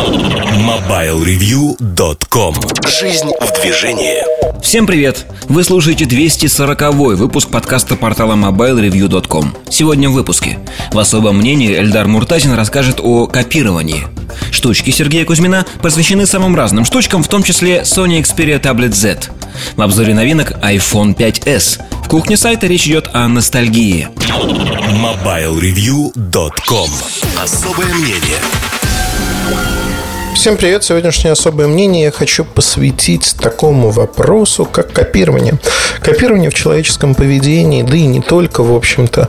MobileReview.com 0.00 2.54
Жизнь 2.88 3.28
в 3.38 3.52
движении. 3.60 4.22
Всем 4.62 4.86
привет! 4.86 5.26
Вы 5.50 5.62
слушаете 5.62 6.06
240-й 6.06 7.16
выпуск 7.16 7.50
подкаста 7.50 7.96
портала 7.96 8.32
MobileReview.com 8.32 9.54
Сегодня 9.68 10.08
в 10.08 10.14
выпуске. 10.14 10.58
В 10.90 10.98
особом 10.98 11.36
мнении 11.36 11.78
Эльдар 11.78 12.06
Муртазин 12.06 12.54
расскажет 12.54 12.98
о 13.02 13.26
копировании. 13.26 14.06
Штучки 14.50 14.88
Сергея 14.90 15.26
Кузьмина 15.26 15.66
посвящены 15.82 16.24
самым 16.24 16.56
разным 16.56 16.86
штучкам, 16.86 17.22
в 17.22 17.28
том 17.28 17.42
числе 17.42 17.82
Sony 17.82 18.22
Xperia 18.22 18.58
Tablet 18.58 18.94
Z. 18.94 19.18
В 19.76 19.82
обзоре 19.82 20.14
новинок 20.14 20.52
iPhone 20.62 21.14
5s 21.14 21.78
В 22.04 22.08
кухне 22.08 22.38
сайта 22.38 22.66
речь 22.66 22.86
идет 22.86 23.10
о 23.12 23.28
ностальгии. 23.28 24.08
MobileReview.com 24.16 26.90
Особое 27.38 27.92
мнение 27.94 28.38
Всем 30.34 30.56
привет! 30.56 30.84
Сегодняшнее 30.84 31.32
особое 31.32 31.66
мнение 31.66 32.04
я 32.04 32.10
хочу 32.10 32.44
посвятить 32.44 33.36
такому 33.38 33.90
вопросу, 33.90 34.64
как 34.64 34.92
копирование. 34.92 35.58
Копирование 36.00 36.50
в 36.50 36.54
человеческом 36.54 37.14
поведении, 37.14 37.82
да 37.82 37.96
и 37.96 38.06
не 38.06 38.20
только, 38.22 38.62
в 38.62 38.74
общем-то. 38.74 39.28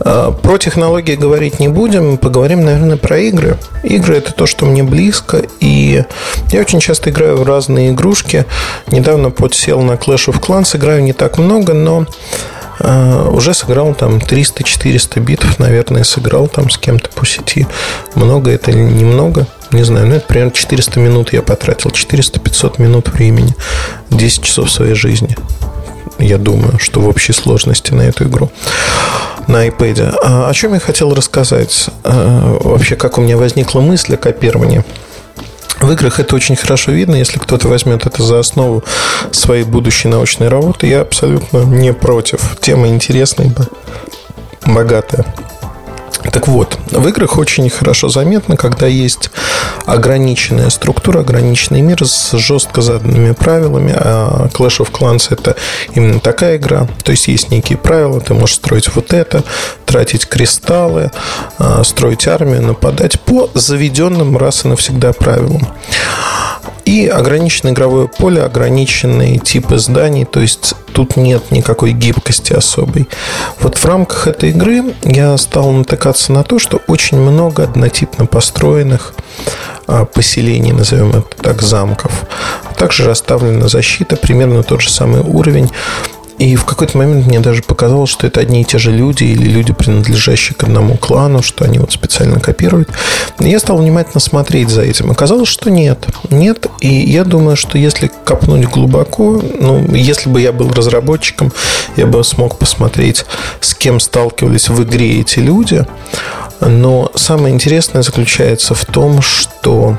А, 0.00 0.30
про 0.30 0.58
технологии 0.58 1.16
говорить 1.16 1.58
не 1.58 1.68
будем, 1.68 2.18
поговорим, 2.18 2.64
наверное, 2.64 2.96
про 2.96 3.18
игры. 3.18 3.56
Игры– 3.82 4.16
это 4.18 4.32
то, 4.32 4.46
что 4.46 4.66
мне 4.66 4.84
близко, 4.84 5.42
и 5.60 6.04
я 6.52 6.60
очень 6.60 6.80
часто 6.80 7.10
играю 7.10 7.38
в 7.38 7.42
разные 7.42 7.90
игрушки. 7.90 8.44
Недавно 8.86 9.30
подсел 9.30 9.80
на 9.80 9.92
Clash 9.92 10.28
of 10.28 10.40
Clans, 10.40 10.76
играю 10.76 11.02
не 11.02 11.14
так 11.14 11.38
много, 11.38 11.72
но 11.74 12.06
уже 12.80 13.54
сыграл 13.54 13.94
там 13.94 14.18
300-400 14.18 15.20
битв, 15.20 15.58
наверное, 15.58 16.04
сыграл 16.04 16.48
там 16.48 16.70
с 16.70 16.78
кем-то 16.78 17.10
по 17.10 17.26
сети. 17.26 17.66
Много 18.14 18.50
это 18.50 18.70
или 18.70 18.78
немного? 18.78 19.46
не 19.70 19.82
знаю, 19.82 20.06
ну, 20.06 20.14
это 20.14 20.26
примерно 20.26 20.52
400 20.52 20.98
минут 21.00 21.32
я 21.32 21.42
потратил, 21.42 21.90
400-500 21.90 22.80
минут 22.80 23.08
времени, 23.08 23.54
10 24.10 24.42
часов 24.42 24.70
своей 24.70 24.94
жизни. 24.94 25.36
Я 26.18 26.38
думаю, 26.38 26.78
что 26.78 27.00
в 27.00 27.08
общей 27.08 27.32
сложности 27.32 27.92
на 27.92 28.02
эту 28.02 28.24
игру 28.24 28.50
на 29.46 29.66
iPad. 29.66 30.18
А 30.22 30.48
о 30.48 30.54
чем 30.54 30.74
я 30.74 30.80
хотел 30.80 31.14
рассказать? 31.14 31.88
А, 32.04 32.58
вообще, 32.60 32.96
как 32.96 33.18
у 33.18 33.20
меня 33.20 33.36
возникла 33.36 33.80
мысль 33.80 34.14
о 34.14 34.16
копировании. 34.16 34.84
В 35.80 35.92
играх 35.92 36.18
это 36.18 36.34
очень 36.34 36.56
хорошо 36.56 36.92
видно, 36.92 37.14
если 37.14 37.38
кто-то 37.38 37.68
возьмет 37.68 38.04
это 38.06 38.22
за 38.22 38.40
основу 38.40 38.82
своей 39.30 39.64
будущей 39.64 40.08
научной 40.08 40.48
работы. 40.48 40.86
Я 40.88 41.02
абсолютно 41.02 41.58
не 41.58 41.92
против. 41.92 42.58
Тема 42.60 42.88
интересная, 42.88 43.52
богатая. 44.66 45.24
Так 46.24 46.48
вот, 46.48 46.78
в 46.90 47.06
играх 47.08 47.38
очень 47.38 47.68
хорошо 47.70 48.08
заметно, 48.08 48.56
когда 48.56 48.86
есть 48.86 49.30
ограниченная 49.86 50.70
структура, 50.70 51.20
ограниченный 51.20 51.80
мир 51.80 52.04
с 52.04 52.36
жестко 52.36 52.82
заданными 52.82 53.32
правилами. 53.32 53.94
А 53.96 54.48
Clash 54.52 54.80
of 54.80 54.90
Clans 54.92 55.28
это 55.30 55.56
именно 55.94 56.20
такая 56.20 56.56
игра. 56.56 56.88
То 57.04 57.12
есть 57.12 57.28
есть 57.28 57.50
некие 57.50 57.78
правила, 57.78 58.20
ты 58.20 58.34
можешь 58.34 58.56
строить 58.56 58.94
вот 58.94 59.12
это, 59.12 59.42
тратить 59.86 60.26
кристаллы, 60.26 61.10
а, 61.58 61.84
строить 61.84 62.26
армию, 62.26 62.62
нападать 62.62 63.20
по 63.20 63.50
заведенным 63.54 64.36
раз 64.36 64.64
и 64.64 64.68
навсегда 64.68 65.12
правилам. 65.12 65.66
И 66.88 67.06
ограниченное 67.06 67.74
игровое 67.74 68.08
поле, 68.08 68.42
ограниченные 68.42 69.36
типы 69.36 69.76
зданий, 69.76 70.24
то 70.24 70.40
есть 70.40 70.74
тут 70.94 71.18
нет 71.18 71.50
никакой 71.50 71.92
гибкости 71.92 72.54
особой. 72.54 73.06
Вот 73.60 73.76
в 73.76 73.84
рамках 73.84 74.26
этой 74.26 74.48
игры 74.48 74.94
я 75.02 75.36
стал 75.36 75.70
натыкаться 75.70 76.32
на 76.32 76.44
то, 76.44 76.58
что 76.58 76.80
очень 76.86 77.18
много 77.18 77.64
однотипно 77.64 78.24
построенных 78.24 79.12
а, 79.86 80.06
поселений, 80.06 80.72
назовем 80.72 81.10
это 81.10 81.26
так, 81.42 81.60
замков. 81.60 82.24
Также 82.78 83.04
расставлена 83.04 83.68
защита, 83.68 84.16
примерно 84.16 84.62
тот 84.62 84.80
же 84.80 84.88
самый 84.88 85.20
уровень. 85.20 85.70
И 86.38 86.54
в 86.54 86.64
какой-то 86.64 86.96
момент 86.96 87.26
мне 87.26 87.40
даже 87.40 87.62
показалось, 87.62 88.10
что 88.10 88.26
это 88.26 88.40
одни 88.40 88.62
и 88.62 88.64
те 88.64 88.78
же 88.78 88.92
люди 88.92 89.24
или 89.24 89.48
люди, 89.48 89.72
принадлежащие 89.72 90.56
к 90.56 90.62
одному 90.62 90.96
клану, 90.96 91.42
что 91.42 91.64
они 91.64 91.78
вот 91.78 91.92
специально 91.92 92.38
копируют. 92.38 92.88
И 93.40 93.48
я 93.48 93.58
стал 93.58 93.78
внимательно 93.78 94.20
смотреть 94.20 94.68
за 94.68 94.82
этим. 94.82 95.10
Оказалось, 95.10 95.48
что 95.48 95.70
нет. 95.70 96.06
Нет. 96.30 96.68
И 96.80 96.88
я 96.88 97.24
думаю, 97.24 97.56
что 97.56 97.76
если 97.76 98.10
копнуть 98.24 98.66
глубоко, 98.66 99.42
ну, 99.60 99.84
если 99.94 100.28
бы 100.28 100.40
я 100.40 100.52
был 100.52 100.70
разработчиком, 100.70 101.52
я 101.96 102.06
бы 102.06 102.22
смог 102.22 102.58
посмотреть, 102.58 103.24
с 103.60 103.74
кем 103.74 103.98
сталкивались 103.98 104.68
в 104.68 104.82
игре 104.82 105.20
эти 105.20 105.40
люди. 105.40 105.84
Но 106.60 107.10
самое 107.14 107.54
интересное 107.54 108.02
заключается 108.02 108.74
в 108.74 108.84
том, 108.84 109.22
что 109.22 109.96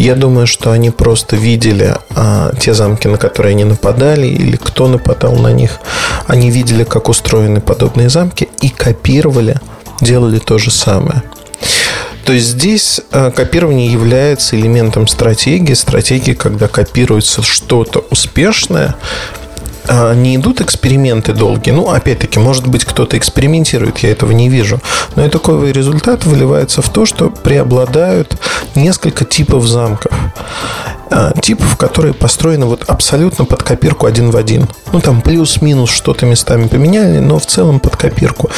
я 0.00 0.14
думаю, 0.14 0.46
что 0.46 0.72
они 0.72 0.90
просто 0.90 1.36
видели 1.36 1.94
а, 2.16 2.52
те 2.58 2.72
замки, 2.72 3.06
на 3.06 3.18
которые 3.18 3.52
они 3.52 3.64
нападали, 3.64 4.26
или 4.26 4.56
кто 4.56 4.88
нападал 4.88 5.34
на 5.36 5.52
них. 5.52 5.78
Они 6.26 6.50
видели, 6.50 6.84
как 6.84 7.10
устроены 7.10 7.60
подобные 7.60 8.08
замки 8.08 8.48
и 8.62 8.70
копировали, 8.70 9.56
делали 10.00 10.38
то 10.38 10.56
же 10.56 10.70
самое. 10.70 11.22
То 12.24 12.32
есть 12.32 12.46
здесь 12.46 13.02
а, 13.12 13.30
копирование 13.30 13.92
является 13.92 14.56
элементом 14.56 15.06
стратегии. 15.06 15.74
Стратегии, 15.74 16.32
когда 16.32 16.66
копируется 16.66 17.42
что-то 17.42 18.02
успешное, 18.10 18.94
не 19.88 20.36
идут 20.36 20.60
эксперименты 20.60 21.32
долгие. 21.32 21.70
Ну, 21.70 21.88
опять-таки, 21.90 22.38
может 22.38 22.66
быть, 22.66 22.84
кто-то 22.84 23.16
экспериментирует, 23.16 23.98
я 23.98 24.10
этого 24.10 24.32
не 24.32 24.48
вижу. 24.48 24.80
Но 25.16 25.26
итоговый 25.26 25.72
результат 25.72 26.24
выливается 26.24 26.82
в 26.82 26.88
то, 26.90 27.06
что 27.06 27.30
преобладают 27.30 28.36
несколько 28.74 29.24
типов 29.24 29.66
замков. 29.66 30.12
А, 31.12 31.32
типов, 31.40 31.76
которые 31.76 32.14
построены 32.14 32.66
вот 32.66 32.84
абсолютно 32.86 33.44
под 33.44 33.64
копирку 33.64 34.06
один 34.06 34.30
в 34.30 34.36
один. 34.36 34.68
Ну, 34.92 35.00
там 35.00 35.22
плюс-минус 35.22 35.90
что-то 35.90 36.24
местами 36.24 36.68
поменяли, 36.68 37.18
но 37.18 37.40
в 37.40 37.46
целом 37.46 37.80
под 37.80 37.96
копирку. 37.96 38.48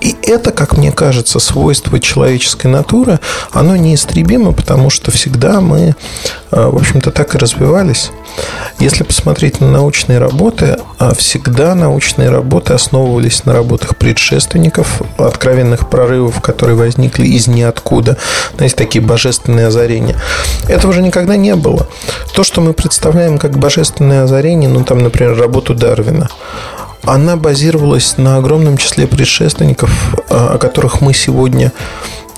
И 0.00 0.16
это, 0.22 0.50
как 0.50 0.76
мне 0.76 0.90
кажется, 0.90 1.38
свойство 1.38 2.00
человеческой 2.00 2.66
натуры, 2.66 3.20
оно 3.52 3.76
неистребимо, 3.76 4.50
потому 4.52 4.90
что 4.90 5.12
всегда 5.12 5.60
мы, 5.60 5.94
а, 6.50 6.70
в 6.70 6.76
общем-то, 6.76 7.12
так 7.12 7.36
и 7.36 7.38
развивались. 7.38 8.10
Если 8.80 9.04
посмотреть 9.04 9.60
на 9.60 9.70
научные 9.70 10.18
работы, 10.18 10.78
а, 10.98 11.14
всегда 11.14 11.76
научные 11.76 12.30
работы 12.30 12.72
основывались 12.72 13.44
на 13.44 13.52
работах 13.52 13.96
предшественников, 13.96 15.02
откровенных 15.18 15.88
прорывов, 15.88 16.40
которые 16.40 16.76
возникли 16.76 17.26
из 17.26 17.46
ниоткуда. 17.46 18.16
Знаете, 18.56 18.74
такие 18.74 19.04
божественные 19.04 19.68
озарения. 19.68 20.16
Этого 20.66 20.90
уже 20.90 21.02
никогда 21.02 21.36
не 21.36 21.54
было. 21.54 21.86
То, 22.34 22.44
что 22.44 22.60
мы 22.60 22.72
представляем 22.72 23.38
как 23.38 23.58
божественное 23.58 24.24
озарение, 24.24 24.68
ну, 24.68 24.84
там, 24.84 24.98
например, 25.02 25.36
работу 25.36 25.74
Дарвина, 25.74 26.28
она 27.04 27.36
базировалась 27.36 28.16
на 28.16 28.36
огромном 28.36 28.76
числе 28.76 29.06
предшественников, 29.06 29.90
а, 30.28 30.54
о 30.54 30.58
которых 30.58 31.00
мы 31.00 31.14
сегодня 31.14 31.72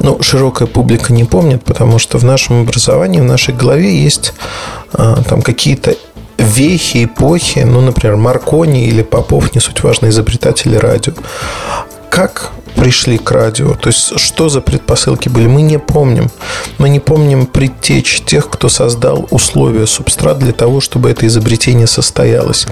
ну, 0.01 0.21
широкая 0.23 0.67
публика 0.67 1.13
не 1.13 1.25
помнит, 1.25 1.65
потому 1.65 1.99
что 1.99 2.19
в 2.19 2.25
нашем 2.25 2.63
образовании, 2.63 3.21
в 3.21 3.25
нашей 3.25 3.55
голове 3.55 3.97
есть 3.97 4.35
а, 4.93 5.23
там 5.23 5.43
какие-то 5.43 5.95
вехи, 6.39 7.05
эпохи, 7.05 7.61
ну, 7.61 7.81
например, 7.81 8.17
Маркони 8.17 8.87
или 8.87 9.03
Попов, 9.03 9.55
не 9.55 9.61
суть 9.61 9.83
важно, 9.83 10.09
изобретатели 10.09 10.77
радио. 10.77 11.13
Как 12.11 12.51
пришли 12.75 13.19
к 13.19 13.31
радио. 13.31 13.75
То 13.75 13.89
есть, 13.89 14.19
что 14.19 14.49
за 14.49 14.61
предпосылки 14.61 15.29
были, 15.29 15.47
мы 15.47 15.63
не 15.63 15.79
помним. 15.79 16.31
Мы 16.79 16.89
не 16.89 17.01
помним 17.01 17.47
предтечь 17.47 18.23
тех, 18.27 18.51
кто 18.51 18.69
создал 18.69 19.27
условия, 19.31 19.87
субстрат 19.87 20.39
для 20.39 20.53
того, 20.53 20.81
чтобы 20.81 21.11
это 21.11 21.27
изобретение 21.27 21.87
состоялось. 21.87 22.67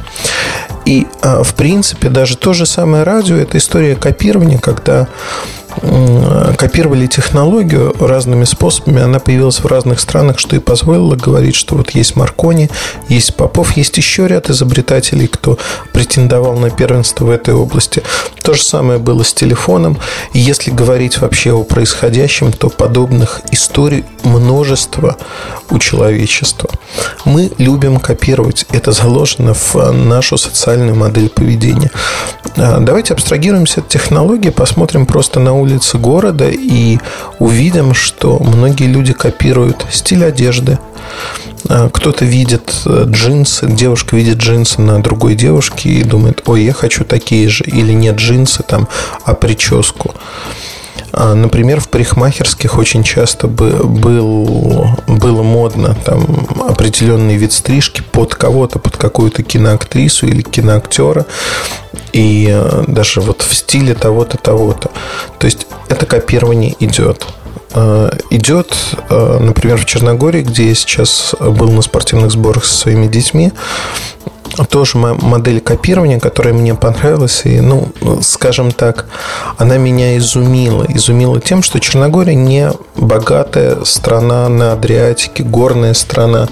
И, 0.84 1.06
а, 1.22 1.42
в 1.42 1.54
принципе, 1.54 2.08
даже 2.08 2.36
то 2.36 2.52
же 2.52 2.66
самое 2.66 3.04
радио– 3.04 3.36
это 3.38 3.58
история 3.58 3.94
копирования, 3.94 4.58
когда 4.58 5.08
копировали 6.56 7.06
технологию 7.06 7.94
разными 7.99 8.44
способами. 8.44 9.03
Она 9.03 9.19
появилась 9.19 9.60
в 9.60 9.66
разных 9.66 10.00
странах, 10.00 10.38
что 10.38 10.56
и 10.56 10.59
позволило 10.59 11.17
говорить, 11.17 11.55
что 11.55 11.76
вот 11.76 11.91
есть 11.91 12.17
Маркони, 12.17 12.70
есть 13.08 13.35
Попов, 13.37 13.76
есть 13.76 13.96
еще 13.96 14.26
ряд 14.26 14.50
изобретателей, 14.50 15.26
кто 15.26 15.58
претендовал 15.93 16.56
на 16.56 16.70
первенство 16.70 17.25
в 17.25 17.31
этой 17.31 17.55
области. 17.55 18.02
То 18.43 18.55
же 18.55 18.62
самое 18.62 18.99
было 18.99 19.23
с 19.23 19.32
телефоном. 19.32 19.99
И 20.32 20.38
если 20.38 20.70
говорить 20.70 21.20
вообще 21.20 21.52
о 21.52 21.62
происходящем, 21.62 22.52
то 22.52 22.69
подобных 22.69 23.41
историй 23.50 24.05
множество 24.25 25.17
у 25.70 25.79
человечества. 25.79 26.70
Мы 27.25 27.50
любим 27.58 27.99
копировать. 27.99 28.67
Это 28.70 28.93
заложено 28.93 29.55
в 29.55 29.75
нашу 29.93 30.37
социальную 30.37 30.94
модель 30.94 31.29
поведения. 31.29 31.91
А, 32.56 32.79
давайте 32.81 33.14
абстрагируемся 33.14 33.81
от 33.81 33.88
технологии, 33.88 34.50
посмотрим 34.50 35.06
просто 35.06 35.41
на 35.41 35.58
улицы 35.62 35.99
города 35.99 36.49
и 36.49 36.99
увидим, 37.38 37.94
что 37.94 38.38
многие 38.38 38.87
люди 38.87 39.12
копируют 39.12 39.87
стиль 39.91 40.25
одежды. 40.25 40.79
А, 41.69 41.88
кто-то 41.88 42.25
видит 42.25 42.75
э, 42.87 43.05
джинсы, 43.06 43.67
девушка 43.67 44.17
видит 44.17 44.38
джинсы 44.38 44.81
на 44.81 45.03
другой 45.03 45.35
девушке 45.35 45.88
и 45.91 46.03
думает, 46.03 46.43
ой, 46.47 46.64
я 46.64 46.73
хочу 46.73 47.05
такие 47.05 47.49
же. 47.49 47.64
Или 47.64 47.93
нет 47.93 48.17
джинсы 48.17 48.62
там, 48.62 48.88
а 49.25 49.35
прическу. 49.35 50.14
А, 51.12 51.35
например, 51.35 51.81
в 51.81 51.88
парикмахерских 51.88 52.79
очень 52.79 53.03
часто 53.03 53.47
был 53.47 54.88
там 56.05 56.47
определенный 56.69 57.37
вид 57.37 57.53
стрижки 57.53 58.03
под 58.03 58.35
кого-то, 58.35 58.79
под 58.79 58.97
какую-то 58.97 59.43
киноактрису 59.43 60.26
или 60.26 60.43
киноактера. 60.43 61.26
И 62.12 62.49
э, 62.50 62.85
даже 62.87 63.20
вот 63.20 63.43
в 63.43 63.55
стиле 63.55 63.94
того-то, 63.94 64.38
того-то. 64.38 64.91
То 65.38 65.47
есть 65.47 65.67
это 65.88 66.06
копирование 66.06 66.75
идет 66.81 67.26
идет, 68.30 68.74
э, 69.08 69.38
например, 69.40 69.78
в 69.78 69.84
Черногории, 69.84 70.42
где 70.42 70.69
я 70.69 70.74
сейчас 70.74 71.34
был 71.40 71.70
на 71.70 71.82
спортивных 71.82 72.30
сборах 72.30 72.64
со 72.64 72.74
своими 72.74 73.06
детьми, 73.06 73.52
тоже 74.69 74.98
модель 74.98 75.60
копирования, 75.60 76.20
которая 76.20 76.54
мне 76.54 76.74
понравилась. 76.74 77.42
И, 77.44 77.60
ну, 77.60 77.88
скажем 78.22 78.72
так, 78.72 79.06
она 79.56 79.78
меня 79.78 80.16
изумила. 80.19 80.84
Изумила 80.88 81.40
тем, 81.40 81.62
что 81.62 81.80
Черногория 81.80 82.34
не 82.34 82.70
богатая 82.96 83.84
страна 83.84 84.48
на 84.48 84.72
Адриатике, 84.72 85.42
горная 85.42 85.94
страна. 85.94 86.48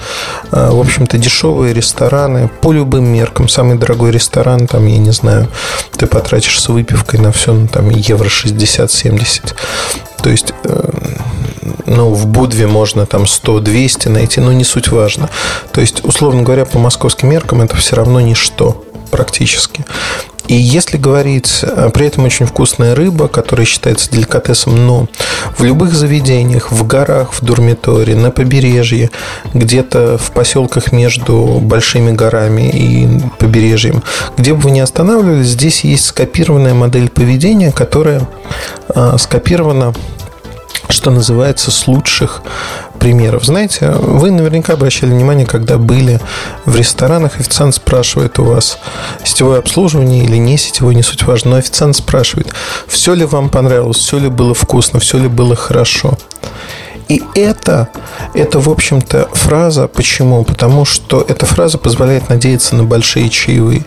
А, 0.50 0.70
в 0.70 0.80
общем-то, 0.80 1.18
дешевые 1.18 1.74
рестораны 1.74 2.48
по 2.60 2.72
любым 2.72 3.04
меркам. 3.06 3.48
Самый 3.48 3.76
дорогой 3.76 4.10
ресторан, 4.12 4.66
там, 4.66 4.86
я 4.86 4.98
не 4.98 5.12
знаю, 5.12 5.48
ты 5.96 6.06
потратишь 6.06 6.60
с 6.60 6.68
выпивкой 6.68 7.20
на 7.20 7.32
все, 7.32 7.52
ну, 7.52 7.68
там, 7.68 7.90
евро 7.90 8.28
60-70. 8.28 9.54
То 10.22 10.30
есть 10.30 10.52
э, 10.64 10.90
ну, 11.86 12.12
в 12.14 12.26
Будве 12.26 12.66
можно 12.66 13.06
там 13.06 13.22
100-200 13.22 14.08
найти, 14.08 14.40
но 14.40 14.52
не 14.52 14.64
суть 14.64 14.88
важно. 14.88 15.28
То 15.72 15.80
есть, 15.80 16.04
условно 16.04 16.42
говоря, 16.42 16.64
по 16.64 16.78
московским 16.78 17.28
меркам 17.28 17.62
это 17.62 17.76
все 17.76 17.96
равно 17.96 18.20
ничто 18.20 18.84
практически. 19.10 19.84
И 20.50 20.54
если 20.54 20.96
говорить, 20.96 21.60
э, 21.62 21.90
при 21.94 22.08
этом 22.08 22.24
очень 22.24 22.44
вкусная 22.44 22.96
рыба, 22.96 23.28
которая 23.28 23.64
считается 23.64 24.10
деликатесом, 24.10 24.84
но 24.84 25.06
в 25.56 25.62
любых 25.62 25.94
заведениях, 25.94 26.72
в 26.72 26.84
горах, 26.84 27.32
в 27.34 27.44
Дурмиторе, 27.44 28.16
на 28.16 28.32
побережье, 28.32 29.10
где-то 29.54 30.18
в 30.18 30.32
поселках 30.32 30.90
между 30.90 31.60
большими 31.62 32.10
горами 32.10 32.68
и 32.68 33.08
побережьем, 33.38 34.02
где 34.36 34.52
бы 34.52 34.62
вы 34.62 34.72
ни 34.72 34.80
останавливались, 34.80 35.50
здесь 35.50 35.84
есть 35.84 36.06
скопированная 36.06 36.74
модель 36.74 37.10
поведения, 37.10 37.70
которая 37.70 38.26
э, 38.92 39.16
скопирована 39.18 39.94
что 40.88 41.12
называется, 41.12 41.70
с 41.70 41.86
лучших 41.86 42.42
примеров. 43.00 43.44
Знаете, 43.44 43.90
вы 43.90 44.30
наверняка 44.30 44.74
обращали 44.74 45.10
внимание, 45.10 45.46
когда 45.46 45.78
были 45.78 46.20
в 46.66 46.76
ресторанах, 46.76 47.40
официант 47.40 47.74
спрашивает 47.74 48.38
у 48.38 48.44
вас 48.44 48.78
сетевое 49.24 49.58
обслуживание 49.58 50.22
или 50.22 50.36
не 50.36 50.56
сетевое, 50.56 50.94
не 50.94 51.02
суть 51.02 51.24
важно, 51.24 51.52
но 51.52 51.56
официант 51.56 51.96
спрашивает, 51.96 52.52
все 52.86 53.14
ли 53.14 53.24
вам 53.24 53.48
понравилось, 53.48 53.96
все 53.96 54.18
ли 54.18 54.28
было 54.28 54.54
вкусно, 54.54 55.00
все 55.00 55.18
ли 55.18 55.26
было 55.26 55.56
хорошо. 55.56 56.16
И 57.10 57.24
это, 57.34 57.88
это, 58.34 58.60
в 58.60 58.70
общем-то, 58.70 59.28
фраза. 59.32 59.88
Почему? 59.88 60.44
Потому 60.44 60.84
что 60.84 61.26
эта 61.26 61.44
фраза 61.44 61.76
позволяет 61.76 62.28
надеяться 62.28 62.76
на 62.76 62.84
большие 62.84 63.28
чаевые. 63.28 63.84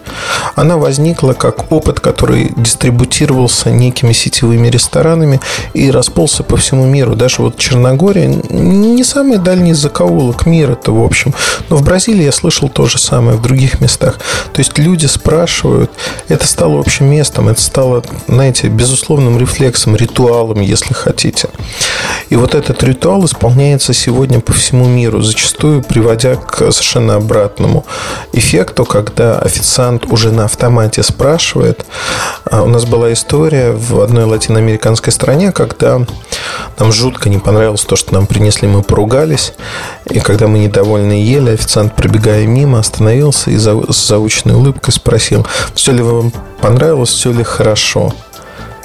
Она 0.55 0.75
возникла 0.75 1.31
как 1.31 1.71
опыт, 1.71 2.01
который 2.01 2.51
дистрибутировался 2.57 3.71
некими 3.71 4.11
сетевыми 4.11 4.67
ресторанами 4.67 5.39
и 5.73 5.89
расползся 5.89 6.43
по 6.43 6.57
всему 6.57 6.85
миру. 6.85 7.15
Даже 7.15 7.41
вот 7.41 7.57
Черногория 7.57 8.27
не 8.27 9.05
самый 9.05 9.37
дальний 9.37 9.73
закоулок 9.73 10.45
мира-то, 10.45 10.91
в 10.91 11.01
общем. 11.01 11.33
Но 11.69 11.77
в 11.77 11.83
Бразилии 11.83 12.25
я 12.25 12.33
слышал 12.33 12.67
то 12.67 12.87
же 12.87 12.97
самое, 12.97 13.37
в 13.37 13.41
других 13.41 13.79
местах. 13.79 14.19
То 14.51 14.59
есть 14.59 14.77
люди 14.77 15.05
спрашивают, 15.05 15.91
это 16.27 16.45
стало 16.45 16.77
общим 16.77 17.05
местом, 17.05 17.47
это 17.47 17.61
стало, 17.61 18.03
знаете, 18.27 18.67
безусловным 18.67 19.39
рефлексом, 19.39 19.95
ритуалом, 19.95 20.59
если 20.59 20.93
хотите. 20.93 21.47
И 22.29 22.35
вот 22.35 22.53
этот 22.53 22.83
ритуал 22.83 23.12
ритуал 23.13 23.25
исполняется 23.25 23.93
сегодня 23.93 24.39
по 24.39 24.53
всему 24.53 24.85
миру, 24.87 25.21
зачастую 25.21 25.83
приводя 25.83 26.35
к 26.35 26.71
совершенно 26.71 27.15
обратному 27.15 27.85
эффекту, 28.33 28.85
когда 28.85 29.37
официант 29.37 30.05
уже 30.05 30.31
на 30.31 30.45
автомате 30.45 31.03
спрашивает. 31.03 31.85
А 32.49 32.63
у 32.63 32.67
нас 32.67 32.85
была 32.85 33.13
история 33.13 33.71
в 33.71 34.01
одной 34.01 34.23
латиноамериканской 34.23 35.13
стране, 35.13 35.51
когда 35.51 36.01
нам 36.79 36.91
жутко 36.91 37.29
не 37.29 37.37
понравилось 37.37 37.85
то, 37.85 37.95
что 37.95 38.15
нам 38.15 38.25
принесли, 38.25 38.67
мы 38.67 38.81
поругались. 38.81 39.53
И 40.09 40.19
когда 40.19 40.47
мы 40.47 40.57
недовольны 40.57 41.13
ели, 41.13 41.51
официант, 41.51 41.95
пробегая 41.95 42.47
мимо, 42.47 42.79
остановился 42.79 43.51
и 43.51 43.57
с 43.57 44.07
заученной 44.07 44.55
улыбкой 44.55 44.91
спросил, 44.91 45.45
все 45.75 45.91
ли 45.91 46.01
вам 46.01 46.31
понравилось, 46.61 47.09
все 47.09 47.31
ли 47.31 47.43
хорошо. 47.43 48.11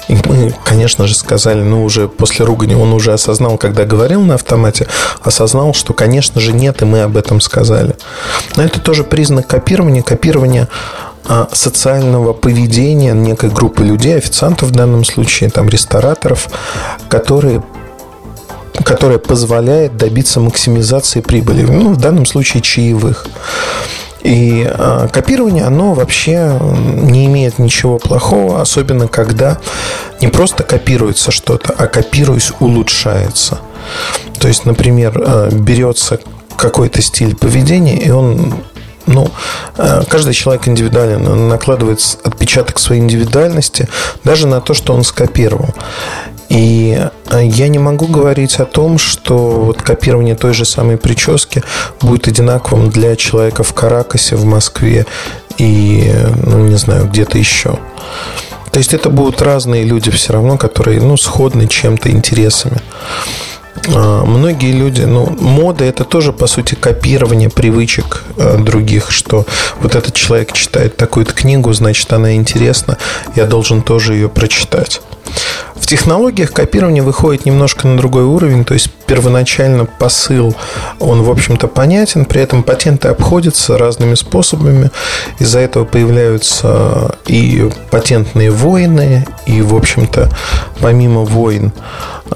И 0.09 0.17
мы, 0.25 0.53
конечно 0.65 1.05
же, 1.07 1.15
сказали, 1.15 1.61
ну, 1.61 1.83
уже 1.83 2.07
после 2.07 2.43
ругани 2.43 2.73
он 2.73 2.91
уже 2.93 3.13
осознал, 3.13 3.57
когда 3.57 3.85
говорил 3.85 4.21
на 4.21 4.33
автомате, 4.33 4.87
осознал, 5.21 5.75
что, 5.75 5.93
конечно 5.93 6.41
же, 6.41 6.51
нет, 6.51 6.81
и 6.81 6.85
мы 6.85 7.01
об 7.01 7.15
этом 7.15 7.39
сказали. 7.39 7.95
Но 8.55 8.63
это 8.63 8.81
тоже 8.81 9.03
признак 9.03 9.45
копирования, 9.45 10.01
копирования 10.01 10.67
а, 11.25 11.47
социального 11.53 12.33
поведения 12.33 13.13
некой 13.13 13.51
группы 13.51 13.83
людей, 13.83 14.17
официантов 14.17 14.69
в 14.69 14.71
данном 14.71 15.05
случае, 15.05 15.51
там, 15.51 15.69
рестораторов, 15.69 16.49
которые 17.07 17.63
которая 18.83 19.19
позволяет 19.19 19.97
добиться 19.97 20.39
максимизации 20.39 21.19
прибыли. 21.19 21.63
Ну, 21.63 21.93
в 21.93 21.97
данном 21.97 22.25
случае 22.25 22.63
чаевых. 22.63 23.27
И 24.21 24.69
э, 24.69 25.07
копирование, 25.11 25.63
оно 25.63 25.93
вообще 25.93 26.59
не 26.61 27.25
имеет 27.27 27.57
ничего 27.57 27.99
плохого, 27.99 28.61
особенно 28.61 29.07
когда 29.07 29.57
не 30.21 30.27
просто 30.27 30.63
копируется 30.63 31.31
что-то, 31.31 31.73
а 31.77 31.87
копируясь 31.87 32.51
улучшается. 32.59 33.59
То 34.39 34.47
есть, 34.47 34.65
например, 34.65 35.21
э, 35.23 35.49
берется 35.51 36.19
какой-то 36.57 37.01
стиль 37.01 37.35
поведения, 37.35 37.97
и 37.97 38.09
он 38.09 38.53
ну, 39.05 39.31
э, 39.77 40.03
каждый 40.07 40.33
человек 40.33 40.67
индивидуален, 40.67 41.27
он 41.27 41.47
накладывает 41.47 41.99
отпечаток 42.23 42.77
своей 42.77 43.01
индивидуальности 43.01 43.87
даже 44.23 44.45
на 44.47 44.61
то, 44.61 44.73
что 44.73 44.93
он 44.93 45.03
скопировал. 45.03 45.69
И 46.49 46.99
э, 47.31 47.45
я 47.45 47.67
не 47.67 47.79
могу 47.79 48.07
говорить 48.07 48.59
о 48.59 48.65
том, 48.65 48.97
что 48.97 49.37
вот 49.37 49.81
копирование 49.81 50.35
той 50.35 50.53
же 50.53 50.65
самой 50.65 50.97
прически 50.97 51.63
будет 52.01 52.27
одинаковым 52.27 52.89
для 52.89 53.15
человека 53.15 53.63
в 53.63 53.73
Каракасе, 53.73 54.35
в 54.35 54.45
Москве 54.45 55.05
и, 55.57 56.11
ну, 56.45 56.57
не 56.67 56.75
знаю, 56.75 57.07
где-то 57.07 57.37
еще. 57.37 57.77
То 58.71 58.77
есть 58.77 58.93
это 58.93 59.09
будут 59.09 59.41
разные 59.41 59.83
люди 59.83 60.09
все 60.11 60.33
равно, 60.33 60.57
которые, 60.57 61.01
ну, 61.01 61.17
сходны 61.17 61.67
чем-то 61.67 62.09
интересами. 62.09 62.81
А, 63.95 64.23
многие 64.25 64.71
люди, 64.71 65.01
ну, 65.01 65.25
мода 65.39 65.83
это 65.83 66.03
тоже, 66.03 66.33
по 66.33 66.47
сути, 66.47 66.75
копирование 66.75 67.49
привычек 67.49 68.23
э, 68.37 68.57
других, 68.57 69.11
что 69.11 69.45
вот 69.81 69.95
этот 69.95 70.13
человек 70.13 70.53
читает 70.53 70.97
такую-то 70.97 71.33
книгу, 71.33 71.71
значит, 71.73 72.11
она 72.13 72.35
интересна, 72.35 72.97
я 73.35 73.45
должен 73.45 73.81
тоже 73.81 74.13
ее 74.13 74.29
прочитать. 74.29 75.01
В 75.75 75.87
технологиях 75.87 76.51
копирование 76.51 77.01
выходит 77.01 77.45
немножко 77.45 77.87
на 77.87 77.97
другой 77.97 78.23
уровень, 78.23 78.63
то 78.63 78.73
есть 78.73 78.91
первоначально 79.07 79.85
посыл, 79.85 80.55
он, 80.99 81.23
в 81.23 81.31
общем-то, 81.31 81.67
понятен, 81.67 82.25
при 82.25 82.41
этом 82.41 82.63
патенты 82.63 83.07
обходятся 83.07 83.77
разными 83.77 84.13
способами, 84.15 84.91
из-за 85.39 85.59
этого 85.59 85.85
появляются 85.85 87.15
и 87.25 87.69
патентные 87.89 88.51
войны, 88.51 89.25
и, 89.47 89.61
в 89.61 89.75
общем-то, 89.75 90.29
помимо 90.79 91.21
войн, 91.21 91.71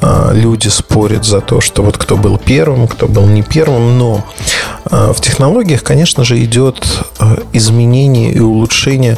а, 0.02 0.32
люди 0.34 0.70
спорят 0.70 1.26
за 1.26 1.42
то, 1.42 1.62
что 1.62 1.84
вот 1.84 1.98
кто 1.98 2.18
был 2.18 2.38
первым, 2.38 2.88
кто 2.88 3.08
был 3.08 3.28
не 3.28 3.44
первым, 3.44 3.98
но 4.00 4.24
а, 4.86 5.14
в 5.14 5.22
технологиях, 5.22 5.84
конечно 5.84 6.24
же, 6.24 6.44
идет 6.44 6.84
а, 7.20 7.38
изменение 7.54 8.32
и 8.32 8.40
улучшение 8.40 9.18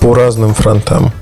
по 0.00 0.14
разным 0.14 0.54
фронтам. 0.54 1.12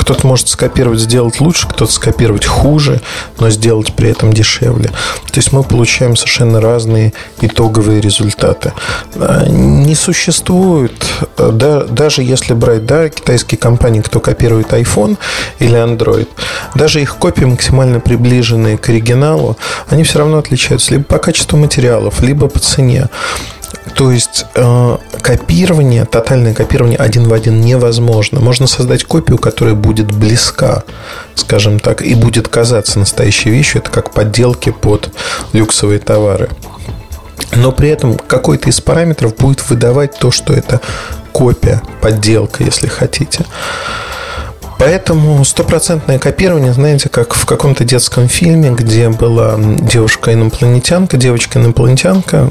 Кто-то 0.00 0.26
может 0.26 0.48
скопировать, 0.48 0.98
сделать 1.00 1.40
лучше, 1.40 1.68
кто-то 1.68 1.92
скопировать 1.92 2.46
хуже, 2.46 3.02
но 3.38 3.50
сделать 3.50 3.92
при 3.92 4.08
этом 4.08 4.32
дешевле. 4.32 4.88
То 4.88 5.36
есть 5.36 5.52
мы 5.52 5.62
получаем 5.62 6.16
совершенно 6.16 6.60
разные 6.60 7.12
итоговые 7.42 8.00
результаты. 8.00 8.72
А, 9.16 9.46
не 9.46 9.94
существует, 9.94 11.04
а, 11.36 11.52
да, 11.52 11.84
даже 11.84 12.22
если 12.22 12.54
брать 12.54 12.86
да, 12.86 13.10
китайские 13.10 13.58
компании, 13.58 14.00
кто 14.00 14.20
копирует 14.20 14.72
iPhone 14.72 15.18
или 15.58 15.74
Android, 15.74 16.28
даже 16.74 17.02
их 17.02 17.16
копии 17.16 17.44
максимально 17.44 18.00
приближенные 18.00 18.78
к 18.78 18.88
оригиналу, 18.88 19.58
они 19.90 20.02
все 20.04 20.20
равно 20.20 20.38
отличаются 20.38 20.92
либо 20.92 21.04
по 21.04 21.18
качеству 21.18 21.58
материалов, 21.58 22.22
либо 22.22 22.48
по 22.48 22.58
цене. 22.58 23.08
То 23.94 24.10
есть 24.10 24.46
э, 24.54 24.98
копирование, 25.22 26.04
тотальное 26.04 26.54
копирование 26.54 26.98
один 26.98 27.28
в 27.28 27.32
один 27.32 27.60
невозможно. 27.60 28.40
Можно 28.40 28.66
создать 28.66 29.04
копию, 29.04 29.38
которая 29.38 29.74
будет 29.74 30.10
близка, 30.12 30.84
скажем 31.34 31.78
так, 31.80 32.02
и 32.02 32.14
будет 32.14 32.48
казаться 32.48 32.98
настоящей 32.98 33.50
вещью. 33.50 33.82
Это 33.82 33.90
как 33.90 34.12
подделки 34.12 34.70
под 34.70 35.10
люксовые 35.52 35.98
товары. 35.98 36.48
Но 37.54 37.72
при 37.72 37.88
этом 37.88 38.16
какой-то 38.16 38.70
из 38.70 38.80
параметров 38.80 39.36
будет 39.36 39.68
выдавать 39.68 40.18
то, 40.18 40.30
что 40.30 40.52
это 40.52 40.80
копия, 41.32 41.82
подделка, 42.00 42.64
если 42.64 42.86
хотите. 42.86 43.44
Поэтому 44.80 45.44
стопроцентное 45.44 46.18
копирование, 46.18 46.72
знаете, 46.72 47.10
как 47.10 47.34
в 47.34 47.44
каком-то 47.44 47.84
детском 47.84 48.28
фильме, 48.28 48.70
где 48.70 49.10
была 49.10 49.56
девушка-инопланетянка, 49.58 51.18
девочка-инопланетянка, 51.18 52.48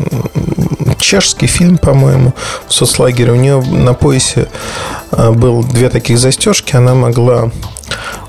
чешский 1.00 1.48
фильм, 1.48 1.79
по-моему, 1.79 2.36
в 2.67 2.74
соцлагере. 2.74 3.31
У 3.31 3.36
нее 3.36 3.59
на 3.59 3.95
поясе 3.95 4.48
а, 5.09 5.31
был 5.31 5.63
две 5.63 5.89
таких 5.89 6.19
застежки, 6.19 6.75
она 6.75 6.93
могла 6.93 7.50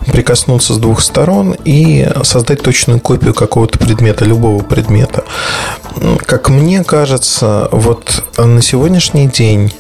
прикоснуться 0.06 0.72
с 0.72 0.78
двух 0.78 1.02
сторон 1.02 1.54
и 1.66 2.08
создать 2.22 2.62
точную 2.62 3.00
копию 3.00 3.34
какого-то 3.34 3.78
предмета, 3.78 4.24
любого 4.24 4.62
предмета. 4.62 5.24
Как 6.24 6.48
мне 6.48 6.84
кажется, 6.84 7.68
вот 7.70 8.24
на 8.38 8.62
сегодняшний 8.62 9.26
день 9.26 9.74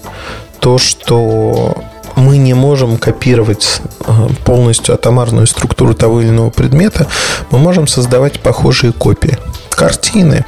то, 0.58 0.76
что 0.76 1.82
мы 2.20 2.36
не 2.36 2.54
можем 2.54 2.98
копировать 2.98 3.80
э, 4.06 4.12
полностью 4.44 4.94
атомарную 4.94 5.46
структуру 5.46 5.94
того 5.94 6.20
или 6.20 6.28
иного 6.28 6.50
предмета, 6.50 7.06
мы 7.50 7.58
можем 7.58 7.86
создавать 7.86 8.40
похожие 8.40 8.92
копии. 8.92 9.38
Картины. 9.70 10.44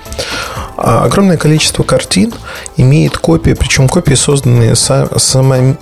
А 0.76 1.04
огромное 1.04 1.38
количество 1.38 1.82
картин 1.82 2.34
имеет 2.76 3.16
копии, 3.16 3.54
причем 3.54 3.88
копии, 3.88 4.14
созданные 4.14 4.74
самой 4.76 5.78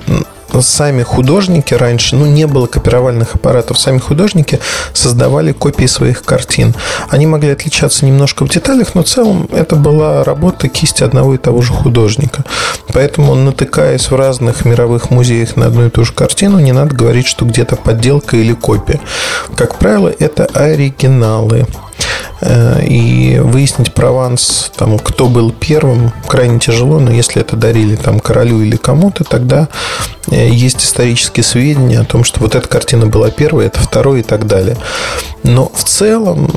сами 0.61 1.03
художники 1.03 1.75
раньше, 1.75 2.17
ну, 2.17 2.27
не 2.27 2.47
было 2.47 2.67
копировальных 2.67 3.35
аппаратов, 3.35 3.79
сами 3.79 3.99
художники 3.99 4.59
создавали 4.93 5.53
копии 5.53 5.87
своих 5.87 6.23
картин. 6.25 6.75
Они 7.09 7.27
могли 7.27 7.51
отличаться 7.51 8.05
немножко 8.07 8.45
в 8.45 8.49
деталях, 8.49 8.95
но 8.95 9.03
в 9.03 9.07
целом 9.07 9.49
это 9.53 9.77
была 9.77 10.25
работа 10.25 10.69
кисти 10.69 11.03
одного 11.03 11.35
и 11.35 11.39
того 11.39 11.63
же 11.63 11.73
художника. 11.73 12.45
Поэтому, 12.93 13.35
натыкаясь 13.35 14.11
в 14.11 14.17
разных 14.17 14.65
мировых 14.65 15.11
музеях 15.11 15.57
на 15.57 15.67
одну 15.67 15.87
и 15.87 15.91
ту 15.91 16.05
же 16.05 16.13
картину, 16.13 16.59
не 16.59 16.73
надо 16.73 16.95
говорить, 16.95 17.27
что 17.27 17.45
где-то 17.45 17.77
подделка 17.77 18.37
или 18.37 18.53
копия. 18.53 19.01
Как 19.57 19.79
правило, 19.79 20.13
это 20.19 20.47
оригиналы. 20.47 21.67
Э, 22.43 22.83
и 22.83 23.39
выяснить 23.39 23.93
прованс, 23.93 24.73
там, 24.75 24.99
кто 24.99 25.29
был 25.29 25.53
первым, 25.53 26.11
крайне 26.27 26.59
тяжело, 26.59 26.99
но 26.99 27.11
если 27.11 27.43
это 27.43 27.55
дарили 27.55 27.97
там, 27.97 28.19
королю 28.19 28.63
или 28.63 28.77
кому-то, 28.77 29.25
тогда 29.25 29.69
э, 30.31 30.49
есть 30.49 30.83
исторические 30.83 31.45
сведения 31.45 32.01
о 32.01 32.05
том, 32.05 32.25
что 32.25 32.41
вот 32.41 32.55
эта 32.55 32.67
картина 32.67 33.07
была 33.07 33.31
первой, 33.31 33.67
это 33.67 33.81
второй 33.81 34.21
и 34.21 34.23
так 34.23 34.47
далее. 34.47 34.79
Но 35.43 35.71
в 35.75 35.85
целом, 35.85 36.51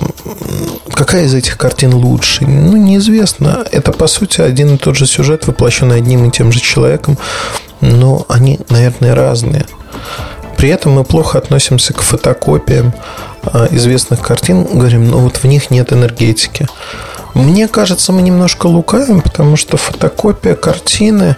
какая 0.94 1.26
из 1.26 1.34
этих 1.34 1.58
картин 1.58 1.94
лучше? 1.94 2.46
Ну, 2.46 2.78
неизвестно. 2.78 3.66
Это, 3.72 3.92
по 3.92 4.08
сути, 4.08 4.40
один 4.40 4.76
и 4.76 4.78
тот 4.78 4.96
же 4.96 5.06
сюжет, 5.06 5.48
воплощенный 5.48 5.98
одним 5.98 6.26
и 6.26 6.32
тем 6.32 6.54
же 6.54 6.62
человеком, 6.62 7.18
но 7.82 8.26
они, 8.30 8.60
наверное, 8.70 9.16
разные. 9.16 9.66
При 10.56 10.70
этом 10.70 10.94
мы 10.94 11.04
плохо 11.04 11.40
относимся 11.40 11.94
к 11.94 12.02
фотокопиям 12.02 12.94
известных 13.72 14.22
картин, 14.22 14.64
говорим, 14.64 15.10
ну 15.10 15.20
вот 15.20 15.38
в 15.38 15.44
них 15.46 15.72
нет 15.72 15.94
энергетики. 15.94 16.68
Мне 17.34 17.68
кажется, 17.68 18.12
мы 18.12 18.22
немножко 18.22 18.68
лукавим, 18.68 19.22
потому 19.22 19.56
что 19.58 19.78
фотокопия 19.78 20.56
картины, 20.56 21.36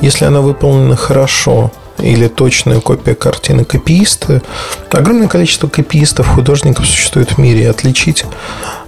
если 0.00 0.24
она 0.24 0.40
выполнена 0.40 0.96
хорошо, 0.96 1.70
или 1.98 2.28
точная 2.28 2.80
копия 2.80 3.14
картины 3.14 3.64
копиисты. 3.64 4.42
Огромное 4.90 5.28
количество 5.28 5.68
копиистов, 5.68 6.28
художников 6.28 6.86
существует 6.86 7.32
в 7.32 7.38
мире. 7.38 7.68
Отличить 7.68 8.24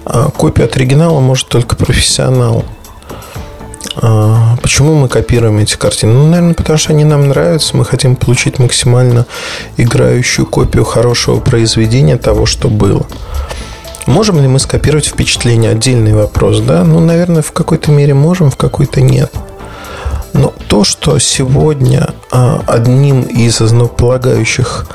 а, 0.04 0.30
копию 0.30 0.66
от 0.66 0.76
оригинала 0.76 1.20
может 1.20 1.48
только 1.48 1.76
профессионал. 1.76 2.64
А, 4.02 4.56
почему 4.62 4.94
мы 4.94 5.08
копируем 5.08 5.58
эти 5.58 5.76
картины? 5.76 6.14
Ну, 6.14 6.26
наверное, 6.26 6.54
потому 6.54 6.78
что 6.78 6.92
они 6.92 7.04
нам 7.04 7.28
нравятся. 7.28 7.76
Мы 7.76 7.84
хотим 7.84 8.16
получить 8.16 8.58
максимально 8.58 9.26
играющую 9.76 10.46
копию 10.46 10.84
хорошего 10.84 11.40
произведения 11.40 12.16
того, 12.16 12.46
что 12.46 12.68
было. 12.68 13.06
Можем 14.06 14.40
ли 14.40 14.48
мы 14.48 14.58
скопировать 14.58 15.06
впечатление? 15.06 15.72
Отдельный 15.72 16.14
вопрос, 16.14 16.60
да? 16.60 16.82
Ну, 16.82 17.00
наверное, 17.00 17.42
в 17.42 17.52
какой-то 17.52 17.90
мере 17.90 18.14
можем, 18.14 18.50
в 18.50 18.56
какой-то 18.56 19.02
нет. 19.02 19.32
Но 20.32 20.54
то, 20.68 20.84
что 20.84 21.18
сегодня 21.18 22.08
а, 22.30 22.62
одним 22.66 23.22
из 23.22 23.60
основополагающих 23.60 24.86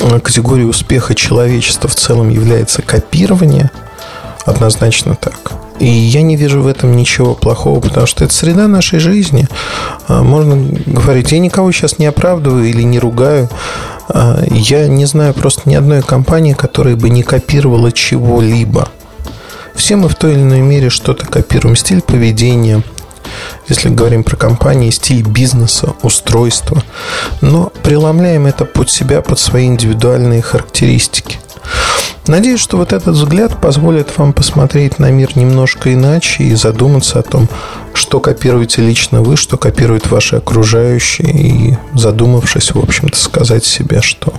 а, 0.00 0.20
категорий 0.20 0.64
успеха 0.64 1.16
человечества 1.16 1.88
в 1.88 1.96
целом 1.96 2.28
является 2.28 2.80
копирование, 2.80 3.70
однозначно 4.44 5.16
так. 5.16 5.63
И 5.80 5.86
я 5.86 6.22
не 6.22 6.36
вижу 6.36 6.62
в 6.62 6.66
этом 6.66 6.96
ничего 6.96 7.34
плохого, 7.34 7.80
потому 7.80 8.06
что 8.06 8.24
это 8.24 8.32
среда 8.32 8.68
нашей 8.68 9.00
жизни. 9.00 9.48
А, 10.06 10.22
можно 10.22 10.56
говорить, 10.86 11.32
я 11.32 11.38
никого 11.38 11.72
сейчас 11.72 11.98
не 11.98 12.06
оправдываю 12.06 12.64
или 12.64 12.82
не 12.82 12.98
ругаю. 12.98 13.48
А, 14.08 14.42
я 14.50 14.86
не 14.86 15.04
знаю 15.06 15.34
просто 15.34 15.68
ни 15.68 15.74
одной 15.74 16.02
компании, 16.02 16.52
которая 16.52 16.96
бы 16.96 17.10
не 17.10 17.22
копировала 17.22 17.90
чего-либо. 17.90 18.88
Все 19.74 19.96
мы 19.96 20.08
в 20.08 20.14
той 20.14 20.34
или 20.34 20.42
иной 20.42 20.60
мере 20.60 20.90
что-то 20.90 21.26
копируем. 21.26 21.74
Стиль 21.74 22.00
поведения, 22.00 22.82
если 23.68 23.88
говорим 23.88 24.22
про 24.22 24.36
компании, 24.36 24.90
стиль 24.90 25.22
бизнеса, 25.22 25.94
устройство. 26.02 26.82
Но 27.40 27.72
преломляем 27.82 28.46
это 28.46 28.64
под 28.64 28.90
себя, 28.90 29.20
под 29.20 29.38
свои 29.38 29.66
индивидуальные 29.66 30.42
характеристики. 30.42 31.38
Надеюсь, 32.26 32.60
что 32.60 32.78
вот 32.78 32.94
этот 32.94 33.16
взгляд 33.16 33.60
позволит 33.60 34.16
вам 34.16 34.32
посмотреть 34.32 34.98
на 34.98 35.10
мир 35.10 35.36
немножко 35.36 35.92
иначе 35.92 36.44
и 36.44 36.54
задуматься 36.54 37.18
о 37.18 37.22
том, 37.22 37.48
что 37.92 38.18
копируете 38.18 38.80
лично 38.80 39.20
вы, 39.20 39.36
что 39.36 39.58
копируют 39.58 40.06
ваши 40.10 40.36
окружающие, 40.36 41.30
и 41.30 41.78
задумавшись, 41.92 42.74
в 42.74 42.78
общем-то, 42.78 43.16
сказать 43.16 43.64
себе, 43.64 44.00
что 44.00 44.32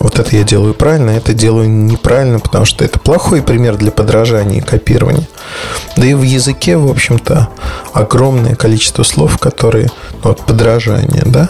вот 0.00 0.18
это 0.18 0.36
я 0.36 0.44
делаю 0.44 0.74
правильно, 0.74 1.12
а 1.12 1.14
это 1.14 1.32
делаю 1.32 1.68
неправильно, 1.70 2.38
потому 2.40 2.66
что 2.66 2.84
это 2.84 2.98
плохой 2.98 3.42
пример 3.42 3.76
для 3.76 3.90
подражания 3.90 4.58
и 4.58 4.64
копирования. 4.64 5.26
Да 5.96 6.06
и 6.06 6.12
в 6.12 6.22
языке, 6.22 6.76
в 6.76 6.90
общем-то, 6.90 7.48
огромное 7.94 8.54
количество 8.54 9.02
слов, 9.02 9.38
которые, 9.38 9.90
ну, 10.22 10.30
вот 10.30 10.44
подражание, 10.44 11.22
да, 11.24 11.48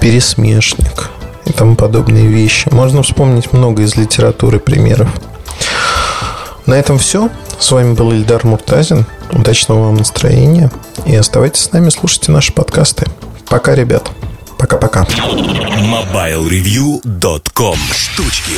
пересмешник– 0.00 1.10
и 1.50 1.52
тому 1.52 1.76
подобные 1.76 2.26
вещи. 2.26 2.68
Можно 2.72 3.02
вспомнить 3.02 3.52
много 3.52 3.82
из 3.82 3.96
литературы 3.96 4.58
примеров. 4.58 5.10
На 6.66 6.74
этом 6.74 6.98
все. 6.98 7.30
С 7.58 7.72
вами 7.72 7.94
был 7.94 8.12
Ильдар 8.12 8.46
Муртазин. 8.46 9.06
Удачного 9.32 9.86
вам 9.86 9.96
настроения. 9.96 10.70
И 11.06 11.14
оставайтесь 11.14 11.62
с 11.62 11.72
нами, 11.72 11.88
слушайте 11.90 12.32
наши 12.32 12.52
подкасты. 12.52 13.06
Пока, 13.48 13.74
ребят. 13.74 14.10
Пока-пока. 14.58 15.02
MobileReview.com 15.02 17.76
Штучки 17.92 18.52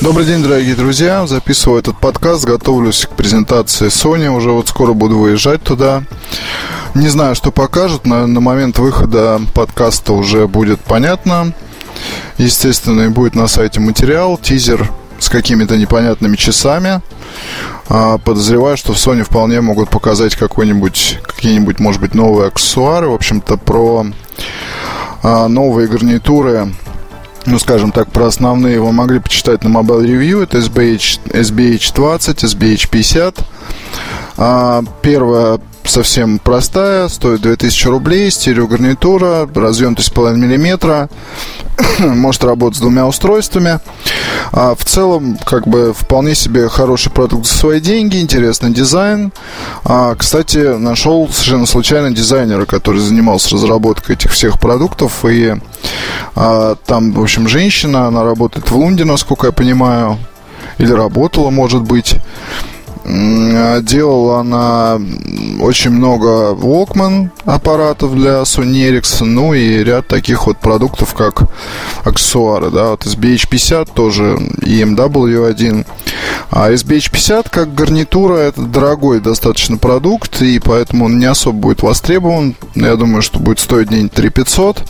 Добрый 0.00 0.26
день, 0.26 0.42
дорогие 0.42 0.74
друзья. 0.74 1.24
Записываю 1.26 1.80
этот 1.80 1.98
подкаст, 1.98 2.44
готовлюсь 2.44 3.06
к 3.06 3.10
презентации 3.10 3.88
Sony. 3.88 4.28
Уже 4.28 4.50
вот 4.50 4.68
скоро 4.68 4.92
буду 4.92 5.18
выезжать 5.18 5.62
туда. 5.62 6.02
Не 6.94 7.08
знаю, 7.08 7.34
что 7.34 7.50
покажут. 7.50 8.06
На, 8.06 8.26
на 8.26 8.40
момент 8.40 8.78
выхода 8.78 9.40
подкаста 9.54 10.12
уже 10.12 10.46
будет 10.46 10.80
понятно. 10.80 11.54
Естественно, 12.38 13.02
и 13.02 13.08
будет 13.08 13.34
на 13.34 13.48
сайте 13.48 13.80
материал, 13.80 14.38
тизер 14.38 14.90
с 15.18 15.28
какими-то 15.28 15.76
непонятными 15.76 16.36
часами. 16.36 17.00
А, 17.88 18.18
подозреваю, 18.18 18.76
что 18.76 18.92
в 18.92 18.96
Sony 18.96 19.22
вполне 19.22 19.60
могут 19.60 19.90
показать 19.90 20.36
какой-нибудь, 20.36 21.20
какие-нибудь, 21.22 21.78
может 21.78 22.00
быть, 22.00 22.14
новые 22.14 22.48
аксессуары. 22.48 23.08
В 23.08 23.14
общем-то, 23.14 23.56
про 23.56 24.06
а, 25.22 25.48
новые 25.48 25.88
гарнитуры 25.88 26.72
ну, 27.46 27.58
скажем 27.58 27.92
так, 27.92 28.10
про 28.10 28.26
основные 28.26 28.80
вы 28.80 28.90
могли 28.92 29.18
почитать 29.18 29.64
на 29.64 29.68
Mobile 29.68 30.06
Review. 30.06 30.42
Это 30.42 30.58
SBH, 30.58 31.20
SBH20, 31.26 32.18
SBH50. 32.42 33.44
А, 34.38 34.82
первая 35.02 35.60
совсем 35.84 36.38
простая, 36.38 37.08
стоит 37.08 37.42
2000 37.42 37.86
рублей, 37.88 38.30
стереогарнитура, 38.30 39.48
разъем 39.54 39.94
3,5 39.94 40.36
мм, 40.36 41.08
может 42.14 42.44
работать 42.44 42.78
с 42.78 42.80
двумя 42.80 43.06
устройствами. 43.06 43.80
А 44.52 44.74
в 44.74 44.84
целом, 44.84 45.38
как 45.44 45.66
бы, 45.66 45.92
вполне 45.92 46.34
себе 46.34 46.68
хороший 46.68 47.10
продукт 47.10 47.46
за 47.46 47.54
свои 47.54 47.80
деньги, 47.80 48.20
интересный 48.20 48.70
дизайн. 48.70 49.32
А, 49.84 50.14
кстати, 50.14 50.76
нашел 50.78 51.28
совершенно 51.28 51.66
случайно 51.66 52.10
дизайнера, 52.10 52.64
который 52.64 53.00
занимался 53.00 53.54
разработкой 53.54 54.16
этих 54.16 54.32
всех 54.32 54.60
продуктов, 54.60 55.24
и 55.24 55.54
а, 56.34 56.76
там, 56.86 57.12
в 57.12 57.20
общем, 57.20 57.48
женщина, 57.48 58.06
она 58.06 58.24
работает 58.24 58.70
в 58.70 58.76
Лунде, 58.76 59.04
насколько 59.04 59.46
я 59.46 59.52
понимаю, 59.52 60.18
или 60.78 60.92
работала, 60.92 61.50
может 61.50 61.82
быть. 61.82 62.16
Делала 63.04 64.40
она 64.40 64.98
очень 65.60 65.90
много 65.90 66.52
Walkman 66.52 67.28
аппаратов 67.44 68.14
для 68.14 68.42
Sony 68.42 68.90
Ericsson, 68.90 69.26
ну 69.26 69.52
и 69.52 69.84
ряд 69.84 70.08
таких 70.08 70.46
вот 70.46 70.58
продуктов, 70.58 71.14
как 71.14 71.42
аксессуары, 72.04 72.70
да, 72.70 72.90
вот 72.90 73.04
SBH50 73.04 73.90
тоже, 73.94 74.38
EMW1. 74.62 75.86
А 76.50 76.70
SBH50 76.70 77.48
как 77.50 77.74
гарнитура 77.74 78.36
это 78.36 78.62
дорогой 78.62 79.20
достаточно 79.20 79.76
продукт, 79.76 80.40
и 80.40 80.58
поэтому 80.58 81.06
он 81.06 81.18
не 81.18 81.26
особо 81.26 81.58
будет 81.58 81.82
востребован. 81.82 82.56
Я 82.74 82.96
думаю, 82.96 83.22
что 83.22 83.38
будет 83.38 83.58
стоить 83.58 83.88
день 83.88 84.08
3500. 84.08 84.78
А, 84.78 84.82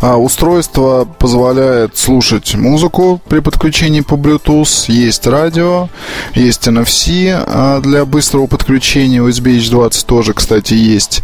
устройство 0.00 1.06
позволяет 1.18 1.96
слушать 1.96 2.54
музыку 2.54 3.20
при 3.28 3.40
подключении 3.40 4.00
по 4.00 4.14
Bluetooth. 4.14 4.90
Есть 4.90 5.26
радио, 5.26 5.88
есть 6.34 6.66
NFC 6.66 7.30
а, 7.30 7.80
для 7.80 8.04
быстрого 8.04 8.46
подключения. 8.46 9.18
USB 9.18 9.58
H20 9.58 10.06
тоже, 10.06 10.34
кстати, 10.34 10.74
есть. 10.74 11.22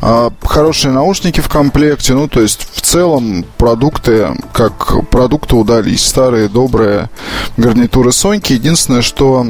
А, 0.00 0.32
хорошие 0.42 0.92
наушники 0.92 1.40
в 1.40 1.48
комплекте. 1.48 2.14
Ну, 2.14 2.28
то 2.28 2.40
есть, 2.40 2.66
в 2.74 2.80
целом, 2.80 3.44
продукты, 3.58 4.28
как 4.52 5.08
продукты 5.10 5.56
удались. 5.56 6.04
Старые, 6.04 6.48
добрые 6.48 7.10
гарнитуры 7.56 8.10
Sony. 8.10 8.42
Единственное, 8.52 9.02
что 9.02 9.46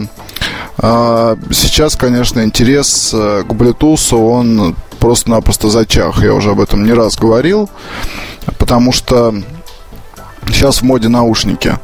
а, 0.79 1.37
сейчас, 1.53 1.97
конечно, 1.97 2.41
интерес 2.41 3.11
э, 3.13 3.45
к 3.47 3.53
Bluetooth, 3.53 4.17
он 4.17 4.75
просто-напросто 5.05 5.69
зачах. 5.69 6.23
Я 6.23 6.33
уже 6.33 6.53
об 6.53 6.61
этом 6.61 6.83
не 6.83 6.95
раз 6.95 7.19
говорил, 7.19 7.69
потому 8.57 8.91
что 8.91 9.35
сейчас 10.47 10.79
в 10.79 10.83
моде 10.83 11.09
наушники. 11.09 11.75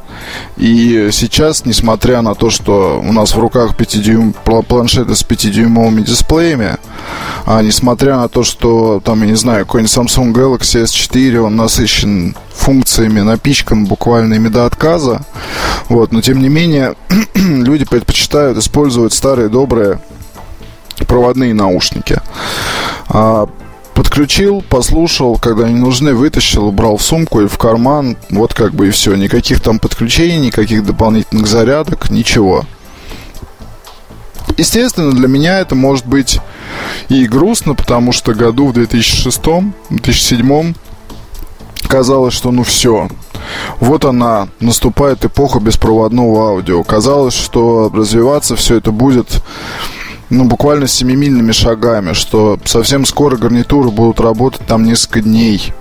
И 0.57 1.09
сейчас, 1.11 1.63
несмотря 1.65 2.23
на 2.23 2.33
то, 2.33 2.49
что 2.49 2.99
у 2.99 3.13
нас 3.13 3.35
в 3.35 3.39
руках 3.39 3.77
5 3.77 4.01
дюйм, 4.01 4.33
планшеты 4.67 5.15
с 5.15 5.23
5-дюймовыми 5.23 6.01
дисплеями, 6.01 6.77
а 7.45 7.61
несмотря 7.61 8.17
на 8.17 8.27
то, 8.27 8.41
что 8.41 8.99
там, 9.05 9.21
я 9.21 9.27
не 9.27 9.35
знаю, 9.35 9.67
какой-нибудь 9.67 9.95
Samsung 9.95 10.33
Galaxy 10.33 10.83
S4, 10.83 11.37
он 11.41 11.55
насыщен 11.55 12.35
функциями, 12.55 13.21
напичкан 13.21 13.85
буквально 13.85 14.33
ими 14.33 14.47
до 14.47 14.65
отказа, 14.65 15.21
вот, 15.89 16.11
но 16.11 16.21
тем 16.21 16.41
не 16.41 16.49
менее 16.49 16.95
люди 17.35 17.85
предпочитают 17.85 18.57
использовать 18.57 19.13
старые 19.13 19.49
добрые 19.49 19.99
проводные 21.05 21.53
наушники. 21.53 22.21
А, 23.07 23.47
подключил, 23.93 24.63
послушал, 24.67 25.37
когда 25.37 25.65
они 25.65 25.75
нужны, 25.75 26.13
вытащил, 26.13 26.65
убрал 26.65 26.97
в 26.97 27.01
сумку 27.01 27.41
и 27.41 27.47
в 27.47 27.57
карман. 27.57 28.17
Вот 28.29 28.53
как 28.53 28.73
бы 28.73 28.87
и 28.87 28.91
все. 28.91 29.15
Никаких 29.15 29.61
там 29.61 29.79
подключений, 29.79 30.47
никаких 30.47 30.85
дополнительных 30.85 31.47
зарядок, 31.47 32.09
ничего. 32.09 32.65
Естественно, 34.57 35.11
для 35.11 35.27
меня 35.27 35.59
это 35.59 35.75
может 35.75 36.05
быть 36.05 36.39
и 37.09 37.25
грустно, 37.25 37.73
потому 37.75 38.11
что 38.11 38.33
году 38.33 38.67
в 38.67 38.77
2006-2007 38.77 40.75
казалось, 41.87 42.33
что 42.33 42.51
ну 42.51 42.63
все, 42.63 43.09
вот 43.79 44.05
она, 44.05 44.47
наступает 44.59 45.25
эпоха 45.25 45.59
беспроводного 45.59 46.49
аудио. 46.49 46.83
Казалось, 46.83 47.33
что 47.33 47.91
развиваться 47.93 48.55
все 48.55 48.77
это 48.77 48.91
будет 48.91 49.41
ну, 50.31 50.45
буквально 50.45 50.87
семимильными 50.87 51.51
шагами, 51.51 52.13
что 52.13 52.57
совсем 52.63 53.05
скоро 53.05 53.35
гарнитуры 53.35 53.89
будут 53.91 54.21
работать 54.21 54.65
там 54.65 54.85
несколько 54.85 55.21
дней. 55.21 55.73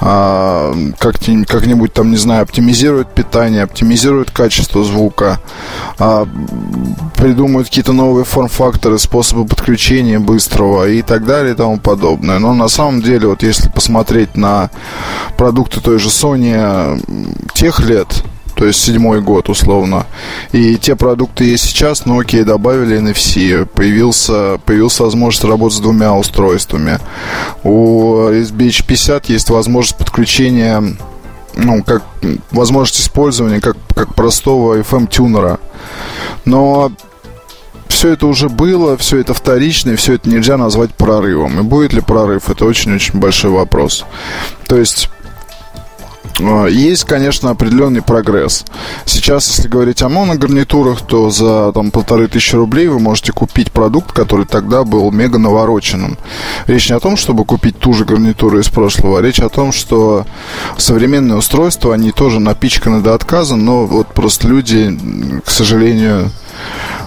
А, 0.00 0.74
как-нибудь, 0.98 1.48
как-нибудь 1.48 1.92
там, 1.92 2.10
не 2.10 2.16
знаю, 2.16 2.42
оптимизируют 2.42 3.14
питание, 3.14 3.62
оптимизируют 3.62 4.32
качество 4.32 4.82
звука, 4.82 5.40
а, 5.98 6.26
придумают 7.16 7.68
какие-то 7.68 7.92
новые 7.92 8.24
форм-факторы, 8.24 8.98
способы 8.98 9.46
подключения 9.46 10.18
быстрого 10.18 10.88
и 10.88 11.00
так 11.00 11.24
далее 11.24 11.54
и 11.54 11.56
тому 11.56 11.78
подобное. 11.78 12.40
Но 12.40 12.52
на 12.52 12.68
самом 12.68 13.00
деле, 13.00 13.28
вот 13.28 13.44
если 13.44 13.70
посмотреть 13.70 14.36
на 14.36 14.70
продукты 15.38 15.80
той 15.80 16.00
же 16.00 16.08
Sony 16.08 17.00
тех 17.54 17.78
лет, 17.78 18.24
то 18.64 18.68
есть 18.68 18.80
седьмой 18.80 19.20
год 19.20 19.50
условно. 19.50 20.06
И 20.52 20.78
те 20.78 20.96
продукты 20.96 21.44
есть 21.44 21.64
сейчас, 21.64 22.06
но 22.06 22.18
окей, 22.18 22.44
добавили 22.44 22.98
NFC, 22.98 23.66
появился, 23.66 24.58
появилась 24.64 24.98
возможность 25.00 25.44
работать 25.44 25.76
с 25.76 25.80
двумя 25.82 26.14
устройствами. 26.14 26.98
У 27.62 28.14
SBH50 28.30 29.24
есть 29.28 29.50
возможность 29.50 29.98
подключения 29.98 30.82
ну, 31.56 31.82
как 31.82 32.04
возможность 32.52 33.02
использования 33.02 33.60
как, 33.60 33.76
как 33.94 34.14
простого 34.14 34.78
FM-тюнера. 34.78 35.60
Но 36.46 36.90
все 37.88 38.12
это 38.12 38.26
уже 38.26 38.48
было, 38.48 38.96
все 38.96 39.18
это 39.18 39.34
вторично, 39.34 39.90
и 39.90 39.96
все 39.96 40.14
это 40.14 40.30
нельзя 40.30 40.56
назвать 40.56 40.94
прорывом. 40.94 41.60
И 41.60 41.62
будет 41.62 41.92
ли 41.92 42.00
прорыв, 42.00 42.48
это 42.48 42.64
очень-очень 42.64 43.18
большой 43.20 43.50
вопрос. 43.50 44.06
То 44.66 44.78
есть 44.78 45.10
есть, 46.40 47.04
конечно, 47.04 47.50
определенный 47.50 48.02
прогресс. 48.02 48.64
Сейчас, 49.04 49.48
если 49.48 49.68
говорить 49.68 50.02
о 50.02 50.08
моногарнитурах, 50.08 51.02
то 51.02 51.30
за 51.30 51.72
там, 51.72 51.90
полторы 51.90 52.26
тысячи 52.26 52.56
рублей 52.56 52.88
вы 52.88 52.98
можете 52.98 53.32
купить 53.32 53.70
продукт, 53.70 54.12
который 54.12 54.44
тогда 54.44 54.84
был 54.84 55.10
мега 55.12 55.38
навороченным. 55.38 56.18
Речь 56.66 56.90
не 56.90 56.96
о 56.96 57.00
том, 57.00 57.16
чтобы 57.16 57.44
купить 57.44 57.78
ту 57.78 57.92
же 57.92 58.04
гарнитуру 58.04 58.58
из 58.58 58.68
прошлого, 58.68 59.18
а 59.18 59.22
речь 59.22 59.38
о 59.38 59.48
том, 59.48 59.70
что 59.72 60.26
современные 60.76 61.36
устройства, 61.36 61.94
они 61.94 62.10
тоже 62.10 62.40
напичканы 62.40 63.00
до 63.00 63.14
отказа, 63.14 63.56
но 63.56 63.86
вот 63.86 64.08
просто 64.08 64.48
люди, 64.48 64.98
к 65.44 65.50
сожалению, 65.50 66.30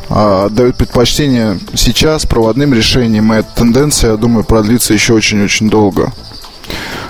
а, 0.09 0.45
отдают 0.45 0.77
предпочтение 0.77 1.59
сейчас 1.73 2.25
проводным 2.25 2.73
решениям, 2.73 3.33
и 3.33 3.37
эта 3.37 3.49
тенденция, 3.55 4.11
я 4.11 4.17
думаю, 4.17 4.45
продлится 4.45 4.93
еще 4.93 5.13
очень-очень 5.13 5.69
долго. 5.69 6.13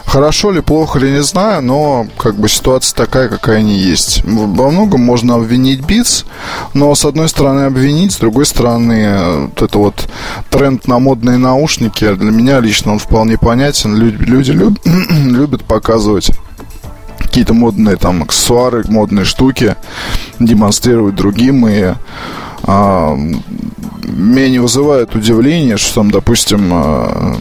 Хорошо 0.07 0.51
ли, 0.51 0.61
плохо 0.61 0.99
ли, 0.99 1.11
не 1.11 1.21
знаю, 1.21 1.61
но 1.61 2.07
как 2.17 2.35
бы 2.35 2.47
ситуация 2.47 2.95
такая, 2.95 3.27
какая 3.27 3.57
они 3.57 3.77
есть. 3.77 4.23
Во 4.23 4.71
многом 4.71 5.01
можно 5.01 5.35
обвинить 5.35 5.81
Beats, 5.81 6.25
но 6.73 6.95
с 6.95 7.03
одной 7.03 7.27
стороны 7.27 7.65
обвинить, 7.65 8.13
с 8.13 8.17
другой 8.17 8.45
стороны 8.45 9.47
вот 9.47 9.61
это 9.61 9.77
вот 9.77 10.09
тренд 10.49 10.87
на 10.87 10.99
модные 10.99 11.37
наушники, 11.37 12.13
для 12.13 12.31
меня 12.31 12.61
лично 12.61 12.93
он 12.93 12.99
вполне 12.99 13.37
понятен. 13.37 13.95
Люди, 13.95 14.23
люди 14.23 14.51
люб, 14.51 14.79
любят 14.85 15.65
показывать 15.65 16.31
какие-то 17.17 17.53
модные 17.53 17.97
там 17.97 18.23
аксессуары, 18.23 18.85
модные 18.87 19.25
штуки, 19.25 19.75
демонстрировать 20.39 21.15
другим 21.15 21.67
и 21.67 21.95
а, 22.63 23.13
меня 24.03 24.49
не 24.49 24.59
вызывает 24.59 25.15
удивление, 25.15 25.75
что 25.75 25.95
там, 25.95 26.11
допустим, 26.11 26.69
а, 26.71 27.35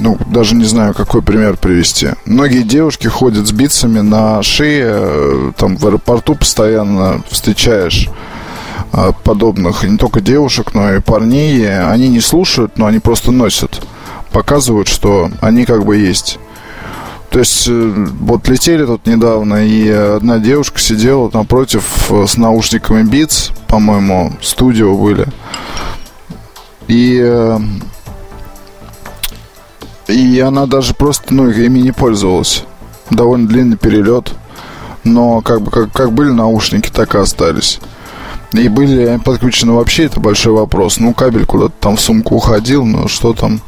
ну, 0.00 0.18
даже 0.26 0.54
не 0.54 0.64
знаю, 0.64 0.94
какой 0.94 1.22
пример 1.22 1.56
привести. 1.56 2.10
Многие 2.24 2.62
девушки 2.62 3.06
ходят 3.06 3.46
с 3.46 3.52
бицами 3.52 4.00
на 4.00 4.42
шее, 4.42 4.88
э, 4.88 5.52
там 5.56 5.76
в 5.76 5.86
аэропорту 5.86 6.34
постоянно 6.34 7.22
встречаешь 7.28 8.08
э, 8.92 9.12
подобных 9.24 9.84
не 9.84 9.98
только 9.98 10.20
девушек, 10.20 10.74
но 10.74 10.94
и 10.94 11.00
парней. 11.00 11.82
Они 11.86 12.08
не 12.08 12.20
слушают, 12.20 12.78
но 12.78 12.86
они 12.86 12.98
просто 12.98 13.30
носят. 13.30 13.82
Показывают, 14.32 14.88
что 14.88 15.30
они 15.40 15.64
как 15.64 15.84
бы 15.84 15.96
есть. 15.96 16.38
То 17.30 17.38
есть, 17.38 17.68
э, 17.68 18.06
вот 18.20 18.48
летели 18.48 18.86
тут 18.86 19.06
недавно, 19.06 19.64
и 19.66 19.88
одна 19.88 20.38
девушка 20.38 20.80
сидела 20.80 21.30
напротив 21.32 22.10
с 22.10 22.36
наушниками 22.36 23.02
Beats, 23.02 23.52
по-моему, 23.68 24.32
студио 24.40 24.96
были. 24.96 25.26
И 26.88 27.20
и 30.10 30.38
она 30.40 30.66
даже 30.66 30.94
просто, 30.94 31.32
ну, 31.34 31.48
ими 31.48 31.80
не 31.80 31.92
пользовалась. 31.92 32.64
Довольно 33.10 33.48
длинный 33.48 33.76
перелет. 33.76 34.32
Но 35.04 35.40
как 35.40 35.62
бы 35.62 35.70
как, 35.70 35.92
как 35.92 36.12
были 36.12 36.30
наушники, 36.30 36.90
так 36.90 37.14
и 37.14 37.18
остались. 37.18 37.80
И 38.52 38.68
были 38.68 39.20
подключены 39.24 39.72
вообще, 39.72 40.04
это 40.04 40.20
большой 40.20 40.52
вопрос. 40.52 40.98
Ну, 40.98 41.14
кабель 41.14 41.46
куда-то 41.46 41.74
там 41.80 41.96
в 41.96 42.00
сумку 42.00 42.36
уходил, 42.36 42.84
но 42.84 43.08
что 43.08 43.32
там... 43.32 43.60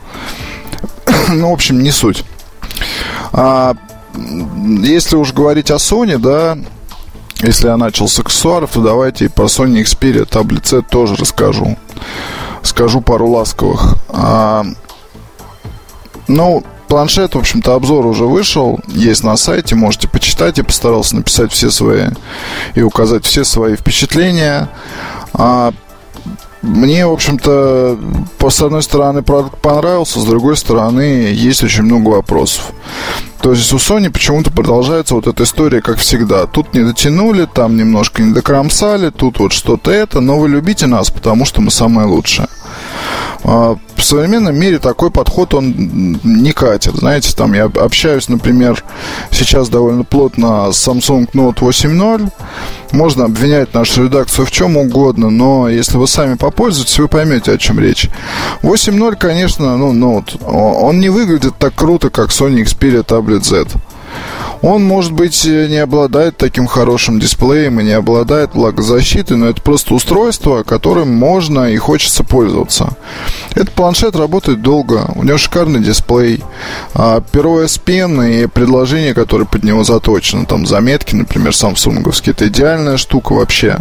ну, 1.28 1.50
в 1.50 1.52
общем, 1.52 1.82
не 1.82 1.90
суть. 1.90 2.24
А, 3.32 3.74
если 4.82 5.16
уж 5.16 5.32
говорить 5.32 5.70
о 5.70 5.76
Sony, 5.76 6.18
да, 6.18 6.58
если 7.40 7.68
я 7.68 7.76
начал 7.76 8.08
с 8.08 8.18
аксессуаров, 8.18 8.72
то 8.72 8.80
давайте 8.80 9.26
и 9.26 9.28
про 9.28 9.44
Sony 9.44 9.82
Xperia 9.82 10.62
C 10.62 10.82
тоже 10.82 11.14
расскажу. 11.14 11.76
Скажу 12.62 13.00
пару 13.00 13.28
ласковых. 13.28 13.96
А, 14.08 14.64
ну, 16.28 16.62
планшет, 16.88 17.34
в 17.34 17.38
общем-то, 17.38 17.74
обзор 17.74 18.06
уже 18.06 18.24
вышел, 18.24 18.78
есть 18.88 19.24
на 19.24 19.36
сайте, 19.36 19.74
можете 19.74 20.08
почитать. 20.08 20.58
Я 20.58 20.64
постарался 20.64 21.16
написать 21.16 21.52
все 21.52 21.70
свои 21.70 22.08
и 22.74 22.82
указать 22.82 23.24
все 23.24 23.44
свои 23.44 23.76
впечатления. 23.76 24.68
А 25.32 25.72
мне, 26.60 27.06
в 27.06 27.12
общем-то, 27.12 27.98
с 28.48 28.60
одной 28.62 28.82
стороны, 28.82 29.22
продукт 29.22 29.60
понравился, 29.60 30.20
с 30.20 30.24
другой 30.24 30.56
стороны, 30.56 31.32
есть 31.32 31.64
очень 31.64 31.82
много 31.82 32.10
вопросов. 32.10 32.72
То 33.42 33.50
есть 33.50 33.72
у 33.72 33.76
Sony 33.76 34.08
почему-то 34.08 34.52
продолжается 34.52 35.14
вот 35.16 35.26
эта 35.26 35.42
история, 35.42 35.82
как 35.82 35.98
всегда. 35.98 36.46
Тут 36.46 36.74
не 36.74 36.84
дотянули, 36.84 37.48
там 37.52 37.76
немножко 37.76 38.22
не 38.22 38.32
докромсали, 38.32 39.10
тут 39.10 39.40
вот 39.40 39.52
что-то 39.52 39.90
это, 39.90 40.20
но 40.20 40.38
вы 40.38 40.48
любите 40.48 40.86
нас, 40.86 41.10
потому 41.10 41.44
что 41.44 41.60
мы 41.60 41.72
самые 41.72 42.06
лучшие. 42.06 42.46
А, 43.44 43.76
в 43.96 44.04
современном 44.04 44.56
мире 44.56 44.78
такой 44.78 45.10
подход, 45.10 45.54
он 45.54 46.18
не 46.22 46.52
катит. 46.52 46.94
Знаете, 46.94 47.34
там 47.36 47.52
я 47.54 47.64
общаюсь, 47.64 48.28
например, 48.28 48.84
сейчас 49.30 49.68
довольно 49.68 50.04
плотно 50.04 50.70
с 50.72 50.86
Samsung 50.86 51.28
Note 51.32 51.58
8.0. 51.58 52.30
Можно 52.92 53.24
обвинять 53.24 53.74
нашу 53.74 54.04
редакцию 54.04 54.46
в 54.46 54.50
чем 54.50 54.76
угодно, 54.76 55.30
но 55.30 55.68
если 55.68 55.96
вы 55.96 56.06
сами 56.06 56.34
попользуетесь, 56.34 56.98
вы 56.98 57.08
поймете, 57.08 57.52
о 57.52 57.58
чем 57.58 57.80
речь. 57.80 58.08
8.0, 58.62 59.16
конечно, 59.16 59.76
ну, 59.76 59.92
Note, 59.92 60.44
он 60.44 61.00
не 61.00 61.08
выглядит 61.08 61.56
так 61.58 61.74
круто, 61.74 62.10
как 62.10 62.28
Sony 62.28 62.62
Xperia 62.62 63.04
Tablet 63.04 63.31
Z. 63.40 63.66
Он, 64.62 64.84
может 64.84 65.12
быть, 65.12 65.44
не 65.44 65.78
обладает 65.78 66.36
таким 66.36 66.66
хорошим 66.66 67.18
дисплеем 67.18 67.80
и 67.80 67.84
не 67.84 67.92
обладает 67.92 68.54
влагозащитой, 68.54 69.36
но 69.36 69.48
это 69.48 69.60
просто 69.60 69.92
устройство, 69.92 70.62
которым 70.62 71.12
можно 71.12 71.72
и 71.72 71.76
хочется 71.76 72.22
пользоваться. 72.22 72.90
Этот 73.56 73.72
планшет 73.72 74.14
работает 74.14 74.62
долго, 74.62 75.10
у 75.16 75.24
него 75.24 75.36
шикарный 75.36 75.80
дисплей, 75.80 76.44
а 76.94 77.20
перо 77.20 77.60
S 77.60 77.80
Pen 77.84 78.44
и 78.44 78.46
предложения, 78.46 79.14
которые 79.14 79.48
под 79.48 79.64
него 79.64 79.82
заточены, 79.82 80.46
там 80.46 80.64
заметки, 80.64 81.16
например, 81.16 81.54
самсунговские, 81.54 82.32
это 82.32 82.46
идеальная 82.46 82.98
штука 82.98 83.32
вообще. 83.32 83.78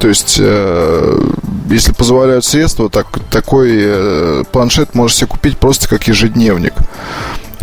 То 0.00 0.08
есть, 0.08 0.38
э, 0.40 1.20
если 1.68 1.92
позволяют 1.92 2.46
средства, 2.46 2.88
так, 2.88 3.06
такой 3.30 3.70
э, 3.74 4.44
планшет 4.50 4.94
можете 4.94 5.26
купить 5.26 5.58
просто 5.58 5.88
как 5.88 6.08
ежедневник 6.08 6.72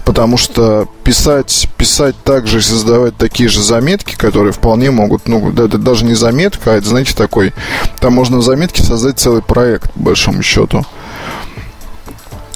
потому 0.05 0.37
что 0.37 0.87
писать, 1.03 1.67
писать 1.77 2.15
так 2.23 2.47
же 2.47 2.59
и 2.59 2.61
создавать 2.61 3.17
такие 3.17 3.49
же 3.49 3.61
заметки, 3.61 4.15
которые 4.15 4.53
вполне 4.53 4.91
могут, 4.91 5.27
ну, 5.27 5.51
это 5.51 5.77
даже 5.77 6.05
не 6.05 6.13
заметка, 6.13 6.71
а 6.71 6.75
это, 6.75 6.87
знаете, 6.87 7.13
такой, 7.15 7.53
там 7.99 8.13
можно 8.13 8.37
в 8.37 8.43
заметке 8.43 8.83
создать 8.83 9.19
целый 9.19 9.41
проект, 9.41 9.91
по 9.93 9.99
большому 9.99 10.43
счету. 10.43 10.85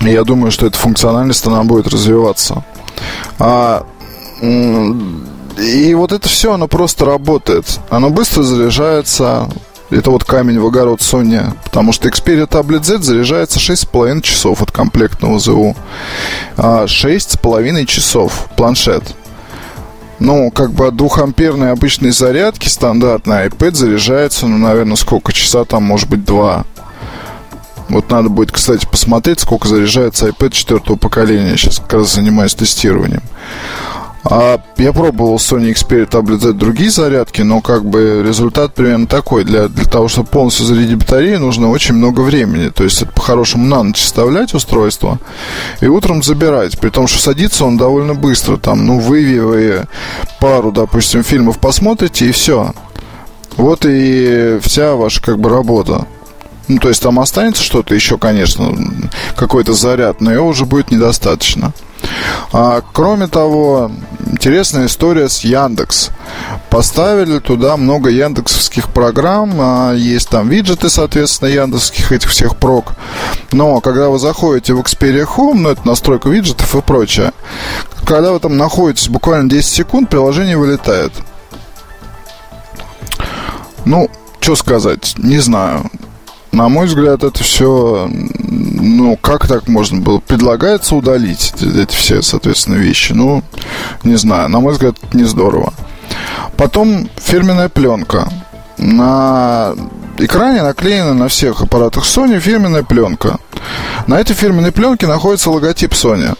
И 0.01 0.10
я 0.10 0.23
думаю, 0.23 0.51
что 0.51 0.67
эта 0.67 0.77
функциональность, 0.77 1.45
она 1.47 1.63
будет 1.63 1.88
развиваться. 1.88 2.63
А, 3.39 3.86
и 4.41 5.93
вот 5.95 6.12
это 6.12 6.29
все, 6.29 6.53
оно 6.53 6.67
просто 6.67 7.05
работает. 7.05 7.79
Оно 7.89 8.10
быстро 8.10 8.43
заряжается, 8.43 9.49
это 9.89 10.12
вот 10.12 10.23
камень 10.23 10.60
в 10.60 10.65
огород 10.65 11.00
Sony. 11.00 11.56
Потому 11.63 11.93
что 11.93 12.10
Xperia 12.10 12.47
Tablet 12.47 12.84
Z 12.84 13.00
заряжается 13.00 13.60
6,5 13.60 14.21
часов 14.21 14.62
от 14.62 14.71
комплектного 14.71 15.39
ЗУ. 15.39 15.76
6,5 16.58 17.82
а 17.82 17.86
часов 17.86 18.47
планшет. 18.58 19.04
Ну, 20.19 20.50
как 20.50 20.71
бы 20.71 20.88
от 20.88 20.95
двухамперной 20.95 21.71
обычной 21.71 22.12
зарядки 22.12 22.67
стандартный 22.67 23.47
iPad 23.47 23.76
заряжается, 23.76 24.47
ну, 24.47 24.58
наверное, 24.58 24.95
сколько 24.95 25.32
часа 25.32 25.63
там, 25.63 25.84
может 25.84 26.10
быть, 26.10 26.26
два. 26.26 26.65
Вот 27.89 28.10
надо 28.10 28.30
будет, 28.30 28.52
кстати, 28.52 28.86
посмотреть, 28.86 29.39
сколько 29.39 29.67
заряжается 29.67 30.28
iPad 30.28 30.52
четвертого 30.52 30.97
поколения. 30.97 31.56
Сейчас 31.56 31.80
как 31.80 31.93
раз 31.93 32.15
занимаюсь 32.15 32.56
тестированием. 32.56 33.21
А 34.29 34.59
я 34.77 34.91
пробовал 34.91 35.37
Sony 35.37 35.73
Xperia 35.73 36.07
Tablet 36.09 36.39
Z 36.39 36.53
другие 36.53 36.89
зарядки, 36.89 37.41
но 37.41 37.61
как 37.61 37.85
бы 37.85 38.23
результат 38.25 38.73
примерно 38.73 39.07
такой. 39.07 39.45
Для, 39.45 39.69
для 39.69 39.85
того, 39.85 40.07
чтобы 40.07 40.27
полностью 40.27 40.65
зарядить 40.65 40.97
батарею, 40.97 41.39
нужно 41.39 41.69
очень 41.69 41.95
много 41.95 42.21
времени. 42.21 42.69
То 42.69 42.83
есть 42.83 43.01
это 43.01 43.11
по-хорошему 43.11 43.65
на 43.65 43.83
ночь 43.83 44.01
вставлять 44.01 44.53
устройство 44.53 45.19
и 45.79 45.87
утром 45.87 46.23
забирать. 46.23 46.77
При 46.77 46.89
том, 46.89 47.07
что 47.07 47.21
садится 47.21 47.63
он 47.63 47.77
довольно 47.77 48.15
быстро. 48.15 48.57
Там, 48.57 48.85
ну, 48.85 48.99
вы, 48.99 49.39
вы 49.41 49.85
пару, 50.41 50.71
допустим, 50.71 51.23
фильмов 51.23 51.59
посмотрите 51.59 52.27
и 52.27 52.31
все. 52.31 52.73
Вот 53.55 53.85
и 53.85 54.59
вся 54.61 54.95
ваша 54.95 55.21
как 55.21 55.39
бы 55.39 55.49
работа. 55.49 56.05
Ну, 56.67 56.79
то 56.79 56.89
есть 56.89 57.01
там 57.01 57.19
останется 57.19 57.63
что-то 57.63 57.95
еще, 57.95 58.17
конечно, 58.17 58.75
какой-то 59.37 59.71
заряд, 59.73 60.19
но 60.19 60.33
его 60.33 60.47
уже 60.47 60.65
будет 60.65 60.91
недостаточно. 60.91 61.71
А, 62.52 62.82
кроме 62.93 63.28
того, 63.28 63.91
интересная 64.26 64.88
история 64.88 65.30
с 65.30 65.41
Яндекс. 65.41 66.12
Поставили 66.70 67.39
туда 67.39 67.78
много 67.78 68.10
яндексовских 68.10 68.89
программ, 68.89 69.54
а, 69.60 69.93
есть 69.93 70.30
там 70.30 70.50
виджеты, 70.50 70.89
соответственно, 70.89 71.50
яндексских 71.50 72.12
этих 72.12 72.30
всех 72.30 72.58
прок. 72.58 72.93
Но 73.52 73.80
когда 73.82 74.10
вы 74.10 74.20
заходите 74.20 74.74
в 74.74 74.80
Xperia 74.80 75.28
Home, 75.38 75.56
ну 75.56 75.70
это 75.70 75.88
настройка 75.88 76.30
виджетов 76.30 76.76
и 76.76 76.82
прочее, 76.82 77.32
когда 78.06 78.32
вы 78.32 78.39
там 78.39 78.58
находитесь 78.58 79.10
буквально 79.10 79.50
10 79.50 79.70
секунд, 79.70 80.10
приложение 80.10 80.58
вылетает. 80.58 81.12
Ну, 83.86 84.10
что 84.39 84.56
сказать, 84.56 85.13
не 85.17 85.39
знаю. 85.39 85.89
На 86.58 86.70
мой 86.70 86.88
взгляд, 86.88 87.24
это 87.24 87.43
все, 87.43 88.10
ну, 88.10 89.15
как 89.15 89.48
так 89.48 89.67
можно 89.67 90.02
было? 90.02 90.17
Предлагается 90.17 90.96
удалить 90.96 91.54
эти 91.62 91.93
все, 91.93 92.24
соответственно, 92.24 92.78
вещи. 92.78 93.13
Ну, 93.13 93.43
не 94.04 94.15
знаю, 94.15 94.50
на 94.50 94.60
мой 94.60 94.74
взгляд, 94.74 94.96
не 95.13 95.24
здорово. 95.26 95.72
Потом 96.58 97.12
фирменная 97.17 97.70
пленка. 97.70 98.28
На 98.80 99.76
экране 100.17 100.63
наклеена 100.63 101.13
на 101.13 101.28
всех 101.28 101.62
аппаратах 101.62 102.06
Sony 102.06 102.39
фирменная 102.39 102.82
пленка. 102.82 103.38
На 104.08 104.20
этой 104.20 104.34
фирменной 104.36 104.72
пленке 104.72 105.06
находится 105.06 105.52
логотип 105.52 105.91
Sony. 105.91 106.36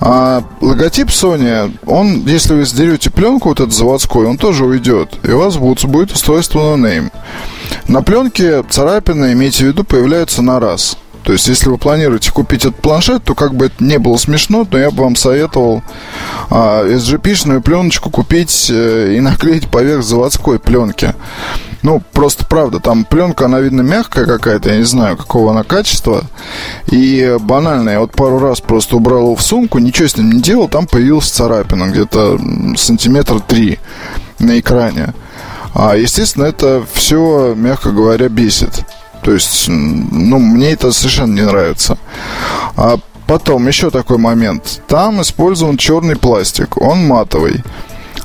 А 0.00 0.44
логотип 0.60 1.08
Sony, 1.08 1.76
он, 1.86 2.24
если 2.26 2.54
вы 2.54 2.64
сдерете 2.64 3.10
пленку, 3.10 3.48
вот 3.48 3.60
этот 3.60 3.74
заводской, 3.74 4.26
он 4.26 4.38
тоже 4.38 4.64
уйдет. 4.64 5.18
И 5.24 5.30
у 5.30 5.38
вас 5.38 5.56
будет, 5.56 5.84
будет 5.86 6.12
устройство 6.12 6.60
No 6.60 6.76
Name. 6.76 7.12
На 7.88 8.02
пленке 8.02 8.62
царапины, 8.62 9.32
имейте 9.32 9.64
в 9.64 9.66
виду, 9.68 9.84
появляются 9.84 10.42
на 10.42 10.60
раз. 10.60 10.96
То 11.24 11.32
есть, 11.32 11.46
если 11.48 11.68
вы 11.68 11.76
планируете 11.76 12.32
купить 12.32 12.64
этот 12.64 12.80
планшет, 12.80 13.24
то 13.24 13.34
как 13.34 13.54
бы 13.54 13.66
это 13.66 13.84
не 13.84 13.98
было 13.98 14.16
смешно, 14.16 14.64
то 14.64 14.78
я 14.78 14.90
бы 14.90 15.02
вам 15.02 15.14
советовал 15.14 15.82
а, 16.48 16.86
SGP-шную 16.86 17.60
пленочку 17.60 18.08
купить 18.08 18.70
э, 18.70 19.14
и 19.14 19.20
наклеить 19.20 19.68
поверх 19.68 20.04
заводской 20.04 20.58
пленки. 20.58 21.14
Ну, 21.82 22.02
просто 22.12 22.44
правда, 22.44 22.80
там 22.80 23.04
пленка, 23.04 23.44
она, 23.44 23.60
видно, 23.60 23.82
мягкая 23.82 24.26
какая-то, 24.26 24.70
я 24.70 24.78
не 24.78 24.84
знаю, 24.84 25.16
какого 25.16 25.52
она 25.52 25.62
качества. 25.62 26.24
И 26.90 27.36
банально, 27.40 27.90
я 27.90 28.00
вот 28.00 28.12
пару 28.12 28.38
раз 28.38 28.60
просто 28.60 28.96
убрал 28.96 29.22
его 29.22 29.36
в 29.36 29.42
сумку, 29.42 29.78
ничего 29.78 30.08
с 30.08 30.16
ним 30.16 30.32
не 30.32 30.40
делал, 30.40 30.68
там 30.68 30.86
появилась 30.86 31.30
царапина, 31.30 31.84
где-то 31.84 32.38
сантиметр 32.76 33.40
три 33.40 33.78
на 34.38 34.58
экране. 34.58 35.14
А, 35.74 35.96
естественно, 35.96 36.44
это 36.44 36.84
все, 36.92 37.54
мягко 37.54 37.90
говоря, 37.90 38.28
бесит. 38.28 38.84
То 39.22 39.32
есть, 39.32 39.66
ну, 39.68 40.38
мне 40.38 40.72
это 40.72 40.90
совершенно 40.92 41.34
не 41.34 41.42
нравится. 41.42 41.98
А 42.76 42.98
потом 43.26 43.68
еще 43.68 43.90
такой 43.90 44.18
момент. 44.18 44.80
Там 44.88 45.20
использован 45.22 45.76
черный 45.76 46.16
пластик, 46.16 46.80
он 46.80 47.06
матовый. 47.06 47.62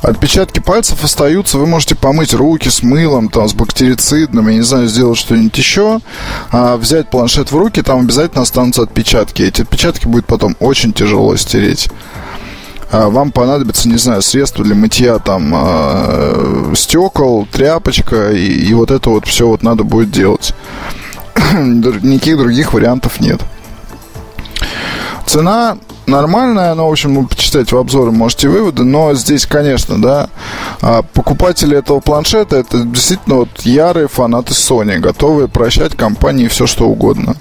Отпечатки 0.03 0.59
пальцев 0.59 1.01
остаются, 1.01 1.57
вы 1.57 1.65
можете 1.65 1.95
помыть 1.95 2.33
руки 2.33 2.67
с 2.67 2.83
мылом, 2.83 3.29
там, 3.29 3.47
с 3.47 3.53
бактерицидным, 3.53 4.49
я 4.49 4.55
не 4.55 4.61
знаю, 4.61 4.87
сделать 4.87 5.17
что-нибудь 5.17 5.57
еще, 5.57 6.01
а 6.51 6.75
взять 6.75 7.09
планшет 7.09 7.51
в 7.51 7.57
руки, 7.57 7.81
там 7.81 8.01
обязательно 8.01 8.41
останутся 8.41 8.83
отпечатки. 8.83 9.41
Эти 9.43 9.61
отпечатки 9.61 10.05
будет 10.05 10.25
потом 10.25 10.57
очень 10.59 10.91
тяжело 10.91 11.35
стереть 11.37 11.89
а 12.91 13.09
вам 13.09 13.31
понадобится, 13.31 13.89
не 13.89 13.97
знаю, 13.97 14.21
средство 14.21 14.63
для 14.63 14.75
мытья 14.75 15.17
там 15.17 15.51
э, 15.55 16.73
стекол, 16.75 17.47
тряпочка, 17.51 18.31
и, 18.31 18.45
и 18.45 18.73
вот 18.75 18.91
это 18.91 19.09
вот 19.09 19.25
все 19.25 19.47
вот 19.47 19.63
надо 19.63 19.83
будет 19.83 20.11
делать. 20.11 20.53
Никаких 21.53 22.37
других 22.37 22.71
вариантов 22.71 23.19
нет. 23.19 23.41
Цена 25.25 25.77
нормальная, 26.05 26.73
но, 26.73 26.87
в 26.87 26.91
общем, 26.91 27.15
вы 27.15 27.27
почитать 27.27 27.71
в 27.71 27.77
обзоре 27.77 28.11
можете 28.11 28.49
выводы, 28.49 28.83
но 28.83 29.13
здесь, 29.13 29.45
конечно, 29.45 30.01
да, 30.01 30.29
а, 30.81 31.01
покупатели 31.01 31.77
этого 31.77 31.99
планшета 31.99 32.57
это 32.57 32.79
действительно 32.79 33.35
вот 33.37 33.61
ярые 33.61 34.07
фанаты 34.07 34.53
Sony, 34.53 34.99
готовые 34.99 35.47
прощать 35.47 35.95
компании 35.95 36.47
все 36.47 36.67
что 36.67 36.87
угодно. 36.87 37.35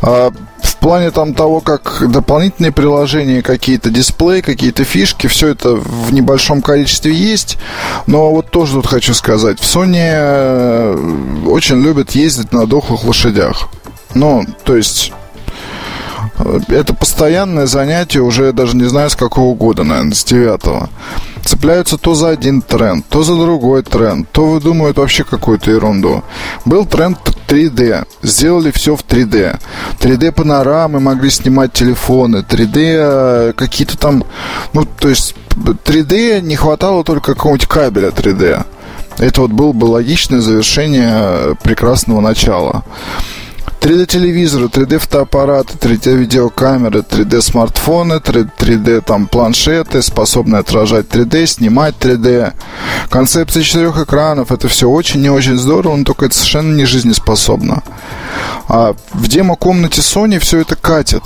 А, 0.00 0.30
в 0.62 0.76
плане 0.76 1.10
там 1.10 1.34
того, 1.34 1.60
как 1.60 2.04
дополнительные 2.08 2.70
приложения, 2.70 3.42
какие-то 3.42 3.90
дисплеи, 3.90 4.42
какие-то 4.42 4.84
фишки, 4.84 5.26
все 5.26 5.48
это 5.48 5.74
в 5.74 6.12
небольшом 6.12 6.62
количестве 6.62 7.12
есть. 7.12 7.58
Но 8.06 8.30
вот 8.30 8.50
тоже 8.50 8.74
тут 8.74 8.86
хочу 8.86 9.12
сказать, 9.14 9.58
в 9.58 9.64
Sony 9.64 9.98
э, 9.98 11.46
очень 11.46 11.82
любят 11.82 12.12
ездить 12.12 12.52
на 12.52 12.66
дохлых 12.66 13.04
лошадях. 13.04 13.68
Ну, 14.14 14.44
то 14.64 14.76
есть 14.76 15.12
это 16.68 16.94
постоянное 16.94 17.66
занятие, 17.66 18.20
уже 18.20 18.52
даже 18.52 18.76
не 18.76 18.84
знаю 18.84 19.10
с 19.10 19.16
какого 19.16 19.54
года, 19.54 19.84
наверное, 19.84 20.14
с 20.14 20.24
девятого. 20.24 20.88
Цепляются 21.44 21.96
то 21.96 22.14
за 22.14 22.28
один 22.28 22.62
тренд, 22.62 23.06
то 23.08 23.22
за 23.22 23.34
другой 23.34 23.82
тренд, 23.82 24.28
то 24.30 24.46
выдумывают 24.46 24.98
вообще 24.98 25.24
какую-то 25.24 25.70
ерунду. 25.70 26.22
Был 26.64 26.84
тренд 26.84 27.18
3D, 27.48 28.06
сделали 28.22 28.70
все 28.70 28.96
в 28.96 29.04
3D. 29.04 29.58
3D 30.00 30.32
панорамы 30.32 31.00
могли 31.00 31.30
снимать 31.30 31.72
телефоны, 31.72 32.44
3D 32.48 32.76
э, 32.76 33.52
какие-то 33.56 33.96
там, 33.96 34.24
ну, 34.74 34.84
то 34.84 35.08
есть 35.08 35.34
3D 35.56 36.40
не 36.42 36.56
хватало 36.56 37.02
только 37.04 37.34
какого-нибудь 37.34 37.66
кабеля 37.66 38.08
3D. 38.08 38.64
Это 39.18 39.40
вот 39.40 39.50
было 39.50 39.72
бы 39.72 39.86
логичное 39.86 40.40
завершение 40.40 41.56
прекрасного 41.62 42.20
начала. 42.20 42.84
3D-телевизоры, 43.88 44.66
3D-фотоаппараты, 44.66 45.78
3D-видеокамеры, 45.78 47.00
3D-смартфоны, 47.00 48.20
3D 48.20 49.00
там 49.00 49.26
планшеты, 49.26 50.02
способные 50.02 50.60
отражать 50.60 51.06
3D, 51.06 51.46
снимать 51.46 51.94
3D. 51.98 52.52
Концепция 53.08 53.62
четырех 53.62 53.96
экранов, 53.96 54.52
это 54.52 54.68
все 54.68 54.90
очень 54.90 55.24
и 55.24 55.30
очень 55.30 55.56
здорово, 55.56 55.96
но 55.96 56.04
только 56.04 56.26
это 56.26 56.34
совершенно 56.34 56.76
не 56.76 56.84
жизнеспособно. 56.84 57.82
А 58.68 58.94
в 59.14 59.26
демо-комнате 59.26 60.02
Sony 60.02 60.38
все 60.38 60.60
это 60.60 60.76
катит. 60.76 61.22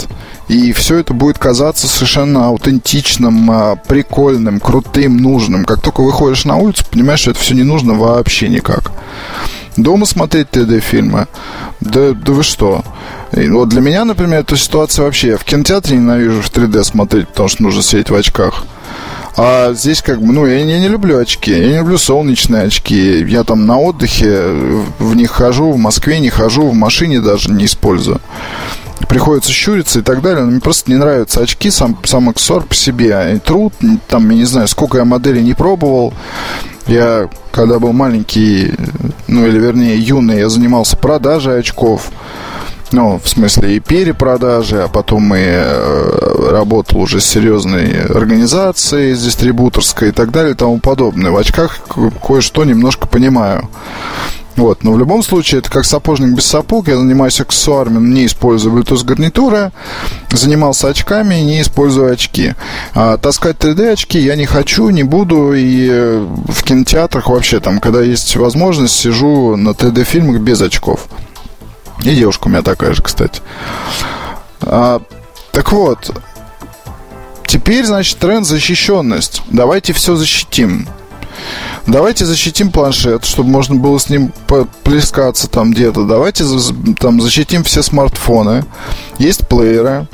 И 0.47 0.73
все 0.73 0.99
это 0.99 1.15
будет 1.15 1.39
казаться 1.39 1.89
совершенно 1.89 2.47
аутентичным, 2.47 3.51
а, 3.51 3.75
прикольным, 3.75 4.61
крутым, 4.61 5.17
нужным. 5.17 5.65
Как 5.65 5.81
только 5.81 6.03
выходишь 6.03 6.45
на 6.45 6.59
улицу, 6.59 6.85
понимаешь, 6.89 7.21
что 7.21 7.33
это 7.33 7.41
все 7.41 7.55
не 7.55 7.65
нужно 7.65 7.95
вообще 7.95 8.49
никак. 8.49 8.93
Дома 9.77 10.07
смотреть 10.07 10.49
3D-фильмы? 10.49 11.29
Да, 11.81 12.13
да 12.13 12.33
вы 12.33 12.43
что? 12.43 12.85
И 13.33 13.49
вот 13.49 13.71
для 13.71 13.81
меня, 13.81 14.05
например, 14.05 14.41
эта 14.41 14.57
ситуация 14.57 15.05
вообще... 15.05 15.29
Я 15.29 15.39
в 15.39 15.45
кинотеатре 15.45 15.97
ненавижу 15.97 16.43
в 16.43 16.51
3D 16.51 16.85
смотреть, 16.85 17.29
потому 17.29 17.49
что 17.49 17.63
нужно 17.63 17.83
сидеть 17.83 18.11
в 18.11 18.15
очках. 18.15 18.65
А 19.37 19.73
здесь 19.73 20.03
как 20.03 20.21
бы, 20.21 20.33
ну, 20.33 20.47
я, 20.47 20.59
я 20.59 20.79
не 20.79 20.89
люблю 20.89 21.19
очки, 21.19 21.51
я 21.51 21.67
не 21.67 21.79
люблю 21.79 21.97
солнечные 21.97 22.65
очки. 22.65 23.25
Я 23.27 23.45
там 23.45 23.65
на 23.67 23.79
отдыхе 23.79 24.43
в 24.99 25.17
них 25.17 25.31
хожу, 25.31 25.73
в 25.73 25.79
Москве 25.79 26.19
не 26.19 26.29
хожу, 26.29 26.69
в 26.69 26.75
машине 26.75 27.21
даже 27.21 27.51
не 27.51 27.65
использую. 27.65 28.21
Приходится 29.09 29.53
щуриться 29.53 30.01
и 30.01 30.03
так 30.03 30.23
далее. 30.23 30.45
Но 30.45 30.51
мне 30.51 30.61
просто 30.61 30.91
не 30.91 30.97
нравятся 30.97 31.41
очки, 31.41 31.71
сам, 31.71 31.99
сам 32.05 32.29
аксессуар 32.29 32.63
по 32.63 32.75
себе. 32.75 33.35
И 33.35 33.39
труд, 33.39 33.73
там, 34.09 34.29
я 34.31 34.37
не 34.37 34.45
знаю, 34.45 34.69
сколько 34.69 34.99
я 34.99 35.05
моделей 35.05 35.43
не 35.43 35.55
пробовал. 35.55 36.15
Я, 36.87 37.29
когда 37.53 37.79
был 37.79 37.93
маленький, 37.93 38.75
ну, 39.29 39.47
или 39.47 39.59
вернее, 39.59 39.97
юный, 39.99 40.39
я 40.39 40.49
занимался 40.49 40.97
продажей 40.97 41.61
очков. 41.61 42.11
Ну, 42.93 43.19
в 43.23 43.27
смысле 43.27 43.77
и 43.77 43.81
перепродажи, 43.81 44.83
а 44.83 44.89
потом 44.89 45.35
и 45.35 45.41
э, 45.41 46.49
работал 46.51 47.01
уже 47.01 47.21
с 47.21 47.25
серьезной 47.25 48.05
организацией, 48.05 49.15
с 49.15 49.25
дистрибуторской 49.25 50.11
и 50.11 50.13
так 50.13 50.31
далее 50.31 50.53
и 50.53 50.57
тому 50.57 50.79
подобное. 50.79 51.31
В 51.31 51.37
очках 51.39 51.79
кое-что 52.27 52.65
немножко 52.65 53.07
понимаю. 53.07 53.69
Вот. 54.57 54.85
Но 54.85 54.93
в 54.93 54.99
любом 54.99 55.23
случае, 55.23 55.61
это 55.61 55.71
как 55.71 55.85
сапожник 55.85 56.35
без 56.35 56.45
сапог. 56.47 56.89
Я 56.89 56.97
занимаюсь 56.97 57.41
аксессуарами, 57.41 58.07
не 58.07 58.27
используя 58.27 58.73
Bluetooth 58.73 59.05
гарнитуры. 59.05 59.73
Занимался 60.31 60.89
очками, 60.89 61.37
не 61.37 61.63
используя 61.63 62.13
очки. 62.13 62.55
А 62.95 63.17
таскать 63.17 63.57
3D 63.57 63.93
очки 63.93 64.19
я 64.19 64.37
не 64.37 64.47
хочу, 64.47 64.89
не 64.91 65.03
буду. 65.03 65.55
И 65.55 65.89
э, 65.91 66.27
в 66.49 66.63
кинотеатрах 66.63 67.29
вообще 67.29 67.61
там, 67.61 67.81
когда 67.81 68.03
есть 68.03 68.37
возможность, 68.37 68.95
сижу 68.95 69.57
на 69.57 69.71
3D 69.71 70.05
фильмах 70.05 70.41
без 70.41 70.61
очков. 70.61 71.07
И 72.03 72.15
девушка 72.15 72.49
у 72.49 72.51
меня 72.51 72.63
такая 72.63 72.93
же, 72.93 73.03
кстати. 73.03 73.41
А, 74.61 75.01
так 75.53 75.73
вот, 75.73 76.11
теперь, 77.47 77.85
значит, 77.85 78.19
тренд 78.19 78.47
защищенность. 78.47 79.43
Давайте 79.51 79.93
все 79.93 80.17
защитим. 80.17 80.89
Давайте 81.87 82.25
защитим 82.27 82.71
планшет, 82.71 83.25
чтобы 83.25 83.51
можно 83.51 83.75
было 83.75 83.99
с 83.99 84.09
ним 84.09 84.33
плескаться 84.85 85.49
там 85.49 85.73
где-то. 85.73 86.05
Давайте 86.05 86.45
там 86.99 87.21
защитим 87.21 87.65
все 87.65 87.83
смартфоны. 87.83 88.65
Есть 89.19 89.49
плееры. 89.49 90.07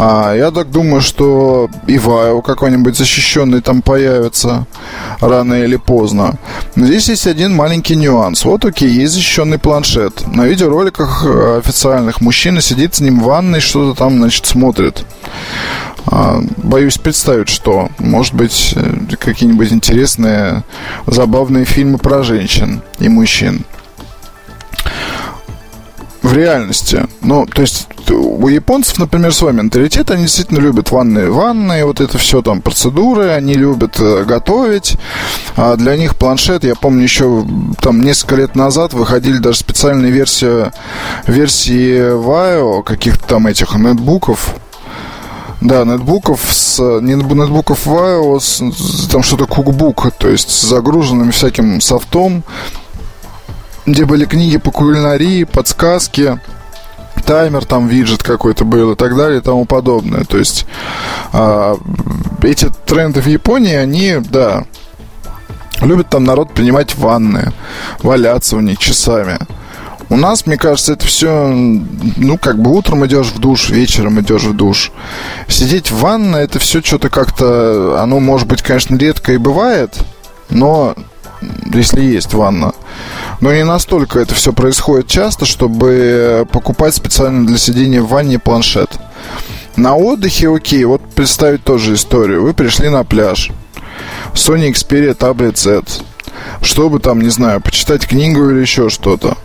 А, 0.00 0.32
я 0.32 0.52
так 0.52 0.70
думаю, 0.70 1.00
что 1.00 1.68
и 1.88 1.98
Вайо 1.98 2.40
какой-нибудь 2.40 2.96
защищенный 2.96 3.60
там 3.60 3.82
появится 3.82 4.66
рано 5.18 5.54
или 5.54 5.74
поздно. 5.74 6.38
Но 6.76 6.86
здесь 6.86 7.08
есть 7.08 7.26
один 7.26 7.52
маленький 7.52 7.96
нюанс. 7.96 8.44
Вот 8.44 8.64
окей, 8.64 8.88
есть 8.88 9.14
защищенный 9.14 9.58
планшет. 9.58 10.24
На 10.28 10.46
видеороликах 10.46 11.24
э, 11.26 11.58
официальных 11.58 12.20
мужчина 12.20 12.60
сидит 12.60 12.94
с 12.94 13.00
ним 13.00 13.18
в 13.18 13.24
ванной, 13.24 13.58
что-то 13.58 13.98
там, 13.98 14.18
значит, 14.18 14.46
смотрит. 14.46 15.04
А, 16.06 16.40
боюсь 16.58 16.96
представить, 16.96 17.48
что. 17.48 17.88
Может 17.98 18.34
быть, 18.34 18.74
э, 18.76 19.16
какие-нибудь 19.18 19.72
интересные, 19.72 20.62
забавные 21.10 21.64
фильмы 21.64 21.98
про 21.98 22.22
женщин 22.22 22.82
и 22.98 23.08
мужчин 23.08 23.64
в 26.22 26.32
реальности. 26.32 27.06
Ну, 27.22 27.46
то 27.46 27.62
есть 27.62 27.88
у 28.10 28.48
японцев, 28.48 28.98
например, 28.98 29.32
свой 29.32 29.52
менталитет, 29.52 30.10
они 30.10 30.22
действительно 30.22 30.58
любят 30.58 30.90
ванные 30.90 31.30
ванны, 31.30 31.84
вот 31.84 32.00
это 32.00 32.18
все 32.18 32.42
там 32.42 32.60
процедуры, 32.60 33.30
они 33.30 33.54
любят 33.54 33.98
э, 33.98 34.24
готовить. 34.24 34.96
А 35.56 35.76
для 35.76 35.96
них 35.96 36.16
планшет, 36.16 36.64
я 36.64 36.74
помню, 36.74 37.02
еще 37.02 37.46
там 37.80 38.02
несколько 38.02 38.36
лет 38.36 38.56
назад 38.56 38.92
выходили 38.92 39.38
даже 39.38 39.58
специальные 39.58 40.12
версии, 40.12 40.70
версии 41.26 42.14
Vaio, 42.14 42.82
каких-то 42.82 43.26
там 43.26 43.46
этих 43.46 43.74
нетбуков, 43.74 44.54
да, 45.60 45.84
нетбуков 45.84 46.40
с 46.50 46.78
не 47.00 47.14
нетбуков 47.14 47.86
с, 48.42 48.62
там 49.10 49.22
что-то 49.22 49.46
кукбук, 49.46 50.12
то 50.18 50.28
есть 50.28 50.50
с 50.50 50.62
загруженным 50.62 51.32
всяким 51.32 51.80
софтом, 51.80 52.44
где 53.86 54.04
были 54.04 54.24
книги 54.24 54.58
по 54.58 54.70
кулинарии, 54.70 55.44
подсказки, 55.44 56.40
таймер 57.24 57.64
там 57.64 57.88
виджет 57.88 58.22
какой-то 58.22 58.64
был 58.64 58.92
и 58.92 58.96
так 58.96 59.16
далее 59.16 59.38
и 59.38 59.42
тому 59.42 59.64
подобное. 59.64 60.24
То 60.24 60.38
есть 60.38 60.66
э, 61.32 61.76
эти 62.42 62.70
тренды 62.86 63.20
в 63.20 63.26
Японии, 63.26 63.74
они, 63.74 64.16
да, 64.18 64.64
любят 65.80 66.08
там 66.08 66.24
народ 66.24 66.52
принимать 66.52 66.96
ванны, 66.96 67.52
валяться 68.02 68.56
в 68.56 68.62
них 68.62 68.78
часами. 68.78 69.38
У 70.10 70.16
нас, 70.16 70.46
мне 70.46 70.56
кажется, 70.56 70.94
это 70.94 71.06
все, 71.06 71.48
ну, 71.48 72.38
как 72.38 72.60
бы 72.60 72.74
утром 72.74 73.04
идешь 73.04 73.26
в 73.26 73.38
душ, 73.38 73.70
вечером 73.70 74.20
идешь 74.20 74.44
в 74.44 74.54
душ. 74.54 74.90
Сидеть 75.48 75.90
в 75.90 76.00
ванной, 76.00 76.44
это 76.44 76.58
все 76.58 76.80
что-то 76.82 77.10
как-то, 77.10 78.00
оно, 78.02 78.18
может 78.18 78.48
быть, 78.48 78.62
конечно, 78.62 78.96
редко 78.96 79.32
и 79.32 79.36
бывает, 79.36 79.98
но 80.48 80.94
если 81.72 82.00
есть 82.00 82.32
ванна. 82.32 82.72
Но 83.40 83.52
не 83.52 83.64
настолько 83.64 84.18
это 84.18 84.34
все 84.34 84.52
происходит 84.52 85.08
часто, 85.08 85.44
чтобы 85.44 86.46
покупать 86.50 86.94
специально 86.94 87.46
для 87.46 87.58
сидения 87.58 88.00
в 88.00 88.08
ванне 88.08 88.38
планшет. 88.38 88.98
На 89.76 89.94
отдыхе, 89.94 90.52
окей, 90.52 90.84
вот 90.84 91.02
представить 91.14 91.62
тоже 91.62 91.94
историю. 91.94 92.42
Вы 92.42 92.54
пришли 92.54 92.88
на 92.88 93.04
пляж. 93.04 93.50
Sony 94.32 94.72
Xperia 94.72 95.16
Tablet 95.16 95.56
Z. 95.56 95.82
Чтобы 96.62 96.98
там, 96.98 97.20
не 97.20 97.28
знаю, 97.28 97.60
почитать 97.60 98.06
книгу 98.06 98.50
или 98.50 98.60
еще 98.60 98.88
что-то. 98.88 99.36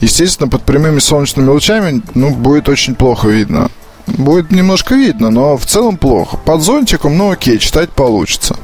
Естественно, 0.00 0.48
под 0.48 0.62
прямыми 0.62 0.98
солнечными 0.98 1.48
лучами, 1.48 2.02
ну, 2.14 2.30
будет 2.30 2.68
очень 2.68 2.94
плохо 2.94 3.28
видно. 3.28 3.70
Будет 4.06 4.52
немножко 4.52 4.94
видно, 4.94 5.30
но 5.30 5.56
в 5.56 5.66
целом 5.66 5.96
плохо. 5.96 6.36
Под 6.36 6.62
зонтиком, 6.62 7.18
ну 7.18 7.32
окей, 7.32 7.58
читать 7.58 7.90
получится. 7.90 8.56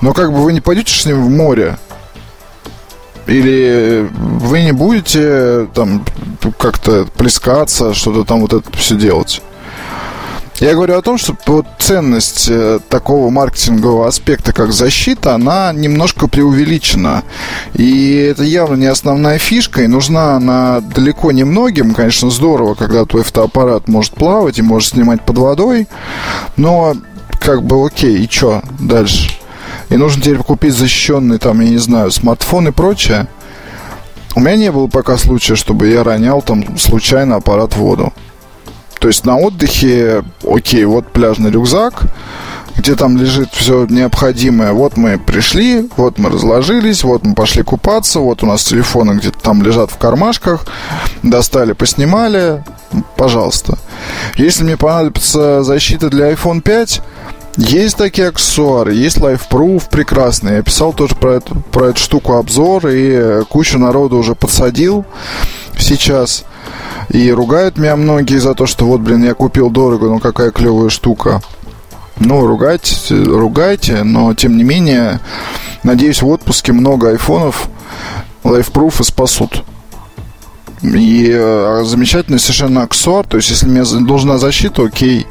Но 0.00 0.12
как 0.12 0.32
бы 0.32 0.38
вы 0.38 0.52
не 0.52 0.60
пойдете 0.60 0.94
с 0.94 1.04
ним 1.04 1.22
в 1.22 1.30
море, 1.30 1.76
или 3.26 4.08
вы 4.12 4.62
не 4.62 4.72
будете 4.72 5.66
там 5.74 6.04
как-то 6.58 7.06
плескаться, 7.16 7.94
что-то 7.94 8.24
там 8.24 8.40
вот 8.40 8.52
это 8.52 8.76
все 8.76 8.96
делать? 8.96 9.42
Я 10.60 10.74
говорю 10.74 10.96
о 10.96 11.02
том, 11.02 11.18
что 11.18 11.36
вот 11.46 11.66
ценность 11.78 12.48
э, 12.48 12.78
такого 12.88 13.28
маркетингового 13.30 14.06
аспекта, 14.06 14.52
как 14.52 14.72
защита, 14.72 15.34
она 15.34 15.72
немножко 15.72 16.28
преувеличена. 16.28 17.24
И 17.74 18.14
это 18.14 18.44
явно 18.44 18.76
не 18.76 18.86
основная 18.86 19.38
фишка, 19.38 19.82
и 19.82 19.88
нужна 19.88 20.36
она 20.36 20.80
далеко 20.80 21.32
не 21.32 21.44
многим. 21.44 21.92
Конечно, 21.92 22.30
здорово, 22.30 22.74
когда 22.74 23.04
твой 23.04 23.24
фотоаппарат 23.24 23.88
может 23.88 24.14
плавать 24.14 24.58
и 24.58 24.62
может 24.62 24.90
снимать 24.90 25.22
под 25.22 25.38
водой, 25.38 25.88
но 26.56 26.94
как 27.40 27.64
бы 27.64 27.84
окей, 27.84 28.24
и 28.24 28.30
что 28.30 28.62
дальше? 28.78 29.30
и 29.90 29.96
нужно 29.96 30.22
теперь 30.22 30.38
купить 30.38 30.74
защищенный, 30.74 31.38
там, 31.38 31.60
я 31.60 31.68
не 31.68 31.78
знаю, 31.78 32.10
смартфон 32.10 32.68
и 32.68 32.72
прочее. 32.72 33.28
У 34.34 34.40
меня 34.40 34.56
не 34.56 34.72
было 34.72 34.88
пока 34.88 35.16
случая, 35.16 35.54
чтобы 35.54 35.88
я 35.88 36.02
ронял 36.02 36.42
там 36.42 36.76
случайно 36.78 37.36
аппарат 37.36 37.74
в 37.74 37.76
воду. 37.76 38.12
То 39.04 39.08
есть 39.08 39.26
на 39.26 39.36
отдыхе, 39.36 40.24
окей, 40.50 40.86
вот 40.86 41.12
пляжный 41.12 41.50
рюкзак, 41.50 42.04
где 42.74 42.94
там 42.94 43.18
лежит 43.18 43.50
все 43.52 43.84
необходимое. 43.84 44.72
Вот 44.72 44.96
мы 44.96 45.18
пришли, 45.18 45.90
вот 45.98 46.18
мы 46.18 46.30
разложились, 46.30 47.04
вот 47.04 47.22
мы 47.22 47.34
пошли 47.34 47.62
купаться, 47.62 48.20
вот 48.20 48.42
у 48.42 48.46
нас 48.46 48.64
телефоны 48.64 49.18
где-то 49.18 49.38
там 49.38 49.60
лежат 49.62 49.90
в 49.90 49.98
кармашках, 49.98 50.64
достали, 51.22 51.74
поснимали, 51.74 52.64
пожалуйста. 53.18 53.76
Если 54.36 54.64
мне 54.64 54.78
понадобится 54.78 55.62
защита 55.64 56.08
для 56.08 56.32
iPhone 56.32 56.62
5, 56.62 57.02
есть 57.58 57.98
такие 57.98 58.28
аксессуары, 58.28 58.94
есть 58.94 59.18
LifeProof 59.18 59.90
прекрасный. 59.90 60.54
Я 60.54 60.62
писал 60.62 60.94
тоже 60.94 61.14
про 61.14 61.34
эту, 61.34 61.56
про 61.56 61.88
эту 61.88 61.98
штуку 62.00 62.36
обзор, 62.36 62.88
и 62.88 63.42
кучу 63.50 63.78
народу 63.78 64.16
уже 64.16 64.34
подсадил 64.34 65.04
сейчас. 65.78 66.46
И 67.10 67.30
ругают 67.30 67.78
меня 67.78 67.96
многие 67.96 68.38
за 68.38 68.54
то, 68.54 68.66
что 68.66 68.86
вот, 68.86 69.00
блин, 69.00 69.24
я 69.24 69.34
купил 69.34 69.70
дорого, 69.70 70.08
ну 70.08 70.18
какая 70.18 70.50
клевая 70.50 70.88
штука. 70.88 71.40
Ну, 72.18 72.46
ругайте, 72.46 72.94
ругайте, 73.14 74.04
но 74.04 74.34
тем 74.34 74.56
не 74.56 74.62
менее, 74.62 75.20
надеюсь, 75.82 76.22
в 76.22 76.28
отпуске 76.28 76.72
много 76.72 77.10
айфонов 77.10 77.68
и 78.44 79.02
спасут. 79.02 79.64
И 80.82 81.30
э, 81.32 81.82
замечательный 81.84 82.38
совершенно 82.38 82.82
аксессуар. 82.82 83.26
То 83.26 83.38
есть, 83.38 83.50
если 83.50 83.66
мне 83.66 83.84
должна 84.06 84.38
защита, 84.38 84.84
окей, 84.84 85.26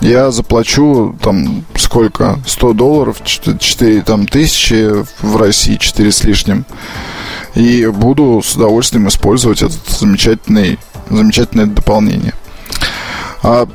я 0.00 0.30
заплачу 0.30 1.16
там 1.20 1.64
сколько? 1.76 2.38
100 2.46 2.72
долларов, 2.74 3.16
4 3.24 4.02
там, 4.02 4.26
тысячи 4.26 5.04
в 5.20 5.36
России, 5.36 5.76
4 5.76 6.12
с 6.12 6.24
лишним. 6.24 6.64
И 7.56 7.86
буду 7.86 8.42
с 8.44 8.54
удовольствием 8.54 9.08
использовать 9.08 9.62
это 9.62 9.74
замечательный, 9.88 10.78
замечательное 11.10 11.66
дополнение. 11.66 12.34
А, 13.42 13.66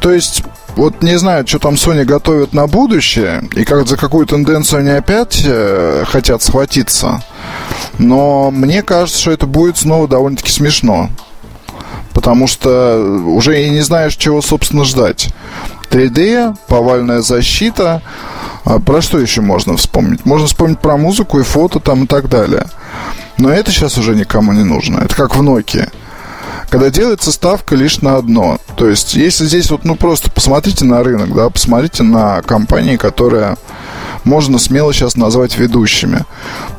то 0.00 0.12
есть 0.12 0.42
вот 0.76 1.02
не 1.02 1.18
знаю, 1.18 1.46
что 1.46 1.58
там 1.58 1.74
Sony 1.74 2.04
готовит 2.04 2.52
на 2.52 2.66
будущее, 2.66 3.48
и 3.54 3.64
как 3.64 3.86
за 3.86 3.96
какую 3.96 4.26
тенденцию 4.26 4.80
они 4.80 4.90
опять 4.90 5.42
э, 5.44 6.04
хотят 6.06 6.42
схватиться. 6.42 7.22
Но 7.98 8.50
мне 8.50 8.82
кажется, 8.82 9.20
что 9.20 9.30
это 9.30 9.46
будет 9.46 9.76
снова 9.76 10.08
довольно-таки 10.08 10.50
смешно. 10.50 11.10
Потому 12.14 12.46
что 12.46 12.98
уже 13.26 13.62
и 13.62 13.70
не 13.70 13.80
знаешь, 13.80 14.16
чего, 14.16 14.42
собственно, 14.42 14.84
ждать. 14.84 15.28
3D, 15.90 16.56
повальная 16.68 17.20
защита. 17.20 18.02
А 18.70 18.78
про 18.78 19.02
что 19.02 19.18
еще 19.18 19.40
можно 19.40 19.76
вспомнить? 19.76 20.24
Можно 20.24 20.46
вспомнить 20.46 20.78
про 20.78 20.96
музыку 20.96 21.40
и 21.40 21.42
фото 21.42 21.80
там 21.80 22.04
и 22.04 22.06
так 22.06 22.28
далее. 22.28 22.66
Но 23.36 23.50
это 23.50 23.72
сейчас 23.72 23.98
уже 23.98 24.14
никому 24.14 24.52
не 24.52 24.62
нужно. 24.62 25.00
Это 25.00 25.16
как 25.16 25.34
в 25.34 25.42
Nokia 25.42 25.90
когда 26.68 26.88
делается 26.88 27.32
ставка 27.32 27.74
лишь 27.74 28.00
на 28.00 28.16
одно. 28.16 28.58
То 28.76 28.88
есть, 28.88 29.14
если 29.14 29.44
здесь 29.44 29.72
вот, 29.72 29.84
ну, 29.84 29.96
просто 29.96 30.30
посмотрите 30.30 30.84
на 30.84 31.02
рынок, 31.02 31.34
да, 31.34 31.50
посмотрите 31.50 32.04
на 32.04 32.42
компании, 32.42 32.96
которые 32.96 33.56
можно 34.22 34.56
смело 34.60 34.94
сейчас 34.94 35.16
назвать 35.16 35.58
ведущими 35.58 36.24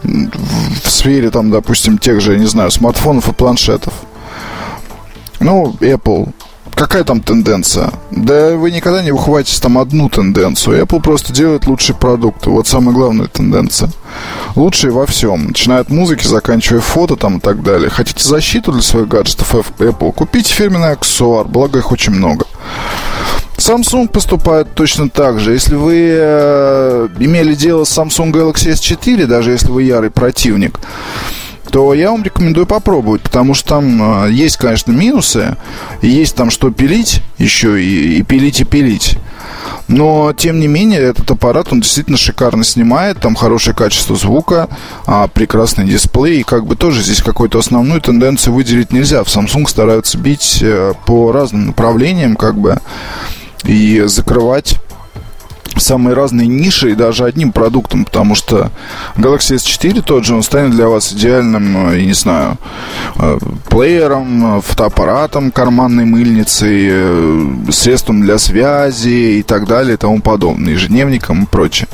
в 0.01 0.89
сфере, 0.89 1.29
там, 1.29 1.51
допустим, 1.51 1.97
тех 1.97 2.21
же, 2.21 2.31
я 2.31 2.39
не 2.39 2.45
знаю, 2.45 2.71
смартфонов 2.71 3.27
и 3.27 3.33
планшетов. 3.33 3.93
Ну, 5.41 5.75
Apple, 5.81 6.31
какая 6.75 7.03
там 7.03 7.21
тенденция? 7.21 7.91
Да 8.11 8.55
вы 8.55 8.71
никогда 8.71 9.01
не 9.01 9.11
ухватите 9.11 9.61
там 9.61 9.77
одну 9.77 10.09
тенденцию. 10.09 10.81
Apple 10.81 11.01
просто 11.01 11.33
делает 11.33 11.67
лучшие 11.67 11.95
продукты. 11.95 12.49
Вот 12.49 12.67
самая 12.67 12.93
главная 12.93 13.27
тенденция. 13.27 13.89
Лучшие 14.55 14.91
во 14.91 15.05
всем. 15.05 15.47
Начиная 15.47 15.79
от 15.79 15.89
музыки, 15.89 16.25
заканчивая 16.25 16.81
фото 16.81 17.15
там 17.15 17.37
и 17.37 17.39
так 17.39 17.63
далее. 17.63 17.89
Хотите 17.89 18.27
защиту 18.27 18.71
для 18.71 18.81
своих 18.81 19.07
гаджетов 19.07 19.55
Apple? 19.55 20.11
Купите 20.11 20.53
фирменный 20.53 20.91
аксессуар, 20.91 21.45
благо 21.47 21.79
их 21.79 21.91
очень 21.91 22.13
много. 22.13 22.45
Samsung 23.57 24.07
поступает 24.07 24.73
точно 24.73 25.09
так 25.09 25.39
же. 25.39 25.53
Если 25.53 25.75
вы 25.75 26.09
э, 26.11 27.07
имели 27.19 27.53
дело 27.53 27.83
с 27.83 27.95
Samsung 27.95 28.31
Galaxy 28.31 28.71
S4, 28.71 29.27
даже 29.27 29.51
если 29.51 29.69
вы 29.69 29.83
ярый 29.83 30.09
противник, 30.09 30.79
то 31.71 31.93
я 31.93 32.11
вам 32.11 32.23
рекомендую 32.23 32.67
попробовать, 32.67 33.21
потому 33.21 33.53
что 33.53 33.69
там 33.69 34.25
э, 34.25 34.31
есть, 34.31 34.57
конечно, 34.57 34.91
минусы, 34.91 35.55
есть 36.01 36.35
там 36.35 36.51
что 36.51 36.69
пилить 36.69 37.21
еще, 37.37 37.81
и, 37.81 38.19
и 38.19 38.23
пилить, 38.23 38.59
и 38.59 38.65
пилить. 38.65 39.17
Но, 39.87 40.33
тем 40.33 40.59
не 40.59 40.67
менее, 40.67 40.99
этот 40.99 41.31
аппарат, 41.31 41.67
он 41.71 41.81
действительно 41.81 42.17
шикарно 42.17 42.63
снимает, 42.63 43.19
там 43.19 43.35
хорошее 43.35 43.75
качество 43.75 44.15
звука, 44.15 44.69
а, 45.05 45.27
прекрасный 45.27 45.85
дисплей, 45.85 46.41
и 46.41 46.43
как 46.43 46.65
бы 46.65 46.75
тоже 46.75 47.01
здесь 47.01 47.21
какую-то 47.21 47.59
основную 47.59 48.01
тенденцию 48.01 48.53
выделить 48.53 48.91
нельзя. 48.91 49.23
В 49.23 49.27
Samsung 49.27 49.67
стараются 49.67 50.17
бить 50.17 50.59
э, 50.61 50.93
по 51.05 51.31
разным 51.31 51.67
направлениям, 51.67 52.35
как 52.35 52.57
бы, 52.57 52.79
и 53.63 54.03
закрывать 54.07 54.77
самые 55.79 56.15
разные 56.15 56.47
ниши 56.47 56.91
и 56.91 56.95
даже 56.95 57.25
одним 57.25 57.51
продуктом, 57.51 58.05
потому 58.05 58.35
что 58.35 58.71
Galaxy 59.15 59.55
S4 59.55 60.01
тот 60.01 60.25
же, 60.25 60.35
он 60.35 60.43
станет 60.43 60.71
для 60.71 60.87
вас 60.87 61.13
идеальным, 61.13 61.91
э, 61.91 61.99
я 61.99 62.05
не 62.05 62.13
знаю, 62.13 62.57
э, 63.17 63.37
плеером, 63.69 64.61
фотоаппаратом, 64.61 65.51
карманной 65.51 66.05
мыльницей, 66.05 66.87
э, 66.89 67.45
средством 67.71 68.21
для 68.21 68.37
связи 68.37 69.39
и 69.39 69.43
так 69.43 69.67
далее 69.67 69.95
и 69.95 69.97
тому 69.97 70.21
подобное, 70.21 70.73
ежедневником 70.73 71.43
и 71.43 71.47
прочее. 71.47 71.87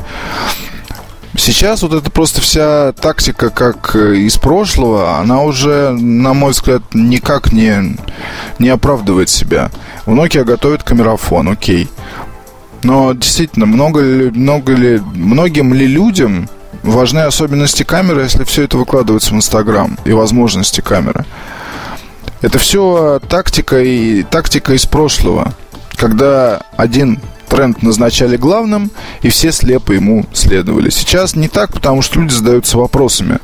Сейчас 1.36 1.84
вот 1.84 1.94
это 1.94 2.10
просто 2.10 2.42
вся 2.42 2.94
тактика, 2.94 3.52
как 3.52 3.96
из 3.96 4.38
прошлого, 4.38 5.20
она 5.20 5.44
уже, 5.44 5.92
на 5.92 6.34
мой 6.34 6.52
взгляд, 6.52 6.82
никак 6.94 7.54
не, 7.54 7.96
не 8.58 8.70
оправдывает 8.70 9.30
себя. 9.30 9.70
В 10.08 10.13
Nokia 10.13 10.44
готовят 10.44 10.82
камерафон, 10.82 11.50
окей. 11.50 11.90
Но 12.84 13.13
действительно, 13.13 13.66
много 13.66 14.02
ли, 14.02 14.32
много 14.32 14.74
ли, 14.74 15.02
многим 15.13 15.74
ли 15.74 15.88
людям 15.88 16.50
важны 16.84 17.20
особенности 17.20 17.84
камеры, 17.84 18.22
если 18.24 18.44
все 18.44 18.63
это 18.63 18.78
выкладывается 18.78 19.34
в 19.34 19.38
Инстаграм 19.38 19.98
и 20.06 20.12
возможности 20.13 20.82
камеры? 20.82 21.26
Это 22.42 22.60
все 22.60 23.20
тактика 23.28 23.82
и 23.82 24.24
тактика 24.24 24.74
из 24.74 24.86
прошлого, 24.86 25.54
когда 25.96 26.62
один 26.78 27.20
тренд 27.48 27.82
назначали 27.82 28.38
главным, 28.38 28.92
и 29.22 29.30
все 29.30 29.52
слепо 29.52 29.94
ему 29.94 30.26
следовали. 30.34 30.90
Сейчас 30.90 31.36
не 31.36 31.48
так, 31.48 31.74
потому 31.74 32.02
что 32.02 32.20
люди 32.20 32.34
задаются 32.34 32.78
вопросами. 32.78 33.40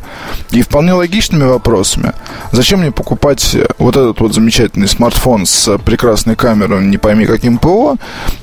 И 0.52 0.62
вполне 0.62 0.94
логичными 0.94 1.46
вопросами. 1.46 2.14
Зачем 2.52 2.80
мне 2.82 2.92
покупать 2.92 3.56
вот 3.78 3.96
этот 3.96 4.20
вот 4.20 4.34
замечательный 4.34 4.88
смартфон 4.88 5.46
с 5.46 5.78
прекрасной 5.80 6.36
камерой, 6.36 6.86
не 6.86 6.98
пойми 6.98 7.26
каким 7.26 7.58
ПО, 7.58 7.96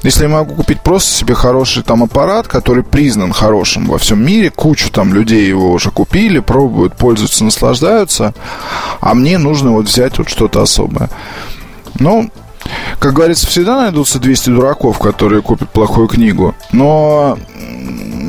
если 0.02 0.24
я 0.24 0.28
могу 0.28 0.54
купить 0.54 0.80
просто 0.80 1.10
себе 1.12 1.34
хороший 1.34 1.82
там 1.82 2.02
аппарат, 2.02 2.48
который 2.48 2.82
признан 2.82 3.32
хорошим 3.32 3.86
во 3.86 3.98
всем 3.98 4.24
мире, 4.24 4.50
кучу 4.50 4.90
там 4.90 5.14
людей 5.14 5.46
его 5.46 5.72
уже 5.72 5.90
купили, 5.90 6.40
пробуют, 6.40 6.96
пользуются, 6.96 7.44
наслаждаются, 7.44 8.34
а 9.00 9.14
мне 9.14 9.38
нужно 9.38 9.72
вот 9.72 9.86
взять 9.86 10.18
вот 10.18 10.28
что-то 10.28 10.62
особое. 10.62 11.08
Ну, 11.98 12.30
как 12.98 13.14
говорится, 13.14 13.46
всегда 13.46 13.76
найдутся 13.76 14.18
200 14.18 14.50
дураков, 14.50 14.98
которые 14.98 15.42
купят 15.42 15.70
плохую 15.70 16.08
книгу. 16.08 16.54
Но 16.72 17.38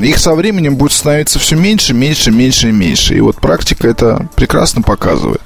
их 0.01 0.17
со 0.17 0.33
временем 0.33 0.75
будет 0.75 0.91
становиться 0.91 1.39
все 1.39 1.55
меньше, 1.55 1.93
меньше, 1.93 2.31
меньше 2.31 2.69
и 2.69 2.71
меньше. 2.71 3.15
И 3.15 3.21
вот 3.21 3.37
практика 3.37 3.87
это 3.87 4.27
прекрасно 4.35 4.81
показывает. 4.81 5.41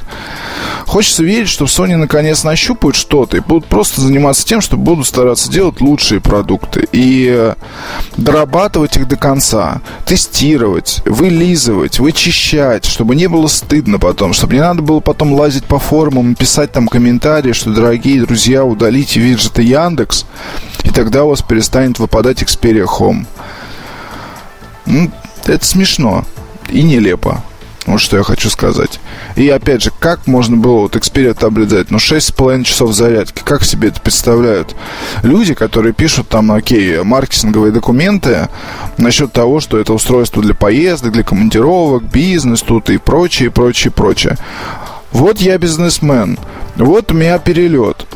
Хочется 0.85 1.23
верить, 1.23 1.49
что 1.49 1.65
Sony 1.65 1.95
наконец 1.95 2.43
нащупают 2.43 2.95
что-то 2.95 3.37
и 3.37 3.39
будут 3.39 3.65
просто 3.65 4.01
заниматься 4.01 4.45
тем, 4.45 4.61
что 4.61 4.77
будут 4.77 5.07
стараться 5.07 5.51
делать 5.51 5.81
лучшие 5.81 6.21
продукты 6.21 6.87
и 6.91 7.27
э, 7.27 7.55
дорабатывать 8.17 8.95
их 8.95 9.07
до 9.07 9.15
конца, 9.15 9.81
тестировать, 10.05 11.01
вылизывать, 11.05 11.99
вычищать, 11.99 12.85
чтобы 12.85 13.15
не 13.15 13.27
было 13.27 13.47
стыдно 13.47 13.97
потом, 13.97 14.33
чтобы 14.33 14.53
не 14.53 14.59
надо 14.59 14.83
было 14.83 14.99
потом 14.99 15.33
лазить 15.33 15.65
по 15.65 15.79
форумам 15.79 16.35
писать 16.35 16.71
там 16.71 16.87
комментарии, 16.87 17.53
что, 17.53 17.71
дорогие 17.71 18.21
друзья, 18.21 18.63
удалите 18.63 19.19
виджеты 19.19 19.63
Яндекс, 19.63 20.25
и 20.83 20.89
тогда 20.89 21.25
у 21.25 21.29
вас 21.29 21.41
перестанет 21.41 21.97
выпадать 21.97 22.43
Xperia 22.43 22.85
Home. 22.85 23.25
Ну, 24.85 25.11
это 25.45 25.65
смешно 25.65 26.25
и 26.69 26.83
нелепо. 26.83 27.43
Вот 27.85 28.01
что 28.01 28.17
я 28.17 28.23
хочу 28.23 28.49
сказать. 28.49 28.99
И 29.35 29.47
опять 29.49 29.83
же, 29.83 29.91
как 29.99 30.25
можно 30.25 30.57
было 30.57 30.81
вот 30.81 30.95
таблет 31.37 31.67
взять? 31.67 31.91
Ну, 31.91 31.97
6,5 31.97 32.63
часов 32.63 32.93
зарядки. 32.93 33.43
Как 33.45 33.63
себе 33.63 33.89
это 33.89 34.01
представляют? 34.01 34.75
Люди, 35.21 35.53
которые 35.53 35.93
пишут 35.93 36.27
там, 36.27 36.51
окей, 36.51 37.03
маркетинговые 37.03 37.71
документы 37.71 38.49
насчет 38.97 39.31
того, 39.31 39.59
что 39.59 39.77
это 39.77 39.93
устройство 39.93 40.41
для 40.41 40.55
поездок, 40.55 41.11
для 41.11 41.23
командировок, 41.23 42.03
бизнес 42.03 42.63
тут 42.63 42.89
и 42.89 42.97
прочее, 42.97 43.51
прочее, 43.51 43.91
прочее. 43.91 44.37
Вот 45.11 45.39
я 45.39 45.57
бизнесмен. 45.57 46.39
Вот 46.75 47.11
у 47.11 47.15
меня 47.15 47.37
перелет. 47.37 48.07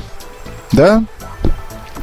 Да? 0.72 1.04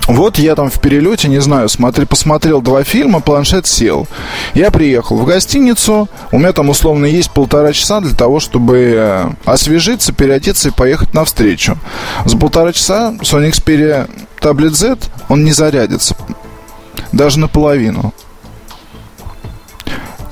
Вот 0.06 0.38
я 0.38 0.54
там 0.54 0.70
в 0.70 0.80
перелете, 0.80 1.28
не 1.28 1.40
знаю, 1.40 1.68
смотри, 1.68 2.04
посмотрел 2.04 2.62
два 2.62 2.84
фильма, 2.84 3.20
планшет 3.20 3.66
сел. 3.66 4.06
Я 4.54 4.70
приехал 4.70 5.16
в 5.16 5.26
гостиницу, 5.26 6.08
у 6.30 6.38
меня 6.38 6.52
там 6.52 6.68
условно 6.68 7.06
есть 7.06 7.32
полтора 7.32 7.72
часа 7.72 8.00
для 8.00 8.14
того, 8.14 8.38
чтобы 8.38 8.76
э, 8.96 9.26
освежиться, 9.44 10.12
переодеться 10.12 10.68
и 10.68 10.72
поехать 10.72 11.12
навстречу. 11.12 11.76
За 12.24 12.38
полтора 12.38 12.72
часа 12.72 13.14
Sony 13.20 13.50
Xperia 13.50 14.08
Tablet 14.40 14.70
Z, 14.70 14.96
он 15.28 15.44
не 15.44 15.52
зарядится. 15.52 16.16
Даже 17.10 17.40
наполовину. 17.40 18.14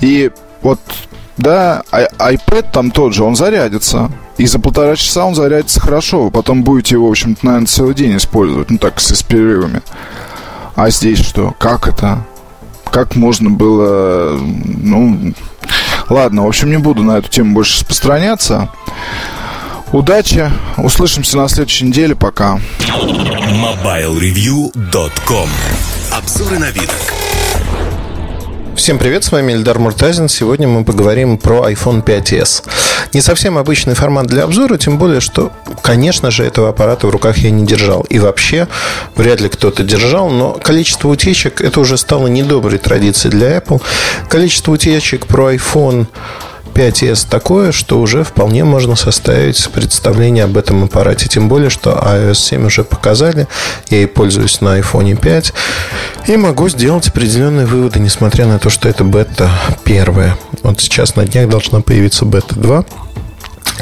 И 0.00 0.30
вот, 0.62 0.78
да, 1.36 1.82
iPad 1.90 2.70
там 2.72 2.90
тот 2.90 3.12
же, 3.14 3.24
он 3.24 3.36
зарядится. 3.36 4.10
И 4.36 4.46
за 4.46 4.58
полтора 4.58 4.96
часа 4.96 5.24
он 5.24 5.34
зарядится 5.34 5.80
хорошо. 5.80 6.24
Вы 6.24 6.30
потом 6.30 6.62
будете 6.62 6.96
его, 6.96 7.08
в 7.08 7.10
общем-то, 7.10 7.46
наверное, 7.46 7.66
целый 7.66 7.94
день 7.94 8.14
использовать. 8.16 8.70
Ну, 8.70 8.78
так, 8.78 9.00
с, 9.00 9.22
перерывами. 9.22 9.82
А 10.74 10.90
здесь 10.90 11.20
что? 11.20 11.54
Как 11.58 11.88
это? 11.88 12.24
Как 12.90 13.16
можно 13.16 13.50
было... 13.50 14.38
Ну, 14.40 15.34
ладно, 16.08 16.44
в 16.44 16.48
общем, 16.48 16.70
не 16.70 16.78
буду 16.78 17.02
на 17.02 17.18
эту 17.18 17.28
тему 17.28 17.54
больше 17.54 17.80
распространяться. 17.80 18.70
Удачи. 19.92 20.50
Услышимся 20.76 21.36
на 21.36 21.48
следующей 21.48 21.86
неделе. 21.86 22.16
Пока. 22.16 22.58
MobileReview.com 22.88 25.48
Обзоры 26.12 26.58
на 26.58 26.70
вид. 26.70 26.90
Всем 28.84 28.98
привет, 28.98 29.24
с 29.24 29.32
вами 29.32 29.54
Эльдар 29.54 29.78
Муртазин. 29.78 30.28
Сегодня 30.28 30.68
мы 30.68 30.84
поговорим 30.84 31.38
про 31.38 31.70
iPhone 31.70 32.04
5s. 32.04 32.68
Не 33.14 33.22
совсем 33.22 33.56
обычный 33.56 33.94
формат 33.94 34.26
для 34.26 34.44
обзора, 34.44 34.76
тем 34.76 34.98
более, 34.98 35.22
что 35.22 35.52
конечно 35.80 36.30
же, 36.30 36.44
этого 36.44 36.68
аппарата 36.68 37.06
в 37.06 37.10
руках 37.10 37.38
я 37.38 37.50
не 37.50 37.64
держал. 37.64 38.02
И 38.10 38.18
вообще, 38.18 38.68
вряд 39.16 39.40
ли 39.40 39.48
кто-то 39.48 39.84
держал, 39.84 40.28
но 40.28 40.52
количество 40.52 41.08
утечек, 41.08 41.62
это 41.62 41.80
уже 41.80 41.96
стало 41.96 42.26
недоброй 42.26 42.76
традицией 42.76 43.30
для 43.30 43.56
Apple. 43.56 43.80
Количество 44.28 44.72
утечек 44.72 45.24
про 45.26 45.54
iPhone 45.54 46.06
5s 46.74 47.26
такое, 47.28 47.72
что 47.72 48.00
уже 48.00 48.24
вполне 48.24 48.64
можно 48.64 48.96
составить 48.96 49.68
представление 49.70 50.44
об 50.44 50.56
этом 50.56 50.84
аппарате. 50.84 51.28
Тем 51.28 51.48
более, 51.48 51.70
что 51.70 51.90
iOS 51.90 52.34
7 52.34 52.66
уже 52.66 52.84
показали. 52.84 53.46
Я 53.90 54.02
и 54.02 54.06
пользуюсь 54.06 54.60
на 54.60 54.78
iPhone 54.78 55.16
5. 55.16 55.54
И 56.26 56.36
могу 56.36 56.68
сделать 56.68 57.08
определенные 57.08 57.66
выводы, 57.66 58.00
несмотря 58.00 58.46
на 58.46 58.58
то, 58.58 58.70
что 58.70 58.88
это 58.88 59.04
бета 59.04 59.50
первая. 59.84 60.36
Вот 60.62 60.80
сейчас 60.80 61.16
на 61.16 61.24
днях 61.24 61.48
должна 61.48 61.80
появиться 61.80 62.24
бета 62.24 62.56
2. 62.56 62.84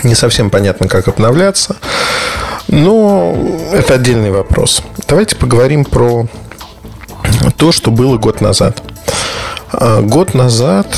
Не 0.05 0.15
совсем 0.15 0.51
понятно, 0.51 0.89
как 0.89 1.09
обновляться. 1.09 1.77
Но 2.69 3.37
это 3.73 3.95
отдельный 3.95 4.31
вопрос. 4.31 4.83
Давайте 5.09 5.37
поговорим 5.37 5.85
про 5.85 6.27
то, 7.57 7.73
что 7.73 7.91
было 7.91 8.19
год 8.19 8.41
назад. 8.41 8.83
А, 9.73 10.01
год 10.01 10.35
назад 10.35 10.95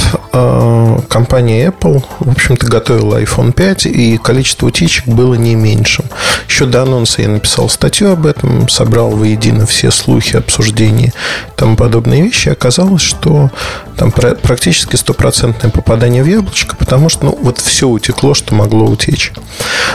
компания 1.09 1.69
Apple, 1.69 2.05
в 2.19 2.31
общем-то, 2.31 2.67
готовила 2.67 3.23
iPhone 3.23 3.53
5, 3.53 3.87
и 3.87 4.19
количество 4.19 4.67
утечек 4.67 5.07
было 5.07 5.35
не 5.35 5.55
меньшим. 5.55 6.07
Еще 6.49 6.67
до 6.67 6.83
анонса 6.83 7.23
я 7.23 7.29
написал 7.29 7.69
статью 7.69 8.11
об 8.13 8.27
этом, 8.27 8.69
собрал 8.69 9.11
воедино 9.11 9.65
все 9.67 9.91
слухи, 9.91 10.37
обсуждения 10.37 11.09
и 11.09 11.13
тому 11.57 11.77
подобные 11.77 12.23
вещи. 12.23 12.49
Оказалось, 12.49 13.03
что 13.03 13.51
там 13.97 14.11
практически 14.11 14.97
стопроцентное 14.97 15.71
попадание 15.71 16.25
в 16.25 16.27
яблочко, 16.27 16.75
потому 16.75 17.09
что 17.09 17.27
ну, 17.27 17.39
вот 17.41 17.59
все 17.59 17.89
утекло, 17.89 18.35
что 18.35 18.55
могло 18.55 18.87
утечь. 18.87 19.33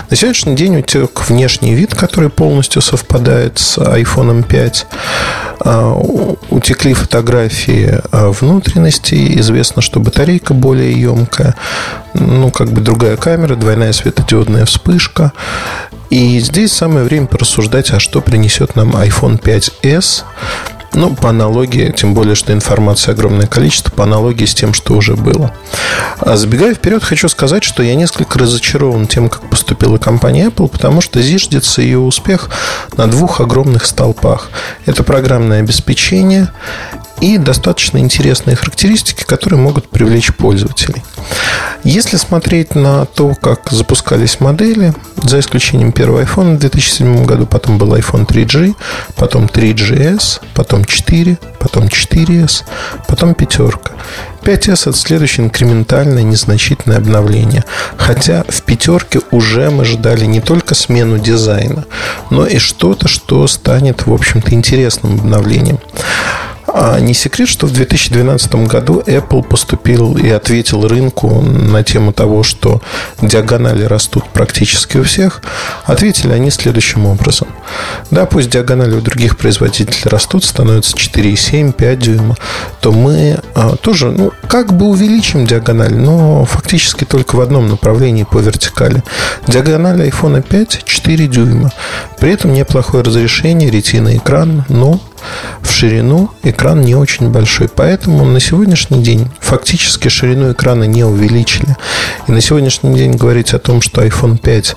На 0.09 0.15
сегодняшний 0.15 0.55
день 0.55 0.77
утек 0.77 1.29
внешний 1.29 1.73
вид, 1.73 1.95
который 1.95 2.29
полностью 2.29 2.81
совпадает 2.81 3.59
с 3.59 3.77
iPhone 3.77 4.43
5. 4.43 4.87
А, 5.61 5.93
утекли 6.49 6.93
фотографии 6.93 7.99
внутренности. 8.11 9.39
Известно, 9.39 9.81
что 9.81 9.99
батарея 9.99 10.28
батарейка 10.29 10.53
более 10.53 10.99
емкая, 10.99 11.55
ну, 12.13 12.51
как 12.51 12.71
бы 12.71 12.81
другая 12.81 13.17
камера, 13.17 13.55
двойная 13.55 13.93
светодиодная 13.93 14.65
вспышка. 14.65 15.33
И 16.11 16.39
здесь 16.39 16.71
самое 16.71 17.03
время 17.05 17.27
порассуждать, 17.27 17.91
а 17.91 17.99
что 17.99 18.21
принесет 18.21 18.75
нам 18.75 18.91
iPhone 18.91 19.41
5s. 19.41 20.23
Ну, 20.93 21.15
по 21.15 21.29
аналогии, 21.29 21.93
тем 21.95 22.15
более, 22.15 22.33
что 22.33 22.51
информации 22.51 23.11
огромное 23.11 23.45
количество, 23.45 23.91
по 23.91 24.03
аналогии 24.03 24.45
с 24.45 24.55
тем, 24.55 24.73
что 24.73 24.95
уже 24.95 25.15
было. 25.15 25.53
А 26.19 26.35
забегая 26.35 26.73
вперед, 26.73 27.03
хочу 27.03 27.29
сказать, 27.29 27.63
что 27.63 27.83
я 27.83 27.93
несколько 27.93 28.39
разочарован 28.39 29.05
тем, 29.05 29.29
как 29.29 29.47
поступила 29.49 29.97
компания 29.97 30.47
Apple, 30.47 30.67
потому 30.67 31.01
что 31.01 31.21
зиждется 31.21 31.83
ее 31.83 31.99
успех 31.99 32.49
на 32.97 33.07
двух 33.07 33.39
огромных 33.39 33.85
столпах. 33.85 34.49
Это 34.87 35.03
программное 35.03 35.59
обеспечение 35.59 36.49
и 37.21 37.37
достаточно 37.37 37.97
интересные 37.97 38.55
характеристики, 38.55 39.23
которые 39.23 39.59
могут 39.59 39.89
привлечь 39.89 40.33
пользователей. 40.33 41.03
Если 41.83 42.17
смотреть 42.17 42.75
на 42.75 43.05
то, 43.05 43.35
как 43.35 43.69
запускались 43.71 44.39
модели, 44.39 44.93
за 45.23 45.39
исключением 45.39 45.91
первого 45.91 46.23
iPhone 46.23 46.55
в 46.55 46.59
2007 46.59 47.25
году, 47.25 47.45
потом 47.45 47.77
был 47.77 47.95
iPhone 47.95 48.27
3G, 48.27 48.75
потом 49.15 49.45
3GS, 49.45 50.41
потом 50.53 50.85
4, 50.85 51.37
потом 51.59 51.85
4S, 51.85 52.63
потом 53.07 53.33
пятерка. 53.33 53.91
5S 54.41 54.89
это 54.89 54.93
следующее 54.93 55.45
инкрементальное 55.45 56.23
незначительное 56.23 56.97
обновление. 56.97 57.63
Хотя 57.97 58.43
в 58.47 58.61
пятерке 58.61 59.19
уже 59.31 59.69
мы 59.69 59.85
ждали 59.85 60.25
не 60.25 60.41
только 60.41 60.75
смену 60.75 61.19
дизайна, 61.19 61.85
но 62.29 62.45
и 62.45 62.57
что-то, 62.57 63.07
что 63.07 63.45
станет, 63.47 64.05
в 64.05 64.13
общем-то, 64.13 64.53
интересным 64.53 65.19
обновлением. 65.19 65.79
А 66.73 66.99
не 66.99 67.13
секрет, 67.13 67.47
что 67.47 67.67
в 67.67 67.71
2012 67.71 68.67
году 68.67 69.01
Apple 69.05 69.43
поступил 69.43 70.17
и 70.17 70.29
ответил 70.29 70.87
рынку 70.87 71.41
на 71.41 71.83
тему 71.83 72.13
того, 72.13 72.43
что 72.43 72.81
диагонали 73.21 73.83
растут 73.83 74.25
практически 74.29 74.97
у 74.97 75.03
всех. 75.03 75.41
Ответили 75.85 76.31
они 76.31 76.51
следующим 76.51 77.05
образом. 77.05 77.47
Да, 78.11 78.25
пусть 78.25 78.49
диагонали 78.49 78.95
у 78.95 79.01
других 79.01 79.37
производителей 79.37 80.09
растут, 80.09 80.43
становятся 80.43 80.95
4,7, 80.95 81.73
5 81.73 81.99
дюйма, 81.99 82.35
то 82.81 82.91
мы 82.91 83.39
а, 83.55 83.75
тоже, 83.75 84.11
ну, 84.11 84.31
как 84.47 84.73
бы 84.73 84.87
увеличим 84.87 85.45
диагональ, 85.45 85.95
но 85.95 86.45
фактически 86.45 87.05
только 87.05 87.35
в 87.35 87.41
одном 87.41 87.69
направлении 87.69 88.23
по 88.23 88.39
вертикали. 88.39 89.03
Диагональ 89.47 90.01
iPhone 90.07 90.41
5 90.41 90.83
4 90.85 91.27
дюйма. 91.27 91.71
При 92.19 92.33
этом 92.33 92.53
неплохое 92.53 93.03
разрешение, 93.03 93.69
ретина 93.69 94.17
экран, 94.17 94.65
но 94.69 94.99
в 95.61 95.71
ширину 95.71 96.31
экран 96.43 96.81
не 96.81 96.95
очень 96.95 97.29
большой. 97.29 97.67
Поэтому 97.67 98.25
на 98.25 98.39
сегодняшний 98.39 99.01
день 99.03 99.27
фактически 99.39 100.07
ширину 100.07 100.51
экрана 100.51 100.85
не 100.85 101.03
увеличили. 101.03 101.75
И 102.27 102.31
на 102.31 102.41
сегодняшний 102.41 102.95
день 102.95 103.13
говорить 103.13 103.53
о 103.53 103.59
том, 103.59 103.81
что 103.81 104.03
iPhone 104.03 104.37
5 104.37 104.75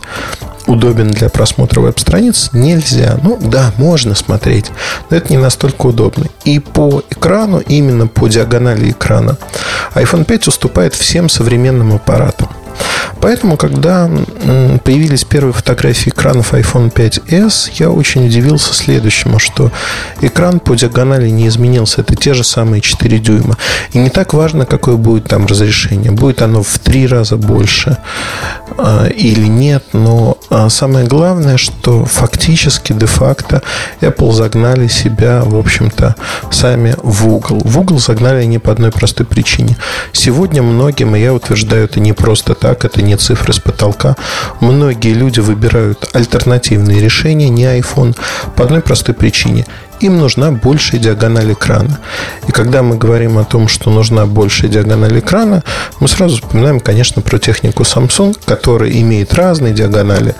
удобен 0.72 1.10
для 1.10 1.28
просмотра 1.28 1.80
веб-страниц, 1.80 2.50
нельзя. 2.52 3.18
Ну 3.22 3.38
да, 3.40 3.72
можно 3.76 4.14
смотреть, 4.14 4.70
но 5.10 5.16
это 5.16 5.32
не 5.32 5.38
настолько 5.38 5.86
удобно. 5.86 6.26
И 6.44 6.58
по 6.58 7.02
экрану, 7.10 7.58
именно 7.58 8.06
по 8.06 8.28
диагонали 8.28 8.90
экрана, 8.90 9.36
iPhone 9.94 10.24
5 10.24 10.48
уступает 10.48 10.94
всем 10.94 11.28
современным 11.28 11.94
аппаратам. 11.94 12.48
Поэтому, 13.22 13.56
когда 13.56 14.10
появились 14.84 15.24
первые 15.24 15.52
фотографии 15.52 16.10
экранов 16.10 16.54
iPhone 16.54 16.92
5s, 16.92 17.70
я 17.74 17.90
очень 17.90 18.26
удивился 18.26 18.74
следующему, 18.74 19.38
что 19.38 19.70
экран 20.20 20.58
по 20.58 20.74
диагонали 20.74 21.28
не 21.30 21.46
изменился. 21.46 22.00
Это 22.00 22.16
те 22.16 22.34
же 22.34 22.42
самые 22.42 22.80
4 22.80 23.18
дюйма. 23.18 23.56
И 23.92 23.98
не 23.98 24.10
так 24.10 24.34
важно, 24.34 24.66
какое 24.66 24.96
будет 24.96 25.28
там 25.28 25.46
разрешение. 25.46 26.10
Будет 26.10 26.42
оно 26.42 26.64
в 26.64 26.78
три 26.80 27.06
раза 27.06 27.36
больше 27.36 27.98
а, 28.76 29.06
или 29.06 29.46
нет. 29.46 29.84
Но 29.92 30.36
а, 30.62 30.70
самое 30.70 31.06
главное, 31.06 31.56
что 31.56 32.04
фактически, 32.04 32.92
де-факто 32.92 33.62
Apple 34.00 34.32
загнали 34.32 34.86
себя, 34.86 35.42
в 35.44 35.56
общем-то, 35.56 36.14
сами 36.50 36.94
в 37.02 37.26
угол. 37.26 37.60
В 37.64 37.78
угол 37.78 37.98
загнали 37.98 38.42
они 38.42 38.58
по 38.58 38.70
одной 38.70 38.92
простой 38.92 39.26
причине. 39.26 39.76
Сегодня 40.12 40.62
многим, 40.62 41.16
и 41.16 41.20
я 41.20 41.34
утверждаю 41.34 41.84
это 41.84 41.98
не 41.98 42.12
просто 42.12 42.54
так, 42.54 42.84
это 42.84 43.02
не 43.02 43.16
цифры 43.16 43.52
с 43.52 43.58
потолка. 43.58 44.14
Многие 44.60 45.14
люди 45.14 45.40
выбирают 45.40 46.08
альтернативные 46.12 47.00
решения, 47.00 47.48
не 47.48 47.64
iPhone, 47.64 48.16
по 48.54 48.64
одной 48.64 48.82
простой 48.82 49.14
причине 49.14 49.66
им 50.03 50.18
нужна 50.18 50.50
большая 50.50 51.00
диагональ 51.00 51.53
экрана. 51.53 51.98
И 52.48 52.53
когда 52.53 52.82
мы 52.82 52.96
говорим 52.96 53.38
о 53.38 53.44
том, 53.44 53.68
что 53.68 53.90
нужна 53.90 54.26
большая 54.26 54.70
диагональ 54.70 55.18
экрана, 55.18 55.62
мы 56.00 56.09
сразу 56.09 56.36
вспоминаем, 56.36 56.80
конечно, 56.80 57.22
про 57.22 57.38
технику 57.38 57.84
Samsung, 57.84 58.36
которая 58.44 58.90
имеет 58.90 59.34
разные 59.34 59.72
диагонали. 59.72 60.34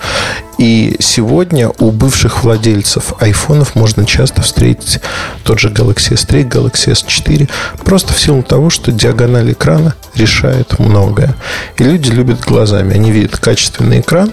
И 0.57 0.95
сегодня 0.99 1.71
у 1.79 1.91
бывших 1.91 2.43
владельцев 2.43 3.13
айфонов 3.19 3.75
можно 3.75 4.05
часто 4.05 4.41
встретить 4.41 4.99
тот 5.43 5.59
же 5.59 5.69
Galaxy 5.69 6.13
S3, 6.13 6.47
Galaxy 6.47 6.93
S4, 6.93 7.49
просто 7.83 8.13
в 8.13 8.19
силу 8.19 8.43
того, 8.43 8.69
что 8.69 8.91
диагональ 8.91 9.51
экрана 9.51 9.95
решает 10.15 10.79
многое. 10.79 11.35
И 11.77 11.83
люди 11.83 12.09
любят 12.11 12.41
глазами. 12.41 12.93
Они 12.93 13.11
видят 13.11 13.37
качественный 13.37 14.01
экран, 14.01 14.31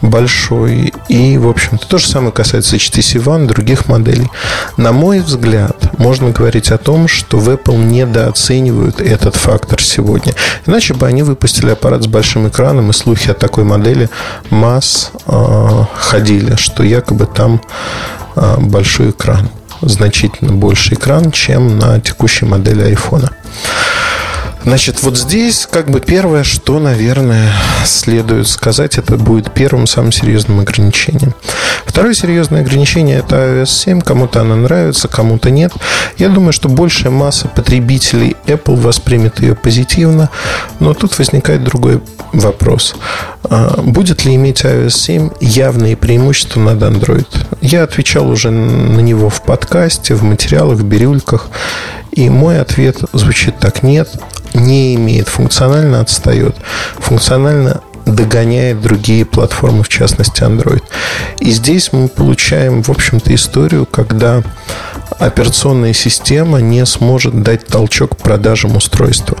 большой. 0.00 0.92
И, 1.08 1.38
в 1.38 1.48
общем-то, 1.48 1.86
то 1.86 1.98
же 1.98 2.06
самое 2.06 2.32
касается 2.32 2.76
HTC 2.76 3.22
One, 3.22 3.46
других 3.46 3.88
моделей. 3.88 4.28
На 4.76 4.92
мой 4.92 5.20
взгляд, 5.20 5.98
можно 5.98 6.30
говорить 6.30 6.70
о 6.70 6.78
том, 6.78 7.08
что 7.08 7.38
в 7.38 7.48
Apple 7.50 7.76
недооценивают 7.76 9.00
этот 9.00 9.36
фактор 9.36 9.82
сегодня. 9.82 10.34
Иначе 10.66 10.94
бы 10.94 11.06
они 11.06 11.22
выпустили 11.22 11.70
аппарат 11.70 12.04
с 12.04 12.06
большим 12.06 12.48
экраном, 12.48 12.90
и 12.90 12.92
слухи 12.92 13.30
о 13.30 13.34
такой 13.34 13.64
модели 13.64 14.08
масс 14.50 15.12
э, 15.26 15.57
ходили, 15.96 16.56
что 16.56 16.82
якобы 16.82 17.26
там 17.26 17.60
э, 18.36 18.56
большой 18.58 19.10
экран 19.10 19.48
значительно 19.80 20.52
больше 20.52 20.94
экран, 20.94 21.30
чем 21.30 21.78
на 21.78 22.00
текущей 22.00 22.46
модели 22.46 22.82
айфона. 22.82 23.30
Значит, 24.64 25.02
вот 25.02 25.16
здесь 25.16 25.66
как 25.70 25.90
бы 25.90 26.00
первое, 26.00 26.42
что, 26.42 26.78
наверное, 26.78 27.52
следует 27.84 28.48
сказать, 28.48 28.98
это 28.98 29.16
будет 29.16 29.52
первым 29.52 29.86
самым 29.86 30.12
серьезным 30.12 30.60
ограничением. 30.60 31.34
Второе 31.86 32.14
серьезное 32.14 32.60
ограничение– 32.60 33.18
это 33.26 33.36
iOS 33.36 33.66
7. 33.66 34.00
Кому-то 34.02 34.40
она 34.42 34.56
нравится, 34.56 35.08
кому-то 35.08 35.50
нет. 35.50 35.72
Я 36.16 36.28
думаю, 36.28 36.52
что 36.52 36.68
большая 36.68 37.10
масса 37.10 37.48
потребителей 37.48 38.36
Apple 38.46 38.76
воспримет 38.76 39.40
ее 39.40 39.54
позитивно, 39.54 40.30
но 40.80 40.94
тут 40.94 41.18
возникает 41.18 41.64
другой 41.64 42.00
вопрос. 42.32 42.94
А, 43.44 43.80
будет 43.80 44.24
ли 44.24 44.34
иметь 44.34 44.62
iOS 44.62 44.90
7 44.90 45.30
явные 45.40 45.96
преимущества 45.96 46.60
над 46.60 46.82
Android? 46.82 47.26
Я 47.60 47.84
отвечал 47.84 48.28
уже 48.28 48.50
на 48.50 49.00
него 49.00 49.30
в 49.30 49.42
подкасте, 49.42 50.14
в 50.14 50.22
материалах, 50.22 50.78
в 50.78 50.84
бирюльках. 50.84 51.48
И 52.18 52.28
мой 52.30 52.60
ответ 52.60 52.96
звучит 53.12 53.60
так. 53.60 53.84
Нет, 53.84 54.10
не 54.52 54.96
имеет, 54.96 55.28
функционально 55.28 56.00
отстает. 56.00 56.56
Функционально 56.96 57.80
догоняет 58.06 58.80
другие 58.80 59.24
платформы, 59.24 59.84
в 59.84 59.88
частности 59.88 60.42
Android. 60.42 60.82
И 61.38 61.52
здесь 61.52 61.92
мы 61.92 62.08
получаем, 62.08 62.82
в 62.82 62.90
общем-то, 62.90 63.32
историю, 63.32 63.86
когда 63.86 64.42
операционная 65.20 65.92
система 65.92 66.58
не 66.58 66.84
сможет 66.86 67.40
дать 67.44 67.68
толчок 67.68 68.16
продажам 68.16 68.74
устройства. 68.74 69.38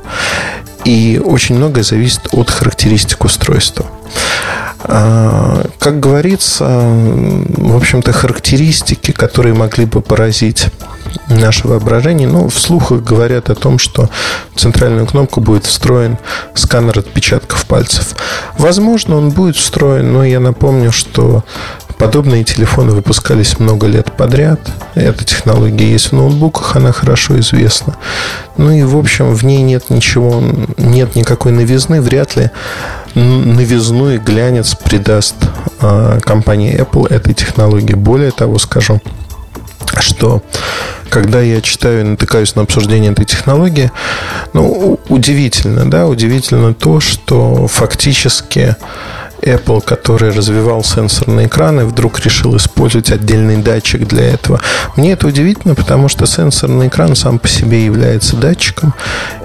И 0.84 1.20
очень 1.22 1.56
многое 1.56 1.82
зависит 1.82 2.28
от 2.30 2.48
характеристик 2.48 3.24
устройства. 3.24 3.86
А, 4.84 5.64
как 5.78 6.00
говорится, 6.00 6.64
в 6.64 7.76
общем-то, 7.76 8.12
характеристики, 8.12 9.10
которые 9.10 9.54
могли 9.54 9.86
бы 9.86 10.00
поразить 10.00 10.68
наше 11.28 11.66
воображение, 11.66 12.28
ну, 12.28 12.48
в 12.48 12.58
слухах 12.58 13.02
говорят 13.02 13.50
о 13.50 13.54
том, 13.54 13.78
что 13.78 14.08
в 14.54 14.60
центральную 14.60 15.06
кнопку 15.06 15.40
будет 15.40 15.64
встроен 15.64 16.18
сканер 16.54 16.98
отпечатков 16.98 17.66
пальцев. 17.66 18.14
Возможно, 18.58 19.16
он 19.16 19.30
будет 19.30 19.56
встроен, 19.56 20.12
но 20.12 20.24
я 20.24 20.40
напомню, 20.40 20.92
что 20.92 21.44
Подобные 21.98 22.44
телефоны 22.44 22.92
выпускались 22.92 23.58
много 23.58 23.88
лет 23.88 24.12
подряд. 24.12 24.60
Эта 24.94 25.24
технология 25.24 25.90
есть 25.90 26.10
в 26.10 26.12
ноутбуках, 26.12 26.76
она 26.76 26.92
хорошо 26.92 27.40
известна. 27.40 27.96
Ну 28.56 28.70
и, 28.70 28.84
в 28.84 28.96
общем, 28.96 29.34
в 29.34 29.44
ней 29.44 29.62
нет 29.62 29.90
ничего, 29.90 30.40
нет 30.76 31.16
никакой 31.16 31.50
новизны. 31.50 32.00
Вряд 32.00 32.36
ли 32.36 32.52
новизну 33.14 34.10
и 34.10 34.18
глянец 34.18 34.74
придаст 34.74 35.36
э, 35.80 36.20
компания 36.22 36.76
Apple 36.76 37.08
этой 37.12 37.34
технологии. 37.34 37.94
Более 37.94 38.30
того, 38.30 38.58
скажу, 38.58 39.00
что 40.00 40.42
когда 41.10 41.40
я 41.40 41.60
читаю 41.60 42.00
и 42.00 42.04
натыкаюсь 42.04 42.54
на 42.54 42.62
обсуждение 42.62 43.12
этой 43.12 43.24
технологии, 43.24 43.90
ну, 44.52 45.00
удивительно, 45.08 45.90
да, 45.90 46.06
удивительно 46.06 46.74
то, 46.74 47.00
что 47.00 47.66
фактически 47.66 48.76
Apple, 49.42 49.80
который 49.82 50.30
развивал 50.32 50.84
сенсорные 50.84 51.46
экраны, 51.46 51.84
вдруг 51.84 52.20
решил 52.20 52.56
использовать 52.56 53.10
отдельный 53.10 53.56
датчик 53.56 54.06
для 54.06 54.24
этого. 54.24 54.60
Мне 54.96 55.12
это 55.12 55.26
удивительно, 55.26 55.74
потому 55.74 56.08
что 56.08 56.26
сенсорный 56.26 56.88
экран 56.88 57.14
сам 57.16 57.38
по 57.38 57.48
себе 57.48 57.84
является 57.84 58.36
датчиком, 58.36 58.94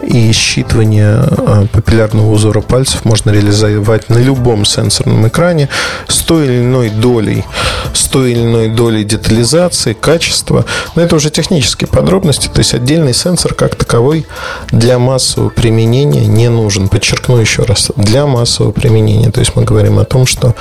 и 0.01 0.31
считывание 0.31 1.23
э, 1.37 1.67
папиллярного 1.71 2.31
узора 2.31 2.61
пальцев 2.61 3.05
можно 3.05 3.31
реализовать 3.31 4.09
на 4.09 4.17
любом 4.17 4.65
сенсорном 4.65 5.27
экране 5.27 5.69
с 6.07 6.17
той 6.19 6.45
или 6.45 6.59
иной 6.61 6.89
долей, 6.89 7.45
с 7.93 8.03
той 8.05 8.31
или 8.31 8.41
иной 8.41 8.69
долей 8.69 9.03
детализации, 9.03 9.93
качества. 9.93 10.65
Но 10.95 11.01
это 11.01 11.15
уже 11.15 11.29
технические 11.29 11.87
подробности, 11.87 12.47
то 12.47 12.59
есть 12.59 12.73
отдельный 12.73 13.13
сенсор 13.13 13.53
как 13.53 13.75
таковой 13.75 14.25
для 14.71 14.99
массового 14.99 15.49
применения 15.49 16.25
не 16.25 16.49
нужен. 16.49 16.89
Подчеркну 16.89 17.37
еще 17.37 17.63
раз, 17.63 17.91
для 17.95 18.25
массового 18.25 18.71
применения. 18.71 19.31
То 19.31 19.39
есть 19.39 19.55
мы 19.55 19.63
говорим 19.63 19.82
говорим 19.83 19.99
о 19.99 20.05
том, 20.05 20.25
что 20.25 20.55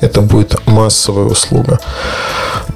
это 0.00 0.20
будет 0.20 0.66
массовая 0.66 1.24
услуга. 1.24 1.78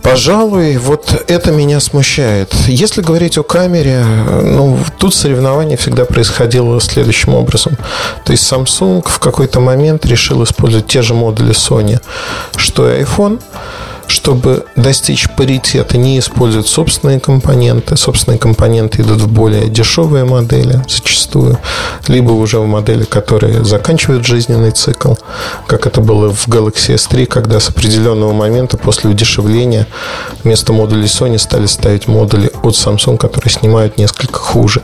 Пожалуй, 0.03 0.79
вот 0.79 1.25
это 1.29 1.53
меня 1.53 1.81
смущает. 1.81 2.55
Если 2.69 3.03
говорить 3.03 3.37
о 3.39 3.43
камере, 3.43 4.03
ну, 4.43 4.79
тут 4.99 5.15
соревнование 5.15 5.77
всегда 5.77 6.05
происходило 6.05 6.81
следующим 6.81 7.35
образом. 7.35 7.77
То 8.25 8.33
есть 8.33 8.51
Samsung 8.51 9.03
в 9.07 9.19
какой-то 9.19 9.61
момент 9.61 10.07
решил 10.07 10.43
использовать 10.43 10.87
те 10.87 11.03
же 11.03 11.13
модули 11.15 11.53
Sony, 11.53 12.01
что 12.57 12.91
и 12.91 13.03
iPhone, 13.03 13.41
чтобы 14.07 14.65
достичь 14.77 15.29
паритета, 15.37 15.99
не 15.99 16.19
использовать 16.19 16.67
собственные 16.67 17.21
компоненты. 17.21 17.97
Собственные 17.97 18.39
компоненты 18.39 19.03
идут 19.03 19.21
в 19.21 19.29
более 19.29 19.69
дешевые 19.69 20.25
модели 20.25 20.83
зачастую, 20.89 21.59
либо 22.11 22.33
уже 22.33 22.59
в 22.59 22.67
модели, 22.67 23.05
которые 23.05 23.65
заканчивают 23.65 24.27
жизненный 24.27 24.73
цикл, 24.73 25.15
как 25.67 25.87
это 25.87 26.01
было 26.01 26.35
в 26.35 26.49
Galaxy 26.49 26.95
S3, 26.97 27.27
когда 27.27 27.61
с 27.61 27.69
определенного 27.69 28.33
момента 28.33 28.77
после 28.77 29.11
удешевления 29.11 29.87
вместо 30.43 30.73
модулей 30.73 31.07
Sony 31.07 31.39
стали 31.39 31.67
ставить 31.67 32.09
модули 32.09 32.51
от 32.63 32.75
Samsung, 32.75 33.17
которые 33.17 33.53
снимают 33.53 33.97
несколько 33.97 34.41
хуже. 34.41 34.83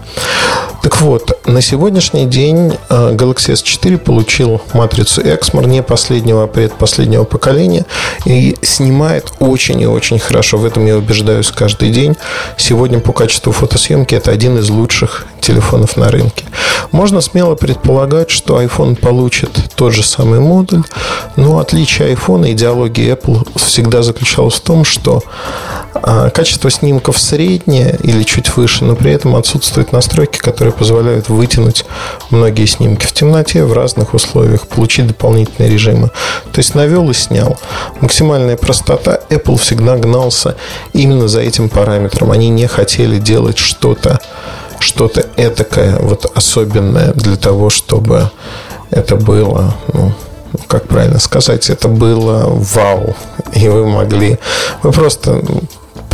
Так 0.87 1.01
вот, 1.01 1.37
на 1.47 1.61
сегодняшний 1.63 2.27
день 2.27 2.79
э, 2.89 3.15
Galaxy 3.17 3.55
S4 3.55 3.99
получил 3.99 4.63
матрицу 4.73 5.21
Exmor 5.21 5.67
не 5.67 5.83
последнего, 5.83 6.45
а 6.45 6.47
предпоследнего 6.47 7.25
поколения 7.25 7.85
и 8.25 8.57
снимает 8.63 9.33
очень 9.41 9.81
и 9.81 9.87
очень 9.89 10.21
хорошо. 10.21 10.59
В 10.59 10.65
этом 10.65 10.87
я 10.87 10.97
убеждаюсь 10.97 11.51
каждый 11.51 11.91
день. 11.91 12.15
Сегодня 12.57 13.01
по 13.01 13.13
качеству 13.13 13.51
фотосъемки 13.51 14.15
это 14.15 14.31
один 14.31 14.59
из 14.59 14.71
лучших 14.71 15.27
телефонов 15.41 15.97
на 15.97 16.09
рынке. 16.09 16.45
Можно 16.93 17.21
смело 17.21 17.57
предполагать, 17.57 18.31
что 18.31 18.63
iPhone 18.63 18.95
получит 18.95 19.51
тот 19.75 19.93
же 19.93 20.05
самый 20.05 20.39
модуль, 20.39 20.85
но 21.35 21.59
отличие 21.59 22.15
iPhone 22.15 22.49
и 22.49 22.53
идеологии 22.53 23.13
Apple 23.13 23.45
всегда 23.59 24.03
заключалось 24.03 24.55
в 24.55 24.61
том, 24.61 24.85
что 24.85 25.25
а, 26.03 26.31
качество 26.31 26.71
снимков 26.71 27.19
среднее 27.19 27.99
или 28.03 28.23
чуть 28.23 28.57
выше, 28.57 28.85
но 28.85 28.95
при 28.95 29.13
этом 29.13 29.37
отсутствуют 29.37 29.93
настройки, 29.93 30.39
которые 30.39 30.73
позволяют 30.79 31.29
вытянуть 31.29 31.85
многие 32.31 32.67
снимки 32.67 33.07
в 33.07 33.13
темноте 33.13 33.65
в 33.65 33.73
разных 33.73 34.15
условиях, 34.15 34.67
получить 34.67 35.07
дополнительные 35.09 35.71
режимы. 35.71 36.11
То 36.53 36.59
есть 36.59 36.75
навел 36.75 37.11
и 37.11 37.15
снял. 37.15 37.59
Максимальная 38.01 38.57
простота. 38.57 39.21
Apple 39.31 39.59
всегда 39.59 39.97
гнался 39.97 40.57
именно 40.93 41.29
за 41.29 41.41
этим 41.41 41.69
параметром. 41.69 42.31
Они 42.31 42.49
не 42.49 42.67
хотели 42.67 43.19
делать 43.19 43.59
что-то 43.59 44.21
что-то 44.79 45.25
этакое, 45.37 45.99
вот 45.99 46.31
особенное 46.35 47.13
для 47.15 47.37
того, 47.37 47.71
чтобы 47.71 48.31
это 48.91 49.17
было, 49.17 49.75
ну, 49.93 50.13
как 50.67 50.87
правильно 50.87 51.19
сказать, 51.19 51.71
это 51.71 51.89
было 51.89 52.47
вау. 52.47 53.17
И 53.55 53.69
вы 53.69 53.87
могли... 53.87 54.39
Вы 54.83 54.93
просто 54.93 55.43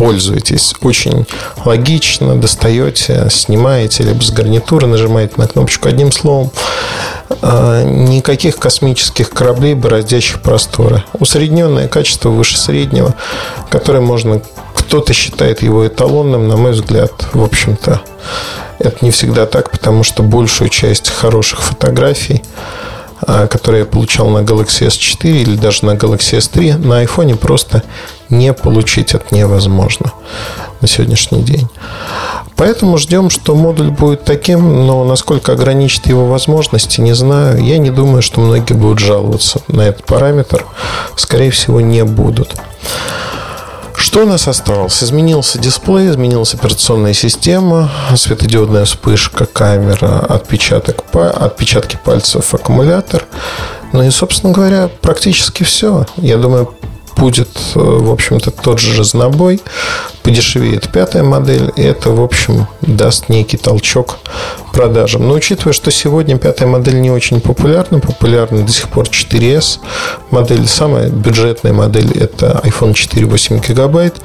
пользуетесь. 0.03 0.75
Очень 0.83 1.27
логично, 1.65 2.35
достаете, 2.35 3.29
снимаете, 3.31 4.03
либо 4.03 4.21
с 4.21 4.33
гарнитуры 4.33 4.89
нажимаете 4.89 5.35
на 5.37 5.47
кнопочку. 5.47 5.89
Одним 5.89 6.11
словом, 6.11 6.51
а, 7.41 7.85
никаких 7.85 8.57
космических 8.57 9.31
кораблей, 9.31 9.75
бороздящих 9.75 10.41
просторы. 10.41 11.05
Усредненное 11.13 11.87
качество 11.87 12.31
выше 12.31 12.59
среднего, 12.59 13.15
которое 13.71 14.01
можно... 14.01 14.43
Кто-то 14.75 15.13
считает 15.13 15.63
его 15.63 15.87
эталонным, 15.87 16.49
на 16.49 16.57
мой 16.57 16.73
взгляд, 16.73 17.13
в 17.33 17.43
общем-то, 17.43 18.01
это 18.81 18.97
не 19.05 19.13
всегда 19.13 19.47
так, 19.47 19.71
потому 19.71 20.03
что 20.03 20.25
большую 20.25 20.69
часть 20.69 21.11
хороших 21.11 21.63
фотографий 21.63 22.43
которые 23.27 23.81
я 23.81 23.87
получал 23.87 24.29
на 24.29 24.39
Galaxy 24.39 24.87
S4 24.87 25.31
или 25.31 25.57
даже 25.57 25.85
на 25.85 25.93
Galaxy 25.93 26.39
S3, 26.39 26.79
на 26.79 27.05
iPhone 27.05 27.37
просто 27.37 27.83
не 28.29 28.53
получить 28.53 29.15
это 29.15 29.35
невозможно 29.35 30.13
на 30.81 30.89
сегодняшний 30.89 31.43
день. 31.43 31.69
Поэтому 32.57 32.99
ждем, 32.99 33.31
что 33.31 33.55
модуль 33.55 33.91
будет 33.91 34.25
таким, 34.25 34.87
но 34.87 35.05
насколько 35.05 35.53
ограничит 35.53 36.07
его 36.07 36.27
возможности, 36.27 37.01
не 37.01 37.13
знаю. 37.13 37.63
Я 37.65 37.79
не 37.79 37.91
думаю, 37.91 38.23
что 38.23 38.41
многие 38.41 38.75
будут 38.75 39.01
жаловаться 39.01 39.61
на 39.69 39.83
этот 39.83 40.05
параметр. 40.05 40.65
Скорее 41.17 41.51
всего, 41.51 41.81
не 41.81 42.05
будут. 42.05 42.55
Что 44.13 44.25
у 44.25 44.27
нас 44.27 44.47
осталось? 44.47 45.03
Изменился 45.03 45.59
дисплей, 45.59 46.11
изменилась 46.11 46.53
операционная 46.53 47.15
система, 47.15 47.91
светодиодная 48.15 48.85
вспышка, 48.85 49.47
камера, 49.47 50.19
отпечаток, 50.27 51.03
отпечатки 51.15 51.99
пальцев, 52.05 52.53
аккумулятор. 52.53 53.25
Ну 53.95 54.03
и, 54.03 54.11
собственно 54.11 54.53
говоря, 54.53 54.91
практически 55.01 55.63
все. 55.63 56.05
Я 56.19 56.37
думаю, 56.37 56.75
будет, 57.23 57.49
э, 57.77 57.79
в 57.79 58.11
общем-то, 58.11 58.51
тот 58.51 58.81
же 58.81 58.99
разнобой. 58.99 59.61
Подешевеет 60.25 60.91
пятая 60.91 61.23
модель, 61.23 61.71
и 61.77 61.83
это, 61.83 62.11
в 62.11 62.21
общем, 62.21 62.67
даст 62.81 63.29
некий 63.29 63.59
толчок 63.59 64.19
продажам. 64.73 65.29
Но 65.29 65.35
учитывая, 65.35 65.73
что 65.73 65.93
сегодня 65.93 66.37
пятая 66.37 66.69
модель 66.69 67.01
не 67.01 67.13
очень 67.13 67.41
популярна, 67.41 68.01
популярна 68.01 68.63
до 68.63 68.73
сих 68.73 68.89
пор 68.89 69.07
4S 69.07 69.79
модель, 70.33 70.67
самая 70.67 71.11
бюджетная 71.11 71.73
модель 71.73 72.11
это 72.19 72.61
iPhone 72.65 72.93
4 72.93 73.25
8 73.25 73.61
гигабайт, 73.61 74.17